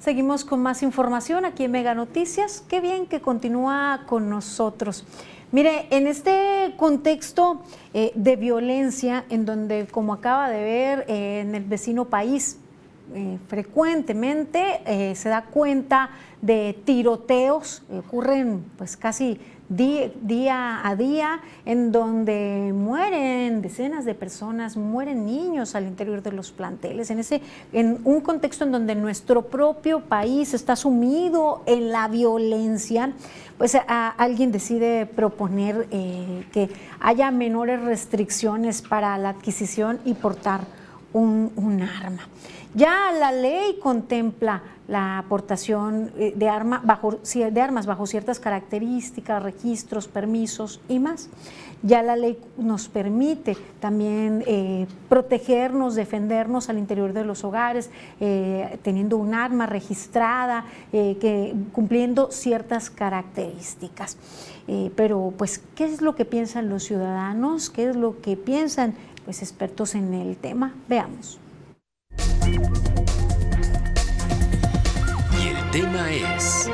Seguimos 0.00 0.46
con 0.46 0.62
más 0.62 0.82
información 0.82 1.44
aquí 1.44 1.64
en 1.64 1.72
Mega 1.72 1.94
Noticias. 1.94 2.64
Qué 2.66 2.80
bien 2.80 3.04
que 3.04 3.20
continúa 3.20 4.04
con 4.06 4.30
nosotros. 4.30 5.04
Mire, 5.52 5.88
en 5.90 6.06
este 6.06 6.72
contexto 6.78 7.60
eh, 7.92 8.10
de 8.14 8.36
violencia, 8.36 9.26
en 9.28 9.44
donde, 9.44 9.86
como 9.90 10.14
acaba 10.14 10.48
de 10.48 10.62
ver 10.62 11.04
eh, 11.06 11.40
en 11.40 11.54
el 11.54 11.64
vecino 11.64 12.06
país, 12.06 12.56
eh, 13.14 13.38
frecuentemente 13.48 15.14
se 15.14 15.28
da 15.28 15.42
cuenta 15.42 16.10
de 16.40 16.78
tiroteos, 16.84 17.82
ocurren 17.90 18.64
pues 18.76 18.96
casi 18.96 19.38
día, 19.70 20.80
a 20.84 20.96
día, 20.96 21.40
en 21.64 21.92
donde 21.92 22.72
mueren 22.74 23.62
decenas 23.62 24.04
de 24.04 24.14
personas, 24.14 24.76
mueren 24.76 25.24
niños 25.24 25.76
al 25.76 25.86
interior 25.86 26.22
de 26.22 26.32
los 26.32 26.50
planteles, 26.50 27.10
en, 27.10 27.20
ese, 27.20 27.40
en 27.72 28.00
un 28.04 28.20
contexto 28.20 28.64
en 28.64 28.72
donde 28.72 28.96
nuestro 28.96 29.42
propio 29.42 30.00
país 30.00 30.54
está 30.54 30.74
sumido 30.74 31.62
en 31.66 31.90
la 31.90 32.08
violencia, 32.08 33.12
pues 33.58 33.76
alguien 33.86 34.50
decide 34.50 35.06
proponer 35.06 35.86
eh, 35.92 36.44
que 36.52 36.68
haya 36.98 37.30
menores 37.30 37.80
restricciones 37.80 38.82
para 38.82 39.16
la 39.18 39.30
adquisición 39.30 40.00
y 40.04 40.14
portar 40.14 40.62
un, 41.12 41.82
arma. 41.82 42.28
Ya 42.74 43.10
la 43.12 43.32
ley 43.32 43.78
contempla 43.82 44.62
la 44.86 45.18
aportación 45.18 46.10
eh, 46.16 46.32
de, 46.36 46.48
arma 46.48 46.80
bajo, 46.84 47.18
de 47.22 47.60
armas 47.60 47.86
bajo 47.86 48.06
ciertas 48.06 48.38
características, 48.38 49.42
registros, 49.42 50.08
permisos 50.08 50.80
y 50.88 50.98
más. 50.98 51.28
Ya 51.82 52.02
la 52.02 52.14
ley 52.14 52.38
nos 52.58 52.88
permite 52.88 53.56
también 53.80 54.44
eh, 54.46 54.86
protegernos, 55.08 55.94
defendernos 55.94 56.68
al 56.68 56.78
interior 56.78 57.12
de 57.12 57.24
los 57.24 57.42
hogares, 57.42 57.90
eh, 58.20 58.78
teniendo 58.82 59.16
un 59.16 59.32
arma 59.32 59.66
registrada, 59.66 60.64
que, 60.92 61.54
cumpliendo 61.72 62.30
ciertas 62.30 62.90
características. 62.90 64.18
pero, 64.94 65.32
pues, 65.36 65.62
¿qué 65.74 65.84
es 65.84 66.02
lo 66.02 66.14
que 66.14 66.24
piensan 66.24 66.68
los 66.68 66.84
ciudadanos? 66.84 67.70
¿Qué 67.70 67.88
es 67.88 67.96
lo 67.96 68.20
que 68.20 68.36
piensan 68.36 68.94
pues, 69.30 69.42
expertos 69.42 69.94
en 69.94 70.12
el 70.12 70.36
tema? 70.36 70.74
Veamos. 70.88 71.38
Y 75.38 75.48
el 75.48 75.70
tema 75.70 76.10
es... 76.10 76.68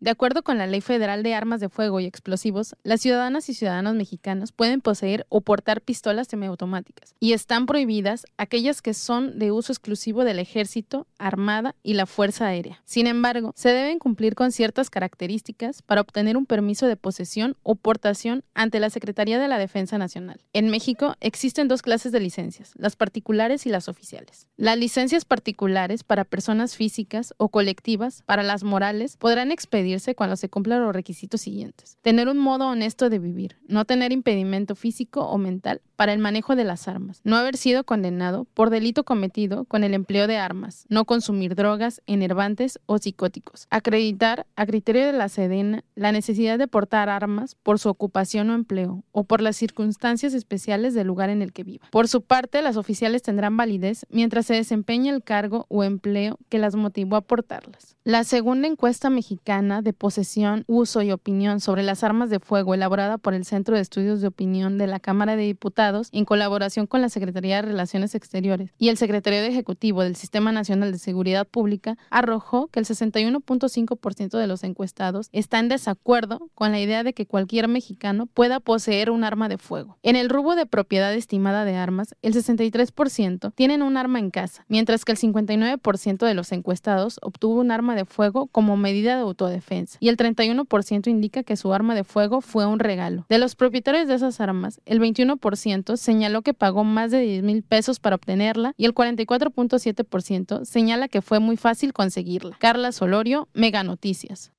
De 0.00 0.10
acuerdo 0.10 0.44
con 0.44 0.58
la 0.58 0.68
Ley 0.68 0.80
Federal 0.80 1.24
de 1.24 1.34
Armas 1.34 1.58
de 1.58 1.68
Fuego 1.68 1.98
y 1.98 2.06
Explosivos, 2.06 2.76
las 2.84 3.00
ciudadanas 3.00 3.48
y 3.48 3.54
ciudadanos 3.54 3.96
mexicanos 3.96 4.52
pueden 4.52 4.80
poseer 4.80 5.26
o 5.28 5.40
portar 5.40 5.80
pistolas 5.80 6.28
semiautomáticas 6.28 7.16
y 7.18 7.32
están 7.32 7.66
prohibidas 7.66 8.24
aquellas 8.36 8.80
que 8.80 8.94
son 8.94 9.40
de 9.40 9.50
uso 9.50 9.72
exclusivo 9.72 10.22
del 10.22 10.38
Ejército, 10.38 11.08
Armada 11.18 11.74
y 11.82 11.94
la 11.94 12.06
Fuerza 12.06 12.46
Aérea. 12.46 12.80
Sin 12.84 13.08
embargo, 13.08 13.52
se 13.56 13.70
deben 13.70 13.98
cumplir 13.98 14.36
con 14.36 14.52
ciertas 14.52 14.88
características 14.88 15.82
para 15.82 16.02
obtener 16.02 16.36
un 16.36 16.46
permiso 16.46 16.86
de 16.86 16.94
posesión 16.94 17.56
o 17.64 17.74
portación 17.74 18.44
ante 18.54 18.78
la 18.78 18.90
Secretaría 18.90 19.40
de 19.40 19.48
la 19.48 19.58
Defensa 19.58 19.98
Nacional. 19.98 20.40
En 20.52 20.70
México 20.70 21.16
existen 21.18 21.66
dos 21.66 21.82
clases 21.82 22.12
de 22.12 22.20
licencias, 22.20 22.70
las 22.76 22.94
particulares 22.94 23.66
y 23.66 23.70
las 23.70 23.88
oficiales. 23.88 24.46
Las 24.56 24.78
licencias 24.78 25.24
particulares 25.24 26.04
para 26.04 26.22
personas 26.22 26.76
físicas 26.76 27.34
o 27.36 27.48
colectivas, 27.48 28.22
para 28.26 28.44
las 28.44 28.62
morales, 28.62 29.16
podrán 29.16 29.50
expedir 29.50 29.87
cuando 30.16 30.36
se 30.36 30.48
cumplan 30.48 30.82
los 30.82 30.94
requisitos 30.94 31.40
siguientes. 31.40 31.96
Tener 32.02 32.28
un 32.28 32.38
modo 32.38 32.68
honesto 32.68 33.08
de 33.10 33.18
vivir, 33.18 33.56
no 33.66 33.84
tener 33.84 34.12
impedimento 34.12 34.74
físico 34.74 35.22
o 35.22 35.38
mental 35.38 35.80
para 35.96 36.12
el 36.12 36.18
manejo 36.18 36.56
de 36.56 36.64
las 36.64 36.88
armas, 36.88 37.20
no 37.24 37.36
haber 37.36 37.56
sido 37.56 37.84
condenado 37.84 38.46
por 38.54 38.70
delito 38.70 39.04
cometido 39.04 39.64
con 39.64 39.84
el 39.84 39.94
empleo 39.94 40.26
de 40.26 40.36
armas, 40.36 40.86
no 40.88 41.04
consumir 41.04 41.54
drogas, 41.54 42.02
enervantes 42.06 42.78
o 42.86 42.98
psicóticos, 42.98 43.66
acreditar 43.70 44.46
a 44.56 44.66
criterio 44.66 45.06
de 45.06 45.12
la 45.12 45.28
Sedena 45.28 45.84
la 45.94 46.12
necesidad 46.12 46.58
de 46.58 46.68
portar 46.68 47.08
armas 47.08 47.56
por 47.56 47.78
su 47.78 47.88
ocupación 47.88 48.50
o 48.50 48.54
empleo 48.54 49.02
o 49.12 49.24
por 49.24 49.40
las 49.40 49.56
circunstancias 49.56 50.34
especiales 50.34 50.94
del 50.94 51.06
lugar 51.06 51.30
en 51.30 51.42
el 51.42 51.52
que 51.52 51.64
viva. 51.64 51.88
Por 51.90 52.08
su 52.08 52.22
parte, 52.22 52.62
las 52.62 52.76
oficiales 52.76 53.22
tendrán 53.22 53.56
validez 53.56 54.06
mientras 54.10 54.46
se 54.46 54.54
desempeñe 54.54 55.10
el 55.10 55.22
cargo 55.22 55.66
o 55.68 55.82
empleo 55.82 56.38
que 56.48 56.58
las 56.58 56.76
motivó 56.76 57.16
a 57.16 57.22
portarlas. 57.22 57.96
La 58.04 58.24
segunda 58.24 58.68
encuesta 58.68 59.10
mexicana 59.10 59.77
de 59.82 59.92
posesión, 59.92 60.64
uso 60.66 61.02
y 61.02 61.12
opinión 61.12 61.60
sobre 61.60 61.82
las 61.82 62.02
armas 62.02 62.30
de 62.30 62.40
fuego 62.40 62.74
elaborada 62.74 63.18
por 63.18 63.34
el 63.34 63.44
Centro 63.44 63.74
de 63.74 63.82
Estudios 63.82 64.20
de 64.20 64.28
Opinión 64.28 64.78
de 64.78 64.86
la 64.86 65.00
Cámara 65.00 65.36
de 65.36 65.44
Diputados 65.44 66.08
en 66.12 66.24
colaboración 66.24 66.86
con 66.86 67.00
la 67.00 67.08
Secretaría 67.08 67.56
de 67.56 67.62
Relaciones 67.62 68.14
Exteriores 68.14 68.72
y 68.78 68.88
el 68.88 68.96
Secretario 68.96 69.40
de 69.40 69.48
Ejecutivo 69.48 70.02
del 70.02 70.16
Sistema 70.16 70.52
Nacional 70.52 70.92
de 70.92 70.98
Seguridad 70.98 71.46
Pública 71.46 71.96
arrojó 72.10 72.68
que 72.68 72.80
el 72.80 72.86
61.5% 72.86 74.38
de 74.38 74.46
los 74.46 74.64
encuestados 74.64 75.28
está 75.32 75.58
en 75.58 75.68
desacuerdo 75.68 76.50
con 76.54 76.72
la 76.72 76.80
idea 76.80 77.02
de 77.02 77.12
que 77.12 77.26
cualquier 77.26 77.68
mexicano 77.68 78.26
pueda 78.26 78.60
poseer 78.60 79.10
un 79.10 79.24
arma 79.24 79.48
de 79.48 79.58
fuego. 79.58 79.98
En 80.02 80.16
el 80.16 80.28
rubro 80.28 80.56
de 80.56 80.66
propiedad 80.66 81.14
estimada 81.14 81.64
de 81.64 81.76
armas, 81.76 82.14
el 82.22 82.34
63% 82.34 83.52
tienen 83.54 83.82
un 83.82 83.96
arma 83.96 84.18
en 84.18 84.30
casa, 84.30 84.64
mientras 84.68 85.04
que 85.04 85.12
el 85.12 85.18
59% 85.18 86.26
de 86.26 86.34
los 86.34 86.52
encuestados 86.52 87.18
obtuvo 87.22 87.60
un 87.60 87.70
arma 87.70 87.94
de 87.94 88.04
fuego 88.04 88.46
como 88.46 88.76
medida 88.76 89.16
de 89.16 89.22
autodefensa 89.22 89.67
y 90.00 90.08
el 90.08 90.16
31% 90.16 91.08
indica 91.08 91.42
que 91.42 91.56
su 91.56 91.72
arma 91.72 91.94
de 91.94 92.04
fuego 92.04 92.40
fue 92.40 92.66
un 92.66 92.78
regalo. 92.78 93.26
De 93.28 93.38
los 93.38 93.54
propietarios 93.54 94.08
de 94.08 94.14
esas 94.14 94.40
armas, 94.40 94.80
el 94.86 95.00
21% 95.00 95.96
señaló 95.96 96.42
que 96.42 96.54
pagó 96.54 96.84
más 96.84 97.10
de 97.10 97.20
10 97.20 97.42
mil 97.42 97.62
pesos 97.62 98.00
para 98.00 98.16
obtenerla 98.16 98.72
y 98.76 98.86
el 98.86 98.94
44.7% 98.94 100.64
señala 100.64 101.08
que 101.08 101.22
fue 101.22 101.38
muy 101.38 101.56
fácil 101.56 101.92
conseguirla. 101.92 102.56
Carla 102.58 102.92
Solorio, 102.92 103.48
Mega 103.52 103.82
Noticias. 103.82 104.52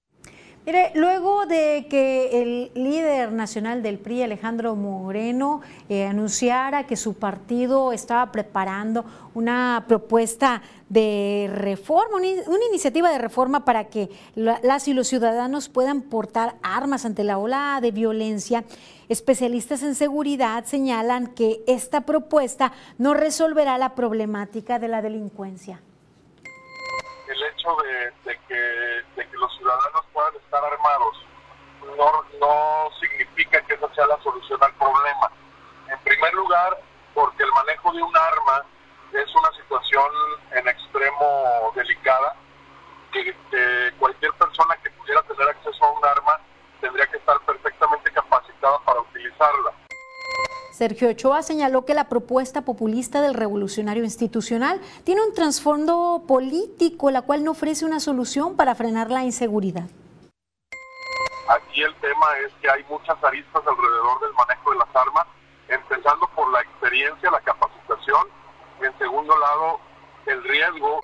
Mire, 0.70 0.92
luego 0.94 1.48
de 1.48 1.88
que 1.90 2.44
el 2.44 2.72
líder 2.76 3.32
nacional 3.32 3.82
del 3.82 3.98
PRI, 3.98 4.22
Alejandro 4.22 4.76
Moreno, 4.76 5.62
eh, 5.90 6.06
anunciara 6.06 6.86
que 6.86 6.96
su 6.96 7.18
partido 7.18 7.92
estaba 7.92 8.32
preparando 8.32 9.04
una 9.34 9.86
propuesta 9.88 10.62
de 10.88 11.50
reforma, 11.52 12.18
una 12.18 12.66
iniciativa 12.70 13.10
de 13.10 13.18
reforma 13.18 13.66
para 13.66 13.86
que 13.86 14.10
las 14.36 14.88
y 14.88 14.94
los 14.94 15.08
ciudadanos 15.08 15.70
puedan 15.70 16.04
portar 16.04 16.54
armas 16.62 17.04
ante 17.04 17.24
la 17.24 17.40
ola 17.40 17.80
de 17.82 17.90
violencia, 17.90 18.64
especialistas 19.08 19.82
en 19.82 19.96
seguridad 19.96 20.66
señalan 20.66 21.34
que 21.34 21.64
esta 21.66 22.02
propuesta 22.02 22.74
no 23.00 23.16
resolverá 23.16 23.80
la 23.80 23.96
problemática 23.96 24.78
de 24.78 24.88
la 24.88 25.02
delincuencia. 25.02 25.82
El 27.28 27.44
hecho 27.44 27.70
de, 28.26 28.38
que, 28.48 28.56
estar 30.50 30.66
armados 30.66 31.16
no, 31.96 32.12
no 32.40 32.90
significa 33.00 33.62
que 33.62 33.76
esa 33.76 33.94
sea 33.94 34.08
la 34.08 34.18
solución 34.24 34.58
al 34.64 34.74
problema. 34.74 35.32
En 35.92 36.00
primer 36.00 36.34
lugar, 36.34 36.82
porque 37.14 37.44
el 37.44 37.52
manejo 37.52 37.94
de 37.94 38.02
un 38.02 38.18
arma 38.18 38.66
es 39.14 39.36
una 39.36 39.52
situación 39.52 40.12
en 40.52 40.68
extremo 40.68 41.72
delicada, 41.76 42.36
que, 43.12 43.26
que 43.52 43.94
cualquier 44.00 44.34
persona 44.34 44.76
que 44.84 44.90
pudiera 44.92 45.22
tener 45.24 45.50
acceso 45.50 45.86
a 45.86 45.92
un 45.92 46.06
arma 46.06 46.40
tendría 46.82 47.06
que 47.06 47.18
estar 47.18 47.40
perfectamente 47.42 48.12
capacitada 48.12 48.80
para 48.80 49.02
utilizarla. 49.02 49.72
Sergio 50.74 51.10
Ochoa 51.10 51.44
señaló 51.44 51.86
que 51.86 51.94
la 51.94 52.10
propuesta 52.10 52.62
populista 52.62 53.22
del 53.22 53.34
revolucionario 53.36 54.04
institucional 54.04 54.82
tiene 55.04 55.22
un 55.22 55.34
trasfondo 55.34 56.24
político, 56.28 57.12
la 57.12 57.22
cual 57.22 57.44
no 57.44 57.52
ofrece 57.52 57.86
una 57.86 58.00
solución 58.00 58.56
para 58.56 58.76
frenar 58.76 59.12
la 59.12 59.24
inseguridad. 59.24 59.90
Aquí 61.50 61.82
el 61.82 61.96
tema 61.96 62.28
es 62.46 62.54
que 62.62 62.70
hay 62.70 62.84
muchas 62.84 63.18
aristas 63.24 63.64
alrededor 63.66 64.20
del 64.20 64.34
manejo 64.34 64.72
de 64.72 64.78
las 64.78 64.96
armas, 64.96 65.26
empezando 65.68 66.28
por 66.36 66.52
la 66.52 66.62
experiencia, 66.62 67.32
la 67.32 67.42
capacitación, 67.42 68.28
en 68.82 68.96
segundo 69.00 69.36
lado, 69.36 69.80
el 70.28 70.44
riesgo 70.44 71.00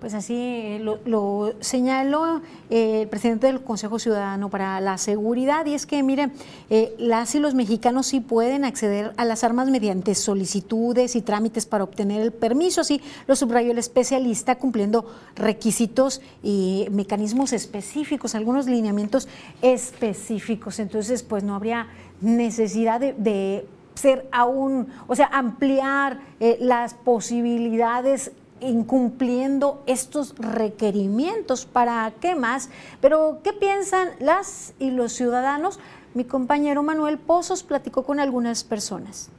pues 0.00 0.14
así 0.14 0.34
eh, 0.34 0.80
lo, 1.04 1.54
señaló 1.60 2.40
eh, 2.70 3.02
el 3.02 3.08
presidente 3.08 3.46
del 3.48 3.62
Consejo 3.62 3.98
Ciudadano 3.98 4.48
para 4.48 4.80
la 4.80 4.96
Seguridad 4.98 5.66
y 5.66 5.74
es 5.74 5.86
que, 5.86 6.02
mire, 6.02 6.30
eh, 6.70 6.94
las 6.98 7.34
y 7.34 7.40
los 7.40 7.54
mexicanos 7.54 8.06
sí 8.06 8.20
pueden 8.20 8.64
acceder 8.64 9.12
a 9.16 9.24
las 9.24 9.42
armas 9.44 9.70
mediante 9.70 10.14
solicitudes 10.14 11.16
y 11.16 11.22
trámites 11.22 11.66
para 11.66 11.84
obtener 11.84 12.20
el 12.20 12.32
permiso, 12.32 12.80
así 12.80 13.00
lo 13.26 13.34
subrayó 13.34 13.72
el 13.72 13.78
especialista 13.78 14.56
cumpliendo 14.56 15.04
requisitos 15.34 16.20
y 16.42 16.86
mecanismos 16.90 17.52
específicos, 17.52 18.34
algunos 18.34 18.66
lineamientos 18.66 19.28
específicos. 19.62 20.78
Entonces, 20.78 21.22
pues 21.22 21.42
no 21.42 21.54
habría 21.54 21.88
necesidad 22.20 23.00
de, 23.00 23.66
ser 23.94 24.28
aún, 24.30 24.86
o 25.08 25.16
sea, 25.16 25.26
ampliar 25.26 26.20
las 26.60 26.94
posibilidades 26.94 28.30
incumpliendo 28.60 29.82
estos 29.86 30.34
requerimientos. 30.38 31.66
¿Para 31.66 32.12
qué 32.20 32.34
más? 32.34 32.70
Pero, 33.00 33.40
¿qué 33.42 33.52
piensan 33.52 34.08
las 34.20 34.74
y 34.78 34.90
los 34.90 35.12
ciudadanos? 35.12 35.78
Mi 36.14 36.24
compañero 36.24 36.82
Manuel 36.82 37.18
Pozos 37.18 37.62
platicó 37.62 38.04
con 38.04 38.20
algunas 38.20 38.64
personas. 38.64 39.30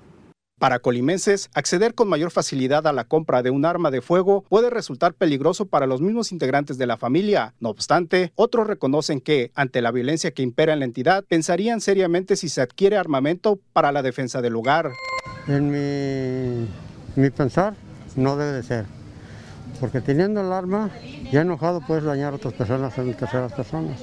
Para 0.59 0.79
colimenses, 0.79 1.49
acceder 1.53 1.95
con 1.95 2.09
mayor 2.09 2.31
facilidad 2.31 2.85
a 2.85 2.91
la 2.91 3.05
compra 3.05 3.41
de 3.41 3.49
un 3.49 3.63
arma 3.63 3.91
de 3.91 4.01
fuego 4.01 4.43
puede 4.49 4.69
resultar 4.69 5.13
peligroso 5.13 5.67
para 5.67 5.87
los 5.87 6.01
mismos 6.01 6.33
integrantes 6.33 6.77
de 6.77 6.85
la 6.85 6.97
familia. 6.97 7.53
No 7.61 7.69
obstante, 7.69 8.33
otros 8.35 8.67
reconocen 8.67 9.21
que, 9.21 9.51
ante 9.55 9.81
la 9.81 9.91
violencia 9.91 10.31
que 10.31 10.43
impera 10.43 10.73
en 10.73 10.79
la 10.79 10.85
entidad, 10.85 11.23
pensarían 11.23 11.79
seriamente 11.79 12.35
si 12.35 12.49
se 12.49 12.59
adquiere 12.59 12.97
armamento 12.97 13.57
para 13.71 13.93
la 13.93 14.01
defensa 14.01 14.41
del 14.41 14.57
hogar. 14.57 14.91
En 15.47 15.71
mi, 15.71 16.67
mi 17.15 17.29
pensar, 17.29 17.75
no 18.17 18.35
debe 18.35 18.51
de 18.51 18.63
ser 18.63 18.98
porque 19.79 20.01
teniendo 20.01 20.41
el 20.41 20.51
arma, 20.51 20.89
ya 21.31 21.41
enojado 21.41 21.81
puedes 21.81 22.03
dañar 22.03 22.33
a 22.33 22.35
otras 22.35 22.53
personas, 22.53 22.97
a 22.97 23.03
terceras 23.03 23.53
personas. 23.53 23.99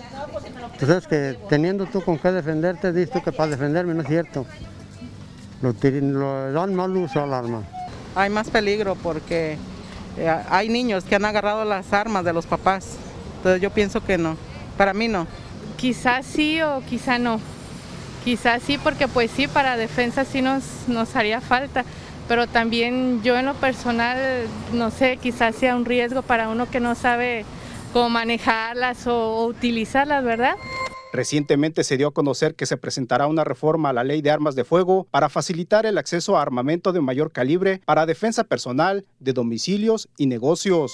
Entonces, 0.73 1.07
que 1.07 1.39
teniendo 1.49 1.87
tú 1.87 2.03
con 2.03 2.19
qué 2.19 2.33
defenderte, 2.33 2.93
dices 2.93 3.23
que 3.23 3.33
para 3.33 3.51
defenderme 3.51 3.95
no 3.95 4.03
es 4.03 4.09
cierto. 4.09 4.47
Lo, 5.63 6.53
dan 6.53 6.75
mal 6.75 6.97
uso 6.97 7.23
al 7.23 7.33
arma. 7.33 7.63
Hay 8.15 8.31
más 8.31 8.51
peligro 8.51 8.95
porque 8.95 9.57
eh, 10.19 10.43
hay 10.51 10.69
niños 10.69 11.05
que 11.05 11.15
han 11.15 11.25
agarrado 11.25 11.65
las 11.65 11.93
armas 11.93 12.25
de 12.25 12.33
los 12.33 12.47
papás. 12.47 12.97
Entonces 13.39 13.63
yo 13.63 13.71
pienso 13.71 14.05
que 14.05 14.19
no. 14.19 14.37
Para 14.77 14.93
mí 14.93 15.09
no. 15.09 15.27
Quizás 15.77 16.27
sí 16.27 16.61
o 16.61 16.83
quizá 16.89 17.19
no. 17.19 17.41
Quizás 18.25 18.63
sí 18.63 18.77
porque 18.77 19.09
pues 19.09 19.31
sí, 19.31 19.47
para 19.49 19.77
defensa 19.77 20.25
sí 20.25 20.43
nos, 20.43 20.65
nos 20.89 21.15
haría 21.17 21.41
falta 21.41 21.85
pero 22.29 22.47
también 22.47 23.23
yo 23.23 23.37
en 23.39 23.47
lo 23.47 23.55
personal, 23.55 24.47
no 24.73 24.91
sé, 24.91 25.19
quizás 25.19 25.55
sea 25.55 25.77
un 25.77 25.85
riesgo 25.85 26.23
para 26.23 26.49
uno 26.49 26.69
que 26.69 26.81
no 26.81 26.95
sabe 26.95 27.45
cómo 27.93 28.11
manejarlas 28.11 29.07
o, 29.07 29.47
utilizarlas, 29.47 30.25
¿verdad? 30.25 30.55
Recientemente 31.13 31.85
se 31.85 31.97
dio 31.97 32.09
a 32.09 32.13
conocer 32.13 32.55
que 32.55 32.67
se 32.67 32.77
presentará 32.77 33.27
una 33.27 33.45
reforma 33.45 33.91
a 33.91 33.93
la 33.93 34.05
ley 34.05 34.21
de 34.21 34.31
armas 34.31 34.55
de 34.55 34.65
fuego 34.65 35.07
para 35.11 35.29
facilitar 35.29 35.87
el 35.87 35.97
acceso 35.99 36.37
a 36.37 36.43
armamento 36.43 36.93
de 36.93 37.01
mayor 37.01 37.33
calibre 37.33 37.81
para 37.87 38.07
defensa 38.07 38.45
personal, 38.45 39.07
de 39.21 39.33
domicilios 39.33 40.09
y 40.19 40.27
negocios. 40.27 40.93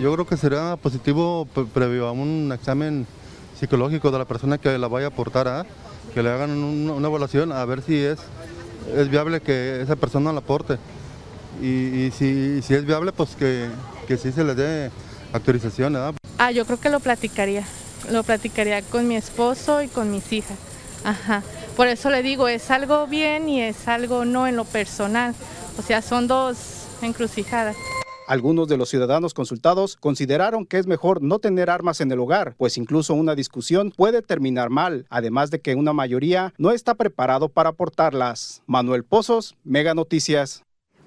Yo 0.00 0.12
creo 0.12 0.26
que 0.26 0.36
será 0.36 0.76
positivo 0.76 1.48
previo 1.72 2.06
a 2.06 2.12
un 2.12 2.52
examen 2.52 3.06
psicológico 3.58 4.10
de 4.10 4.18
la 4.18 4.26
persona 4.26 4.58
que 4.58 4.78
la 4.78 4.88
vaya 4.88 5.06
a 5.06 5.10
aportar 5.10 5.48
a, 5.48 5.66
que 6.12 6.22
le 6.22 6.30
hagan 6.30 6.50
una 6.50 7.08
evaluación 7.08 7.50
a 7.50 7.64
ver 7.64 7.82
si 7.82 7.96
es 7.96 8.20
es 8.96 9.08
viable 9.08 9.40
que 9.40 9.80
esa 9.80 9.96
persona 9.96 10.32
la 10.32 10.40
aporte. 10.40 10.78
Y, 11.62 12.10
si, 12.16 12.58
es 12.58 12.84
viable, 12.84 13.12
pues 13.12 13.36
que, 13.36 13.68
sí 14.16 14.32
se 14.32 14.44
le 14.44 14.54
dé 14.54 14.90
autorización. 15.32 15.96
Ah, 16.38 16.50
yo 16.50 16.66
creo 16.66 16.80
que 16.80 16.90
lo 16.90 17.00
platicaría. 17.00 17.64
Lo 18.10 18.22
platicaría 18.22 18.82
con 18.82 19.08
mi 19.08 19.16
esposo 19.16 19.82
y 19.82 19.88
con 19.88 20.10
mis 20.10 20.32
hijas. 20.32 20.58
Ajá. 21.04 21.42
Por 21.76 21.88
eso 21.88 22.10
le 22.10 22.22
digo, 22.22 22.48
es 22.48 22.70
algo 22.70 23.06
bien 23.06 23.48
y 23.48 23.62
es 23.62 23.88
algo 23.88 24.24
no 24.24 24.46
en 24.46 24.56
lo 24.56 24.64
personal. 24.64 25.34
O 25.78 25.82
sea, 25.82 26.02
son 26.02 26.26
dos 26.26 26.56
encrucijadas. 27.02 27.76
Algunos 28.26 28.68
de 28.68 28.78
los 28.78 28.88
ciudadanos 28.88 29.34
consultados 29.34 29.96
consideraron 29.96 30.64
que 30.64 30.78
es 30.78 30.86
mejor 30.86 31.20
no 31.20 31.40
tener 31.40 31.68
armas 31.68 32.00
en 32.00 32.10
el 32.10 32.18
hogar, 32.18 32.54
pues 32.56 32.78
incluso 32.78 33.12
una 33.12 33.34
discusión 33.34 33.92
puede 33.94 34.22
terminar 34.22 34.70
mal, 34.70 35.04
además 35.10 35.50
de 35.50 35.60
que 35.60 35.74
una 35.74 35.92
mayoría 35.92 36.54
no 36.56 36.70
está 36.70 36.94
preparado 36.94 37.50
para 37.50 37.72
portarlas. 37.72 38.62
Manuel 38.66 39.04
Pozos, 39.04 39.56
Mega 39.62 39.92
Noticias. 39.92 40.64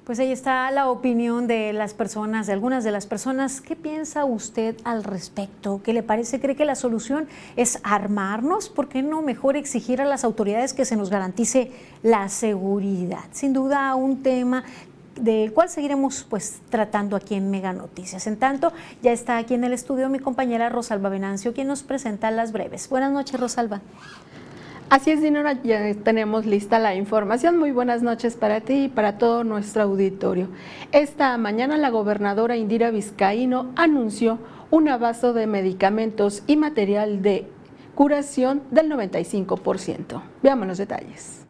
Pues 0.08 0.20
ahí 0.20 0.32
está 0.32 0.72
la 0.72 0.90
opinión 0.90 1.48
de 1.48 1.74
las 1.74 1.94
personas, 1.94 2.48
de 2.48 2.54
algunas 2.54 2.86
de 2.86 2.92
las 2.92 3.06
personas. 3.06 3.60
¿Qué 3.60 3.76
piensa 3.76 4.24
usted 4.24 4.78
al 4.86 5.04
respecto? 5.04 5.82
¿Qué 5.84 5.92
le 5.92 6.02
parece? 6.02 6.40
¿Cree 6.40 6.56
que 6.56 6.64
la 6.64 6.76
solución 6.76 7.28
es 7.58 7.80
armarnos? 7.84 8.70
¿Por 8.70 8.88
qué 8.88 9.02
no 9.02 9.22
mejor 9.22 9.58
exigir 9.58 10.00
a 10.00 10.06
las 10.06 10.24
autoridades 10.24 10.74
que 10.74 10.86
se 10.86 10.96
nos 10.96 11.10
garantice 11.10 11.74
la 12.04 12.30
seguridad? 12.30 13.26
Sin 13.32 13.52
duda 13.52 13.94
un 13.96 14.24
tema 14.24 14.64
del 15.20 15.54
cual 15.54 15.70
seguiremos 15.70 16.26
pues 16.30 16.62
tratando 16.70 17.16
aquí 17.16 17.36
en 17.36 17.50
Mega 17.50 17.74
Noticias. 17.74 18.28
En 18.28 18.38
tanto, 18.38 18.74
ya 19.02 19.12
está 19.12 19.38
aquí 19.38 19.54
en 19.54 19.64
el 19.64 19.74
estudio 19.74 20.10
mi 20.10 20.20
compañera 20.20 20.70
Rosalba 20.70 21.10
Venancio, 21.10 21.54
quien 21.54 21.68
nos 21.68 21.84
presenta 21.84 22.32
las 22.32 22.52
breves. 22.52 22.90
Buenas 22.90 23.12
noches, 23.12 23.40
Rosalba. 23.40 23.82
Así 24.90 25.12
es, 25.12 25.22
Dinora, 25.22 25.62
ya 25.64 25.94
tenemos 25.96 26.46
lista 26.46 26.80
la 26.80 26.96
información. 26.96 27.58
Muy 27.58 27.72
buenas 27.72 28.04
noches 28.04 28.38
para 28.38 28.62
ti 28.62 28.86
y 28.86 28.88
para 28.88 29.18
todo 29.18 29.44
nuestro 29.44 29.84
auditorio. 29.84 30.48
Esta 30.94 31.38
mañana 31.38 31.78
la 31.78 31.90
gobernadora 31.90 32.56
Indira 32.56 32.90
Vizcaíno 32.90 33.72
anunció 33.76 34.40
un 34.72 34.88
abasto 34.88 35.34
de 35.34 35.46
medicamentos 35.46 36.44
y 36.48 36.56
material 36.56 37.22
de 37.22 37.48
curación 37.96 38.62
del 38.72 38.90
95%. 38.90 40.22
Veamos 40.42 40.68
los 40.68 40.78
detalles. 40.78 41.47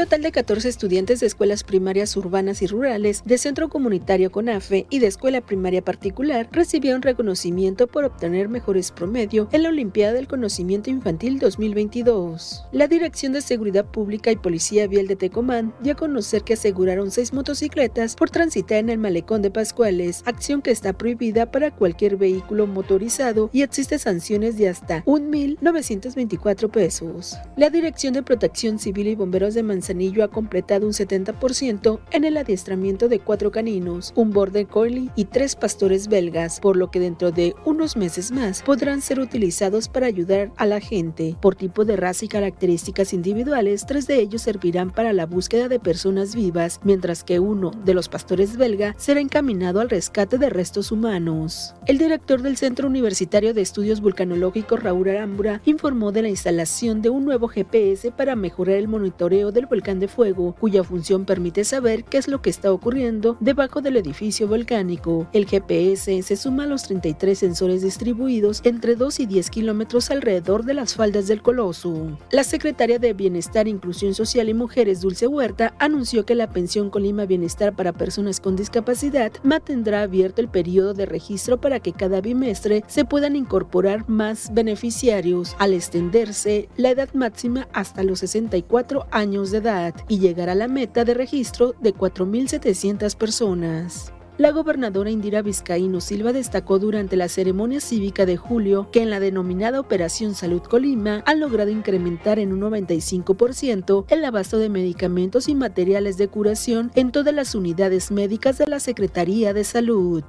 Total 0.00 0.22
de 0.22 0.32
14 0.32 0.66
estudiantes 0.66 1.20
de 1.20 1.26
escuelas 1.26 1.62
primarias 1.62 2.16
urbanas 2.16 2.62
y 2.62 2.66
rurales, 2.66 3.22
de 3.26 3.36
Centro 3.36 3.68
Comunitario 3.68 4.32
CONAFE 4.32 4.86
y 4.88 4.98
de 4.98 5.06
escuela 5.06 5.42
primaria 5.42 5.84
particular 5.84 6.48
recibieron 6.52 7.02
reconocimiento 7.02 7.86
por 7.86 8.06
obtener 8.06 8.48
mejores 8.48 8.92
promedio 8.92 9.46
en 9.52 9.62
la 9.62 9.68
Olimpiada 9.68 10.14
del 10.14 10.26
Conocimiento 10.26 10.88
Infantil 10.88 11.38
2022. 11.38 12.64
La 12.72 12.88
Dirección 12.88 13.34
de 13.34 13.42
Seguridad 13.42 13.84
Pública 13.84 14.32
y 14.32 14.36
Policía 14.36 14.86
Vial 14.86 15.06
de 15.06 15.16
Tecomán 15.16 15.74
dio 15.82 15.92
a 15.92 15.96
conocer 15.96 16.44
que 16.44 16.54
aseguraron 16.54 17.10
seis 17.10 17.34
motocicletas 17.34 18.16
por 18.16 18.30
transitar 18.30 18.78
en 18.78 18.88
el 18.88 18.96
malecón 18.96 19.42
de 19.42 19.50
Pascuales, 19.50 20.22
acción 20.24 20.62
que 20.62 20.70
está 20.70 20.94
prohibida 20.94 21.50
para 21.50 21.72
cualquier 21.72 22.16
vehículo 22.16 22.66
motorizado 22.66 23.50
y 23.52 23.60
existe 23.60 23.98
sanciones 23.98 24.56
de 24.56 24.70
hasta 24.70 25.04
1.924 25.04 26.70
pesos. 26.70 27.36
La 27.58 27.68
Dirección 27.68 28.14
de 28.14 28.22
Protección 28.22 28.78
Civil 28.78 29.08
y 29.08 29.14
Bomberos 29.14 29.52
de 29.52 29.62
Manzanillo 29.62 29.89
Manzanillo 29.90 30.22
ha 30.22 30.28
completado 30.28 30.86
un 30.86 30.92
70% 30.92 31.98
en 32.12 32.24
el 32.24 32.36
adiestramiento 32.36 33.08
de 33.08 33.18
cuatro 33.18 33.50
caninos, 33.50 34.12
un 34.14 34.30
border 34.30 34.68
collie 34.68 35.10
y 35.16 35.24
tres 35.24 35.56
pastores 35.56 36.06
belgas, 36.06 36.60
por 36.60 36.76
lo 36.76 36.92
que 36.92 37.00
dentro 37.00 37.32
de 37.32 37.56
unos 37.64 37.96
meses 37.96 38.30
más 38.30 38.62
podrán 38.62 39.00
ser 39.00 39.18
utilizados 39.18 39.88
para 39.88 40.06
ayudar 40.06 40.52
a 40.56 40.66
la 40.66 40.78
gente. 40.78 41.34
Por 41.42 41.56
tipo 41.56 41.84
de 41.84 41.96
raza 41.96 42.24
y 42.24 42.28
características 42.28 43.12
individuales, 43.12 43.84
tres 43.84 44.06
de 44.06 44.20
ellos 44.20 44.42
servirán 44.42 44.92
para 44.92 45.12
la 45.12 45.26
búsqueda 45.26 45.68
de 45.68 45.80
personas 45.80 46.36
vivas, 46.36 46.78
mientras 46.84 47.24
que 47.24 47.40
uno 47.40 47.72
de 47.84 47.94
los 47.94 48.08
pastores 48.08 48.56
belga 48.56 48.94
será 48.96 49.18
encaminado 49.20 49.80
al 49.80 49.90
rescate 49.90 50.38
de 50.38 50.50
restos 50.50 50.92
humanos. 50.92 51.74
El 51.86 51.98
director 51.98 52.42
del 52.42 52.56
Centro 52.56 52.86
Universitario 52.86 53.54
de 53.54 53.62
Estudios 53.62 54.00
Vulcanológicos, 54.00 54.80
Raúl 54.80 55.08
Arambura, 55.08 55.60
informó 55.64 56.12
de 56.12 56.22
la 56.22 56.28
instalación 56.28 57.02
de 57.02 57.10
un 57.10 57.24
nuevo 57.24 57.48
GPS 57.48 58.12
para 58.12 58.36
mejorar 58.36 58.76
el 58.76 58.86
monitoreo 58.86 59.50
del 59.50 59.66
volcán 59.66 59.79
de 59.80 60.08
fuego, 60.08 60.54
cuya 60.60 60.84
función 60.84 61.24
permite 61.24 61.64
saber 61.64 62.04
qué 62.04 62.18
es 62.18 62.28
lo 62.28 62.42
que 62.42 62.50
está 62.50 62.70
ocurriendo 62.70 63.36
debajo 63.40 63.80
del 63.80 63.96
edificio 63.96 64.46
volcánico. 64.46 65.26
El 65.32 65.46
GPS 65.46 66.22
se 66.22 66.36
suma 66.36 66.64
a 66.64 66.66
los 66.66 66.82
33 66.82 67.38
sensores 67.38 67.82
distribuidos 67.82 68.60
entre 68.64 68.94
2 68.94 69.20
y 69.20 69.26
10 69.26 69.50
kilómetros 69.50 70.10
alrededor 70.10 70.64
de 70.64 70.74
las 70.74 70.94
faldas 70.94 71.26
del 71.28 71.40
Coloso. 71.40 72.18
La 72.30 72.44
secretaria 72.44 72.98
de 72.98 73.14
Bienestar, 73.14 73.68
Inclusión 73.68 74.14
Social 74.14 74.50
y 74.50 74.54
Mujeres, 74.54 75.00
Dulce 75.00 75.26
Huerta, 75.26 75.74
anunció 75.78 76.26
que 76.26 76.34
la 76.34 76.50
pensión 76.50 76.90
Colima 76.90 77.24
Bienestar 77.24 77.74
para 77.74 77.94
personas 77.94 78.38
con 78.38 78.56
discapacidad 78.56 79.32
mantendrá 79.42 80.02
abierto 80.02 80.42
el 80.42 80.48
periodo 80.48 80.92
de 80.92 81.06
registro 81.06 81.58
para 81.58 81.80
que 81.80 81.94
cada 81.94 82.20
bimestre 82.20 82.84
se 82.86 83.06
puedan 83.06 83.34
incorporar 83.34 84.08
más 84.08 84.52
beneficiarios 84.52 85.56
al 85.58 85.72
extenderse 85.72 86.68
la 86.76 86.90
edad 86.90 87.08
máxima 87.14 87.66
hasta 87.72 88.02
los 88.02 88.20
64 88.20 89.06
años 89.10 89.50
de 89.50 89.58
edad 89.58 89.69
y 90.08 90.18
llegar 90.18 90.48
a 90.48 90.54
la 90.54 90.68
meta 90.68 91.04
de 91.04 91.14
registro 91.14 91.74
de 91.80 91.94
4.700 91.94 93.16
personas. 93.16 94.12
La 94.38 94.52
gobernadora 94.52 95.10
Indira 95.10 95.42
Vizcaíno 95.42 96.00
Silva 96.00 96.32
destacó 96.32 96.78
durante 96.78 97.14
la 97.14 97.28
ceremonia 97.28 97.78
cívica 97.78 98.24
de 98.24 98.38
julio 98.38 98.88
que 98.90 99.02
en 99.02 99.10
la 99.10 99.20
denominada 99.20 99.78
Operación 99.80 100.34
Salud 100.34 100.62
Colima 100.62 101.22
han 101.26 101.40
logrado 101.40 101.70
incrementar 101.70 102.38
en 102.38 102.54
un 102.54 102.60
95% 102.62 104.06
el 104.08 104.24
abasto 104.24 104.56
de 104.56 104.70
medicamentos 104.70 105.48
y 105.48 105.54
materiales 105.54 106.16
de 106.16 106.28
curación 106.28 106.90
en 106.94 107.12
todas 107.12 107.34
las 107.34 107.54
unidades 107.54 108.10
médicas 108.10 108.56
de 108.56 108.66
la 108.66 108.80
Secretaría 108.80 109.52
de 109.52 109.64
Salud. 109.64 110.24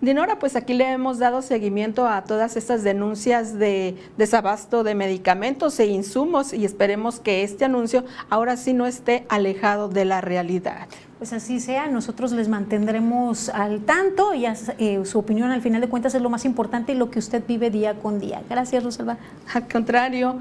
Dinora, 0.00 0.38
pues 0.38 0.56
aquí 0.56 0.72
le 0.72 0.90
hemos 0.90 1.18
dado 1.18 1.42
seguimiento 1.42 2.08
a 2.08 2.24
todas 2.24 2.56
estas 2.56 2.82
denuncias 2.82 3.58
de 3.58 3.96
desabasto 4.16 4.82
de 4.82 4.94
medicamentos 4.94 5.78
e 5.78 5.86
insumos 5.86 6.54
y 6.54 6.64
esperemos 6.64 7.20
que 7.20 7.42
este 7.42 7.66
anuncio 7.66 8.04
ahora 8.30 8.56
sí 8.56 8.72
no 8.72 8.86
esté 8.86 9.26
alejado 9.28 9.90
de 9.90 10.06
la 10.06 10.22
realidad. 10.22 10.88
Pues 11.18 11.34
así 11.34 11.60
sea, 11.60 11.88
nosotros 11.88 12.32
les 12.32 12.48
mantendremos 12.48 13.50
al 13.50 13.80
tanto 13.80 14.32
y 14.32 14.46
eh, 14.46 15.04
su 15.04 15.18
opinión 15.18 15.50
al 15.50 15.60
final 15.60 15.82
de 15.82 15.88
cuentas 15.90 16.14
es 16.14 16.22
lo 16.22 16.30
más 16.30 16.46
importante 16.46 16.92
y 16.92 16.94
lo 16.94 17.10
que 17.10 17.18
usted 17.18 17.42
vive 17.46 17.68
día 17.68 17.92
con 17.92 18.18
día. 18.18 18.42
Gracias, 18.48 18.82
Rosalba. 18.82 19.18
Al 19.52 19.68
contrario. 19.68 20.38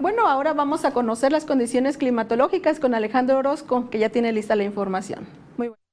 bueno, 0.00 0.26
ahora 0.26 0.54
vamos 0.54 0.86
a 0.86 0.92
conocer 0.92 1.30
las 1.30 1.44
condiciones 1.44 1.98
climatológicas 1.98 2.80
con 2.80 2.94
Alejandro 2.94 3.36
Orozco, 3.36 3.90
que 3.90 3.98
ya 3.98 4.08
tiene 4.08 4.32
lista 4.32 4.56
la 4.56 4.64
información. 4.64 5.26
Muy 5.58 5.68
bueno. 5.68 5.87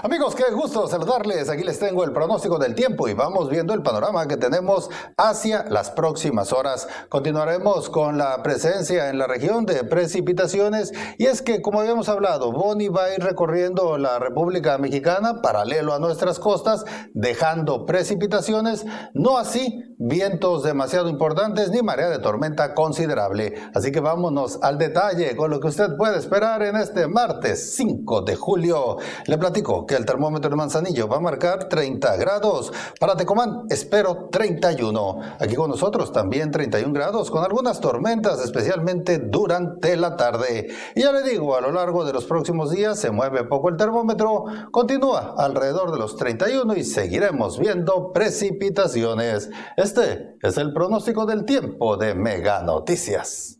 Amigos, 0.00 0.34
qué 0.34 0.44
gusto 0.52 0.88
saludarles. 0.88 1.50
Aquí 1.50 1.64
les 1.64 1.78
tengo 1.78 2.02
el 2.02 2.12
pronóstico 2.12 2.58
del 2.58 2.74
tiempo 2.74 3.08
y 3.08 3.14
vamos 3.14 3.50
viendo 3.50 3.74
el 3.74 3.82
panorama 3.82 4.26
que 4.26 4.38
tenemos 4.38 4.88
hacia 5.18 5.64
las 5.68 5.90
próximas 5.90 6.52
horas. 6.52 6.88
Continuaremos 7.10 7.90
con 7.90 8.16
la 8.16 8.42
presencia 8.42 9.10
en 9.10 9.18
la 9.18 9.26
región 9.26 9.66
de 9.66 9.84
precipitaciones 9.84 10.92
y 11.18 11.26
es 11.26 11.42
que, 11.42 11.60
como 11.60 11.80
habíamos 11.80 12.08
hablado, 12.08 12.52
Boni 12.52 12.88
va 12.88 13.04
a 13.04 13.14
ir 13.14 13.22
recorriendo 13.22 13.98
la 13.98 14.18
República 14.18 14.78
Mexicana 14.78 15.42
paralelo 15.42 15.92
a 15.92 15.98
nuestras 15.98 16.38
costas, 16.38 16.84
dejando 17.12 17.84
precipitaciones, 17.84 18.86
no 19.12 19.36
así 19.36 19.91
vientos 20.04 20.64
demasiado 20.64 21.08
importantes 21.08 21.70
ni 21.70 21.80
marea 21.80 22.08
de 22.08 22.18
tormenta 22.18 22.74
considerable. 22.74 23.54
Así 23.72 23.92
que 23.92 24.00
vámonos 24.00 24.58
al 24.62 24.76
detalle 24.76 25.36
con 25.36 25.50
lo 25.50 25.60
que 25.60 25.68
usted 25.68 25.96
puede 25.96 26.18
esperar 26.18 26.62
en 26.62 26.76
este 26.76 27.06
martes 27.06 27.76
5 27.76 28.22
de 28.22 28.34
julio. 28.36 28.96
Le 29.26 29.38
platico 29.38 29.86
el 29.96 30.04
termómetro 30.04 30.50
de 30.50 30.56
Manzanillo 30.56 31.08
va 31.08 31.18
a 31.18 31.20
marcar 31.20 31.68
30 31.68 32.16
grados. 32.16 32.72
Para 32.98 33.16
Tecomán 33.16 33.64
espero 33.68 34.28
31. 34.30 35.20
Aquí 35.38 35.54
con 35.54 35.70
nosotros 35.70 36.12
también 36.12 36.50
31 36.50 36.92
grados 36.92 37.30
con 37.30 37.44
algunas 37.44 37.80
tormentas 37.80 38.40
especialmente 38.40 39.18
durante 39.18 39.96
la 39.96 40.16
tarde. 40.16 40.68
Y 40.94 41.02
ya 41.02 41.12
le 41.12 41.22
digo, 41.22 41.56
a 41.56 41.60
lo 41.60 41.72
largo 41.72 42.04
de 42.04 42.12
los 42.12 42.24
próximos 42.24 42.70
días 42.70 42.98
se 42.98 43.10
mueve 43.10 43.44
poco 43.44 43.68
el 43.68 43.76
termómetro, 43.76 44.44
continúa 44.70 45.34
alrededor 45.38 45.92
de 45.92 45.98
los 45.98 46.16
31 46.16 46.74
y 46.76 46.84
seguiremos 46.84 47.58
viendo 47.58 48.12
precipitaciones. 48.12 49.50
Es 49.96 50.56
el 50.56 50.72
pronóstico 50.72 51.26
del 51.26 51.44
tiempo 51.44 51.96
de 51.96 52.14
Mega 52.14 52.62
Noticias. 52.62 53.58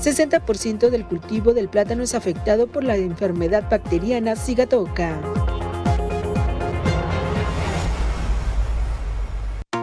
60% 0.00 0.88
del 0.88 1.04
cultivo 1.04 1.52
del 1.52 1.68
plátano 1.68 2.02
es 2.02 2.14
afectado 2.14 2.66
por 2.66 2.84
la 2.84 2.96
enfermedad 2.96 3.68
bacteriana 3.68 4.36
Sigatoka. 4.36 5.20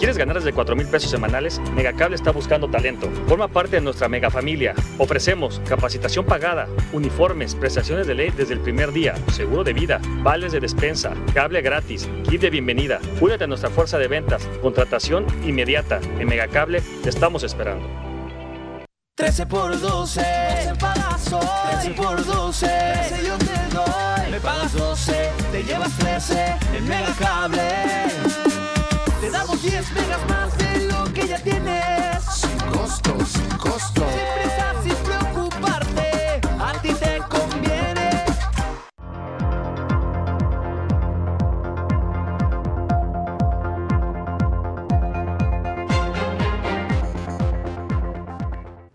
¿Quieres 0.00 0.16
ganar 0.16 0.36
desde 0.36 0.54
4 0.54 0.74
mil 0.76 0.86
pesos 0.86 1.10
semanales? 1.10 1.60
Megacable 1.74 2.16
está 2.16 2.32
buscando 2.32 2.70
talento. 2.70 3.10
Forma 3.28 3.48
parte 3.48 3.76
de 3.76 3.82
nuestra 3.82 4.08
mega 4.08 4.30
familia. 4.30 4.74
Ofrecemos 4.96 5.60
capacitación 5.68 6.24
pagada, 6.24 6.68
uniformes, 6.94 7.54
prestaciones 7.54 8.06
de 8.06 8.14
ley 8.14 8.30
desde 8.34 8.54
el 8.54 8.60
primer 8.60 8.92
día, 8.92 9.14
seguro 9.30 9.62
de 9.62 9.74
vida, 9.74 10.00
vales 10.22 10.52
de 10.52 10.60
despensa, 10.60 11.12
cable 11.34 11.60
gratis, 11.60 12.08
kit 12.26 12.40
de 12.40 12.48
bienvenida. 12.48 12.98
Únete 13.20 13.44
a 13.44 13.46
nuestra 13.46 13.68
fuerza 13.68 13.98
de 13.98 14.08
ventas, 14.08 14.48
contratación 14.62 15.26
inmediata. 15.44 16.00
En 16.18 16.28
Megacable 16.28 16.80
te 17.02 17.10
estamos 17.10 17.42
esperando. 17.42 17.86
13 19.16 19.46
por 19.48 19.78
12, 19.78 20.22
13 20.22 20.74
pagas 20.76 21.30
hoy. 21.30 21.46
13 21.82 21.90
por 21.90 22.24
12, 22.24 22.66
13 22.66 23.26
yo 23.26 23.36
te 23.36 23.74
doy. 23.74 24.30
Me 24.30 24.40
pagas 24.40 24.72
12, 24.72 25.30
te 25.52 25.62
llevas 25.62 25.94
13 25.98 26.56
en 26.74 26.88
Megacable. 26.88 28.59
Te 29.30 29.36
damos 29.36 29.62
10 29.62 29.92
megas 29.92 30.28
más 30.28 30.58
de 30.58 30.88
lo 30.88 31.04
que 31.12 31.28
ya 31.28 31.38
tienes. 31.40 32.24
Sin 32.34 32.58
costo, 32.72 33.14
sin 33.24 33.48
costo. 33.58 34.02
Sin 34.10 34.26
prisa, 34.34 34.74
sin 34.82 35.09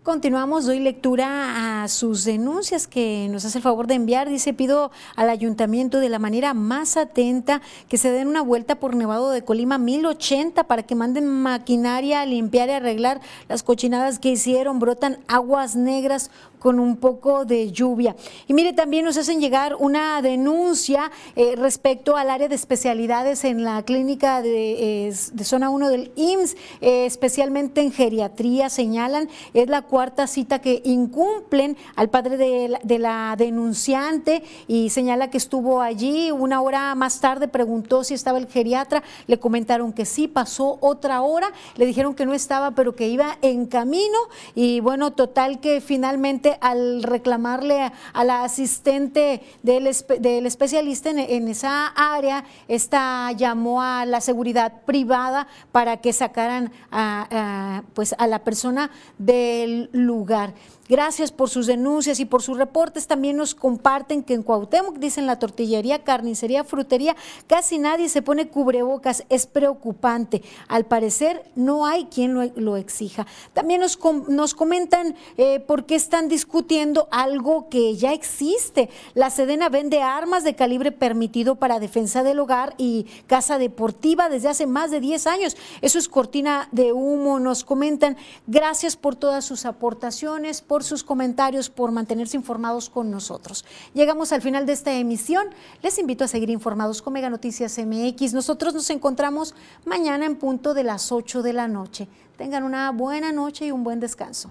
Continuamos, 0.06 0.66
doy 0.66 0.78
lectura 0.78 1.82
a 1.82 1.88
sus 1.88 2.22
denuncias 2.22 2.86
que 2.86 3.26
nos 3.28 3.44
hace 3.44 3.58
el 3.58 3.62
favor 3.62 3.88
de 3.88 3.94
enviar. 3.94 4.28
Dice, 4.28 4.54
pido 4.54 4.92
al 5.16 5.28
ayuntamiento 5.28 5.98
de 5.98 6.08
la 6.08 6.20
manera 6.20 6.54
más 6.54 6.96
atenta 6.96 7.60
que 7.88 7.98
se 7.98 8.12
den 8.12 8.28
una 8.28 8.40
vuelta 8.40 8.76
por 8.76 8.94
Nevado 8.94 9.30
de 9.30 9.42
Colima 9.42 9.78
1080 9.78 10.62
para 10.68 10.84
que 10.84 10.94
manden 10.94 11.26
maquinaria 11.26 12.20
a 12.20 12.26
limpiar 12.26 12.68
y 12.68 12.72
arreglar 12.72 13.20
las 13.48 13.64
cochinadas 13.64 14.20
que 14.20 14.28
hicieron. 14.28 14.78
Brotan 14.78 15.18
aguas 15.26 15.74
negras 15.74 16.30
con 16.60 16.80
un 16.80 16.96
poco 16.96 17.44
de 17.44 17.70
lluvia. 17.70 18.16
Y 18.48 18.54
mire, 18.54 18.72
también 18.72 19.04
nos 19.04 19.16
hacen 19.16 19.40
llegar 19.40 19.76
una 19.78 20.20
denuncia 20.22 21.10
eh, 21.36 21.54
respecto 21.56 22.16
al 22.16 22.30
área 22.30 22.48
de 22.48 22.54
especialidades 22.54 23.44
en 23.44 23.62
la 23.62 23.82
clínica 23.82 24.42
de, 24.42 25.14
zona 25.42 25.70
1 25.70 25.88
del 25.88 26.12
IMSS, 26.16 26.56
especialmente 26.80 27.82
en 27.82 27.92
geriatría, 27.92 28.68
señalan, 28.68 29.28
es 29.54 29.68
la 29.68 29.82
cuarta 29.96 30.26
cita 30.26 30.58
que 30.58 30.82
incumplen 30.84 31.74
al 31.94 32.10
padre 32.10 32.36
de 32.36 32.98
la 32.98 33.34
denunciante 33.38 34.42
y 34.68 34.90
señala 34.90 35.30
que 35.30 35.38
estuvo 35.38 35.80
allí. 35.80 36.30
Una 36.30 36.60
hora 36.60 36.94
más 36.94 37.18
tarde, 37.22 37.48
preguntó 37.48 38.04
si 38.04 38.12
estaba 38.12 38.36
el 38.36 38.46
geriatra, 38.46 39.02
le 39.26 39.38
comentaron 39.38 39.94
que 39.94 40.04
sí, 40.04 40.28
pasó 40.28 40.76
otra 40.82 41.22
hora, 41.22 41.50
le 41.76 41.86
dijeron 41.86 42.14
que 42.14 42.26
no 42.26 42.34
estaba, 42.34 42.72
pero 42.72 42.94
que 42.94 43.08
iba 43.08 43.38
en 43.40 43.64
camino. 43.64 44.18
Y 44.54 44.80
bueno, 44.80 45.14
total 45.14 45.60
que 45.60 45.80
finalmente 45.80 46.58
al 46.60 47.02
reclamarle 47.02 47.90
a 48.12 48.24
la 48.24 48.44
asistente 48.44 49.40
del, 49.62 49.88
del 50.20 50.44
especialista 50.44 51.08
en, 51.08 51.48
esa 51.48 51.86
área, 51.86 52.44
esta 52.68 53.32
llamó 53.32 53.80
a 53.80 54.04
la 54.04 54.20
seguridad 54.20 54.82
privada 54.84 55.46
para 55.72 55.96
que 56.02 56.12
sacaran 56.12 56.70
a, 56.90 57.82
pues 57.94 58.14
a 58.18 58.26
la 58.26 58.44
persona 58.44 58.90
del 59.16 59.85
lugar. 59.92 60.54
Gracias 60.88 61.32
por 61.32 61.50
sus 61.50 61.66
denuncias 61.66 62.20
y 62.20 62.24
por 62.24 62.42
sus 62.42 62.56
reportes. 62.56 63.06
También 63.08 63.36
nos 63.36 63.54
comparten 63.54 64.22
que 64.22 64.34
en 64.34 64.42
Cuauhtémoc, 64.42 64.98
dicen 64.98 65.26
la 65.26 65.38
tortillería, 65.38 66.04
carnicería, 66.04 66.62
frutería, 66.62 67.16
casi 67.48 67.78
nadie 67.78 68.08
se 68.08 68.22
pone 68.22 68.48
cubrebocas. 68.48 69.24
Es 69.28 69.46
preocupante. 69.46 70.42
Al 70.68 70.84
parecer 70.84 71.50
no 71.56 71.86
hay 71.86 72.04
quien 72.04 72.34
lo, 72.34 72.76
exija. 72.76 73.26
También 73.52 73.80
nos, 73.80 73.98
nos 74.28 74.54
comentan 74.54 75.16
eh, 75.36 75.60
por 75.60 75.86
qué 75.86 75.96
están 75.96 76.28
discutiendo 76.28 77.08
algo 77.10 77.68
que 77.68 77.96
ya 77.96 78.12
existe. 78.12 78.88
La 79.14 79.30
Sedena 79.30 79.68
vende 79.68 80.02
armas 80.02 80.44
de 80.44 80.54
calibre 80.54 80.92
permitido 80.92 81.56
para 81.56 81.80
defensa 81.80 82.22
del 82.22 82.38
hogar 82.38 82.74
y 82.78 83.06
casa 83.26 83.58
deportiva 83.58 84.28
desde 84.28 84.48
hace 84.48 84.66
más 84.66 84.90
de 84.90 85.00
10 85.00 85.26
años. 85.26 85.56
Eso 85.80 85.98
es 85.98 86.08
cortina 86.08 86.68
de 86.70 86.92
humo. 86.92 87.40
Nos 87.40 87.64
comentan. 87.64 88.16
Gracias 88.46 88.96
por 88.96 89.16
todas 89.16 89.44
sus 89.44 89.66
aportaciones 89.66 90.62
por 90.76 90.84
sus 90.84 91.02
comentarios, 91.02 91.70
por 91.70 91.90
mantenerse 91.90 92.36
informados 92.36 92.90
con 92.90 93.10
nosotros. 93.10 93.64
Llegamos 93.94 94.30
al 94.32 94.42
final 94.42 94.66
de 94.66 94.74
esta 94.74 94.92
emisión. 94.92 95.46
Les 95.82 95.98
invito 95.98 96.24
a 96.24 96.28
seguir 96.28 96.50
informados 96.50 97.00
con 97.00 97.14
Mega 97.14 97.30
Noticias 97.30 97.78
MX. 97.78 98.34
Nosotros 98.34 98.74
nos 98.74 98.90
encontramos 98.90 99.54
mañana 99.86 100.26
en 100.26 100.36
punto 100.36 100.74
de 100.74 100.84
las 100.84 101.12
8 101.12 101.42
de 101.42 101.54
la 101.54 101.66
noche. 101.66 102.08
Tengan 102.36 102.62
una 102.62 102.90
buena 102.90 103.32
noche 103.32 103.64
y 103.64 103.72
un 103.72 103.84
buen 103.84 104.00
descanso. 104.00 104.50